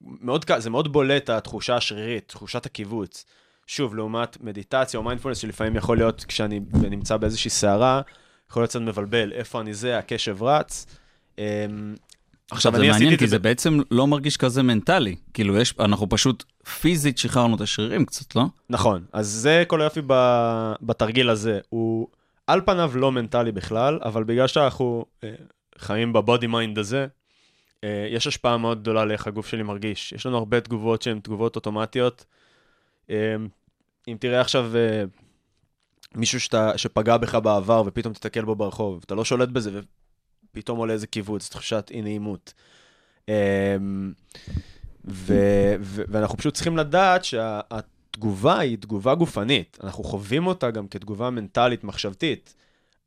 מאוד, 0.00 0.44
ק- 0.44 0.58
זה 0.58 0.70
מאוד 0.70 0.92
בולט 0.92 1.30
התחושה 1.30 1.76
השרירית, 1.76 2.28
תחושת 2.28 2.66
הקיבוץ. 2.66 3.24
שוב, 3.66 3.94
לעומת 3.94 4.40
מדיטציה 4.40 4.98
או 4.98 5.04
מיינדפולנס, 5.04 5.38
שלפעמים 5.38 5.76
יכול 5.76 5.96
להיות 5.96 6.24
כשאני 6.28 6.60
נמצא 6.90 7.16
באיזושהי 7.16 7.50
סערה, 7.50 8.00
יכול 8.50 8.62
להיות 8.62 8.70
קצת 8.70 8.80
מבלבל, 8.80 9.32
איפה 9.32 9.60
אני 9.60 9.74
זה, 9.74 9.98
הקשב 9.98 10.42
רץ. 10.42 10.86
אמ, 11.38 11.94
עכשיו 12.50 12.72
זה 12.76 12.88
מעניין, 12.88 13.16
כי 13.16 13.26
זה 13.26 13.38
בעצם 13.38 13.80
לא 13.90 14.06
מרגיש 14.06 14.36
כזה 14.36 14.62
מנטלי. 14.62 15.16
כאילו, 15.34 15.56
יש, 15.56 15.74
אנחנו 15.80 16.08
פשוט 16.08 16.44
פיזית 16.80 17.18
שחררנו 17.18 17.56
את 17.56 17.60
השרירים 17.60 18.04
קצת, 18.04 18.36
לא? 18.36 18.44
נכון, 18.70 19.04
אז 19.12 19.26
זה 19.26 19.64
כל 19.66 19.80
היופי 19.80 20.00
ב- 20.06 20.72
בתרגיל 20.82 21.30
הזה. 21.30 21.60
הוא 21.68 22.08
על 22.46 22.60
פניו 22.64 22.92
לא 22.94 23.12
מנטלי 23.12 23.52
בכלל, 23.52 23.98
אבל 24.04 24.24
בגלל 24.24 24.46
שאנחנו 24.46 25.04
אה, 25.24 25.34
חיים 25.78 26.12
ב 26.12 26.19
body 26.19 26.46
mind 26.46 26.78
הזה, 26.78 27.06
אה, 27.84 28.06
יש 28.10 28.26
השפעה 28.26 28.56
מאוד 28.56 28.80
גדולה 28.80 29.04
לאיך 29.04 29.26
הגוף 29.26 29.46
שלי 29.46 29.62
מרגיש. 29.62 30.12
יש 30.12 30.26
לנו 30.26 30.36
הרבה 30.36 30.60
תגובות 30.60 31.02
שהן 31.02 31.20
תגובות 31.20 31.56
אוטומטיות. 31.56 32.24
אה, 33.12 33.36
אם 34.08 34.16
תראה 34.20 34.40
עכשיו 34.40 34.76
אה, 34.76 35.04
מישהו 36.14 36.40
שאתה, 36.40 36.78
שפגע 36.78 37.16
בך 37.16 37.34
בעבר 37.34 37.82
ופתאום 37.86 38.14
תתקל 38.14 38.44
בו 38.44 38.54
ברחוב, 38.54 39.00
אתה 39.06 39.14
לא 39.14 39.24
שולט 39.24 39.48
בזה 39.48 39.80
ופתאום 40.50 40.78
עולה 40.78 40.92
איזה 40.92 41.06
קיבוץ, 41.06 41.48
תחושת 41.48 41.90
אי 41.90 42.02
נעימות. 42.02 42.52
אה, 43.28 43.76
ו- 45.04 45.74
ו- 45.80 46.02
ואנחנו 46.08 46.38
פשוט 46.38 46.54
צריכים 46.54 46.76
לדעת 46.76 47.24
שהתגובה 47.24 48.58
היא 48.58 48.78
תגובה 48.78 49.14
גופנית. 49.14 49.78
אנחנו 49.82 50.04
חווים 50.04 50.46
אותה 50.46 50.70
גם 50.70 50.88
כתגובה 50.88 51.30
מנטלית, 51.30 51.84
מחשבתית, 51.84 52.54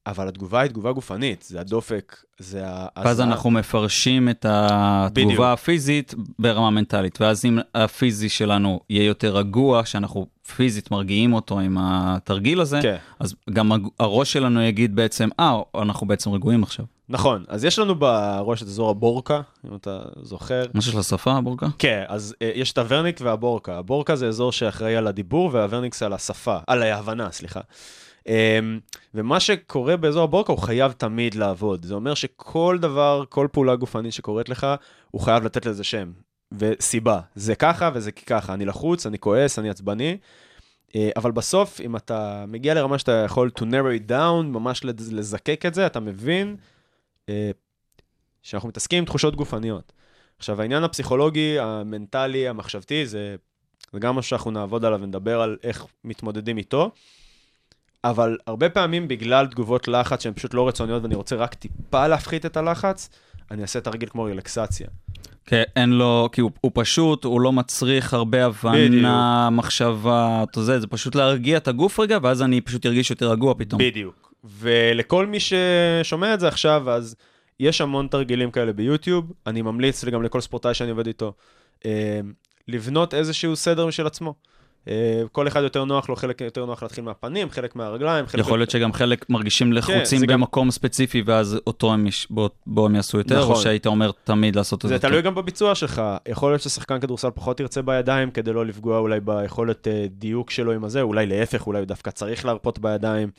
אבל 0.08 0.28
התגובה 0.28 0.62
היא 0.62 0.70
תגובה 0.70 0.92
גופנית, 0.92 1.46
זה 1.48 1.60
הדופק, 1.60 2.16
זה 2.40 2.62
ה... 2.68 2.88
ואז 3.04 3.18
זה 3.18 3.24
אנחנו 3.24 3.52
מפרשים 3.52 4.30
את 4.30 4.46
בדיוק. 4.50 5.32
התגובה 5.32 5.54
הפיזית 5.54 6.14
ברמה 6.40 6.70
מנטלית, 6.70 7.22
ואז 7.22 7.46
אם 7.46 7.60
הפיזי 7.76 8.30
שלנו 8.30 8.80
יהיה 8.90 9.06
יותר 9.06 9.38
רגוע, 9.38 9.86
שאנחנו 9.86 10.26
פיזית 10.56 10.92
מרגיעים 10.92 11.34
אותו 11.34 11.60
עם 11.60 11.78
התרגיל 11.80 12.62
הזה, 12.62 12.80
כן. 12.82 12.96
אז 13.20 13.36
גם 13.50 13.72
הראש 14.00 14.34
שלנו 14.34 14.62
יגיד 14.62 14.96
בעצם, 14.96 15.30
אה, 15.40 15.62
אנחנו 15.82 16.08
בעצם 16.08 16.32
רגועים 16.32 16.64
עכשיו. 16.64 16.86
נכון, 17.10 17.44
אז 17.48 17.66
יש 17.66 17.80
לנו 17.80 17.96
בראש 17.96 18.64
את 18.64 18.68
אזור 18.68 18.90
הבורקה, 18.90 19.42
אם 19.70 19.76
אתה 19.76 20.00
זוכר. 20.22 20.66
משהו 20.74 20.92
של 20.92 21.00
השפה, 21.00 21.42
בורקה? 21.42 21.68
כן, 21.80 22.04
אז 22.08 22.36
אה, 22.42 22.52
יש 22.56 22.72
את 22.72 22.78
הוורניק 22.78 23.20
והבורקה. 23.24 23.78
הבורקה 23.78 24.16
זה 24.16 24.28
אזור 24.28 24.52
שאחראי 24.52 24.96
על 24.96 25.08
הדיבור, 25.08 25.50
והוורניקס 25.54 26.04
על 26.04 26.14
השפה, 26.14 26.58
על 26.68 26.84
ההבנה, 26.84 27.32
סליחה. 27.32 27.60
אמ, 28.28 28.80
ומה 29.14 29.40
שקורה 29.40 29.98
באזור 29.98 30.24
הבורקה 30.24 30.52
הוא 30.52 30.60
חייב 30.60 30.92
תמיד 30.92 31.36
לעבוד. 31.36 31.86
זה 31.86 31.94
אומר 31.94 32.14
שכל 32.14 32.78
דבר, 32.82 33.24
כל 33.30 33.48
פעולה 33.52 33.76
גופנית 33.76 34.14
שקורית 34.14 34.50
לך, 34.50 34.68
הוא 35.12 35.22
חייב 35.22 35.44
לתת 35.44 35.66
לזה 35.66 35.84
שם. 35.84 36.12
וסיבה, 36.52 37.20
זה 37.36 37.56
ככה 37.56 37.90
וזה 37.94 38.12
ככה, 38.12 38.54
אני 38.54 38.66
לחוץ, 38.66 39.06
אני 39.06 39.20
כועס, 39.20 39.60
אני 39.60 39.70
עצבני. 39.70 40.18
אה, 40.96 41.10
אבל 41.16 41.32
בסוף, 41.32 41.82
אם 41.82 41.96
אתה 41.96 42.46
מגיע 42.48 42.74
לרמה 42.74 43.00
שאתה 43.00 43.12
יכול 43.12 43.52
to 43.60 43.62
narrow 43.62 44.08
it 44.08 44.10
down, 44.10 44.44
ממש 44.44 44.84
לז- 44.84 45.14
לזקק 45.14 45.66
את 45.66 45.74
זה, 45.74 45.86
אתה 45.86 46.00
מבין 46.00 46.56
אה, 47.30 47.52
שאנחנו 48.44 48.70
מתעסקים 48.70 49.00
עם 49.00 49.06
תחושות 49.06 49.36
גופניות. 49.36 49.92
עכשיו, 50.38 50.62
העניין 50.62 50.84
הפסיכולוגי, 50.84 51.60
המנטלי, 51.60 52.48
המחשבתי, 52.48 53.06
זה, 53.06 53.36
זה 53.94 54.00
גם 54.00 54.16
משהו 54.16 54.30
שאנחנו 54.30 54.52
נעבוד 54.52 54.86
עליו 54.86 55.02
ונדבר 55.02 55.42
על 55.42 55.58
איך 55.64 55.86
מתמודדים 56.04 56.58
איתו. 56.58 56.92
אבל 58.06 58.38
הרבה 58.48 58.70
פעמים 58.70 59.08
בגלל 59.08 59.48
תגובות 59.48 59.88
לחץ 59.88 60.24
שהן 60.24 60.34
פשוט 60.34 60.54
לא 60.54 60.68
רצוניות 60.68 61.04
ואני 61.04 61.16
רוצה 61.16 61.36
רק 61.36 61.54
טיפה 61.54 62.08
להפחית 62.08 62.46
את 62.46 62.58
הלחץ, 62.58 63.10
אני 63.52 63.62
אעשה 63.62 63.82
תרגיל 63.82 64.10
כמו 64.10 64.24
רילקסציה. 64.24 64.88
כן, 65.46 65.64
אין 65.76 65.90
לו, 65.90 66.30
כי 66.32 66.42
הוא, 66.42 66.52
הוא 66.62 66.72
פשוט, 66.74 67.24
הוא 67.24 67.42
לא 67.42 67.52
מצריך 67.52 68.14
הרבה 68.14 68.46
הבנה, 68.46 69.50
מחשבה, 69.50 70.44
אתה 70.44 70.60
יודע, 70.60 70.80
זה 70.80 70.88
פשוט 70.88 71.16
להרגיע 71.16 71.58
את 71.58 71.68
הגוף 71.68 72.00
רגע, 72.00 72.18
ואז 72.22 72.42
אני 72.42 72.62
פשוט 72.62 72.86
ארגיש 72.86 73.10
יותר 73.10 73.32
רגוע 73.32 73.54
פתאום. 73.58 73.82
בדיוק. 73.82 74.34
ולכל 74.44 75.26
מי 75.26 75.38
ששומע 75.40 76.34
את 76.34 76.40
זה 76.40 76.48
עכשיו, 76.48 76.90
אז 76.90 77.16
יש 77.60 77.82
המון 77.82 78.08
תרגילים 78.08 78.52
כאלה 78.52 78.74
ביוטיוב. 78.74 79.32
אני 79.48 79.62
ממליץ 79.62 80.06
גם 80.06 80.24
לכל 80.24 80.42
ספורטאי 80.42 80.74
שאני 80.74 80.90
עובד 80.90 81.08
איתו, 81.08 81.34
אה, 81.86 82.20
לבנות 82.68 83.14
איזשהו 83.14 83.56
סדר 83.56 83.88
משל 83.88 84.08
עצמו. 84.08 84.34
אה, 84.88 84.94
כל 85.32 85.48
אחד 85.48 85.62
יותר 85.64 85.86
נוח 85.86 86.10
לו, 86.10 86.16
חלק 86.16 86.42
יותר 86.42 86.66
נוח 86.66 86.84
להתחיל 86.84 87.04
מהפנים, 87.04 87.50
חלק 87.50 87.76
מהרגליים, 87.76 88.26
חלק... 88.28 88.42
יכול 88.42 88.60
להיות 88.60 88.70
שגם 88.70 88.94
חלק 88.94 89.26
מרגישים 89.30 89.74
לחוצים 89.74 90.20
זה 90.20 90.26
גם- 90.26 90.40
במקום 90.40 90.72
ספציפי, 90.72 91.24
ואז 91.26 91.58
אותו 91.68 91.94
הם, 91.94 92.08
יש- 92.08 92.28
בו, 92.30 92.50
בו 92.68 92.86
הם 92.86 92.96
יעשו 92.96 93.18
יותר, 93.18 93.40
או 93.44 93.52
נכון. 93.52 93.64
שהיית 93.64 93.88
אומר 93.88 94.12
תמיד 94.24 94.56
לעשות 94.56 94.86
את 94.86 94.90
זה. 94.90 94.96
זה 94.96 95.02
תלוי 95.02 95.22
גם 95.22 95.36
בביצוע 95.36 95.76
שלך. 95.76 96.02
יכול 96.28 96.52
להיות 96.52 96.62
ששחקן 96.62 97.00
כדורסל 97.00 97.30
פחות 97.36 97.60
ירצה 97.60 97.82
בידיים 97.82 98.32
כדי 98.32 98.54
לא 98.54 98.66
לפגוע 98.66 98.98
אולי 99.00 99.20
ביכולת 99.20 99.88
אה, 99.88 100.06
דיוק 100.10 100.52
שלו 100.52 100.72
עם 100.72 100.84
הזה, 100.84 101.02
אולי 101.02 101.26
להפך, 101.26 101.68
אולי 101.68 101.86
דווקא 101.86 102.12
צריך 102.12 102.46
להרפות 102.46 102.80
בידדיים. 102.80 103.30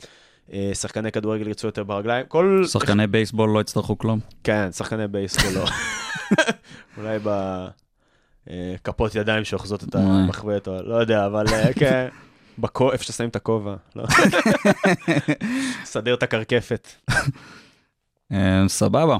אה, 0.53 0.71
שחקני 0.73 1.11
כדורגל 1.11 1.47
ירצו 1.47 1.67
יותר 1.67 1.83
ברגליים. 1.83 2.25
כל... 2.27 2.63
שחקני 2.67 3.07
בייסבול 3.07 3.49
לא 3.49 3.61
יצטרכו 3.61 3.97
כלום. 3.97 4.19
כן, 4.43 4.69
שחקני 4.71 5.07
בייסבול 5.07 5.53
לא. 5.53 5.65
אולי 6.97 7.19
בכפות 8.49 9.15
ידיים 9.15 9.43
שאוחזות 9.43 9.83
את. 9.83 9.95
המחבט, 9.95 10.67
או 10.67 10.81
לא 10.83 10.95
יודע, 10.95 11.25
אבל 11.25 11.45
אה, 11.47 11.73
כן. 11.79 12.07
בכו- 12.59 12.91
איפה 12.91 13.03
ששמים 13.03 13.29
את 13.29 13.35
הכובע, 13.35 13.75
לא. 13.95 14.03
סדר 15.85 16.13
את 16.13 16.23
הקרקפת. 16.23 16.87
אה, 18.31 18.63
סבבה. 18.67 19.17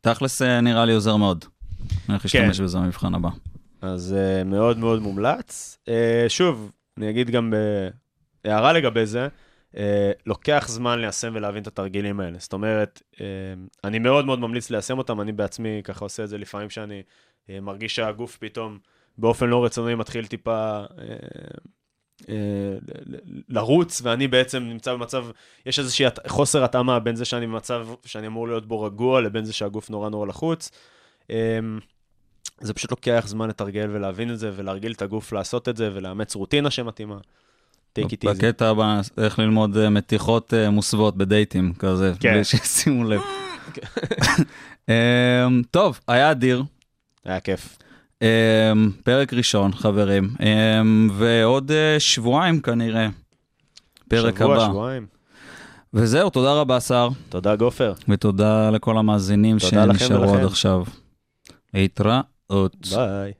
תכלס 0.00 0.42
אה, 0.42 0.60
נראה 0.60 0.84
לי 0.84 0.92
עוזר 0.94 1.16
מאוד. 1.16 1.44
אני 1.90 1.98
הולך 2.08 2.24
להשתמש 2.24 2.58
כן. 2.58 2.64
בזה 2.64 2.78
במבחן 2.78 3.14
הבא. 3.14 3.28
אז 3.82 4.14
מאוד 4.44 4.78
מאוד 4.78 5.02
מומלץ. 5.02 5.78
שוב, 6.28 6.72
אני 6.98 7.10
אגיד 7.10 7.30
גם 7.30 7.52
בהערה 8.44 8.72
לגבי 8.72 9.06
זה, 9.06 9.28
uh, 9.74 9.76
לוקח 10.26 10.68
זמן 10.68 10.98
ליישם 10.98 11.32
ולהבין 11.34 11.62
את 11.62 11.66
התרגילים 11.66 12.20
האלה. 12.20 12.38
זאת 12.38 12.52
אומרת, 12.52 13.02
uh, 13.14 13.18
אני 13.84 13.98
מאוד 13.98 14.24
מאוד 14.26 14.38
ממליץ 14.40 14.70
ליישם 14.70 14.98
אותם, 14.98 15.20
אני 15.20 15.32
בעצמי 15.32 15.80
ככה 15.84 16.04
עושה 16.04 16.24
את 16.24 16.28
זה 16.28 16.38
לפעמים 16.38 16.70
שאני 16.70 17.02
מרגיש 17.48 17.96
שהגוף 17.96 18.36
פתאום 18.36 18.78
באופן 19.18 19.48
לא 19.48 19.64
רצוני 19.64 19.94
מתחיל 19.94 20.26
טיפה... 20.26 20.82
ל- 22.28 23.14
ל- 23.14 23.40
לרוץ, 23.48 24.00
ואני 24.04 24.28
בעצם 24.28 24.62
נמצא 24.62 24.92
במצב, 24.94 25.24
יש 25.66 25.78
איזושהי 25.78 26.06
חוסר 26.26 26.64
התאמה 26.64 26.98
בין 26.98 27.16
זה 27.16 27.24
שאני 27.24 27.46
במצב 27.46 27.86
שאני 28.04 28.26
אמור 28.26 28.48
להיות 28.48 28.66
בו 28.66 28.82
רגוע, 28.82 29.20
לבין 29.20 29.44
זה 29.44 29.52
שהגוף 29.52 29.90
נורא 29.90 30.08
נורא 30.08 30.26
לחוץ. 30.26 30.70
Um, 31.22 31.32
זה 32.60 32.74
פשוט 32.74 32.90
לוקח 32.90 33.24
זמן 33.26 33.48
לתרגל 33.48 33.88
ולהבין 33.92 34.30
את 34.30 34.38
זה, 34.38 34.50
ולהרגיל 34.56 34.92
את 34.92 35.02
הגוף 35.02 35.32
לעשות 35.32 35.68
את 35.68 35.76
זה, 35.76 35.90
ולאמץ 35.94 36.34
רוטינה 36.34 36.70
שמתאימה. 36.70 37.16
take 37.98 38.02
it 38.02 38.24
easy. 38.24 38.30
בקטע 38.30 38.68
הבא, 38.68 39.00
איך 39.18 39.38
ללמוד 39.38 39.76
אה, 39.76 39.90
מתיחות 39.90 40.54
אה, 40.54 40.70
מוסוות 40.70 41.16
בדייטים, 41.16 41.72
כזה, 41.78 42.12
כן. 42.20 42.32
בלי 42.34 42.44
שישימו 42.44 43.04
לב. 43.04 43.20
אה, 44.88 45.46
טוב, 45.70 46.00
היה 46.08 46.30
אדיר. 46.30 46.62
היה 47.24 47.40
כיף. 47.40 47.78
אה, 48.22 48.72
פרק 49.04 49.34
ראשון, 49.34 49.72
חברים, 49.72 50.30
אה, 50.40 50.82
ועוד 51.12 51.70
אה, 51.72 52.00
שבועיים 52.00 52.60
כנראה. 52.60 53.08
פרק 54.08 54.38
שבוע, 54.38 54.54
הבא. 54.54 54.66
שבועיים. 54.66 55.06
וזהו, 55.94 56.30
תודה 56.30 56.52
רבה, 56.52 56.80
שר, 56.80 57.08
תודה, 57.28 57.56
גופר. 57.56 57.92
ותודה 58.08 58.70
לכל 58.70 58.98
המאזינים 58.98 59.58
שנשארו 59.58 60.34
עד. 60.34 60.44
עכשיו. 60.44 60.84
להתראות. 61.74 62.86
ביי. 62.90 63.32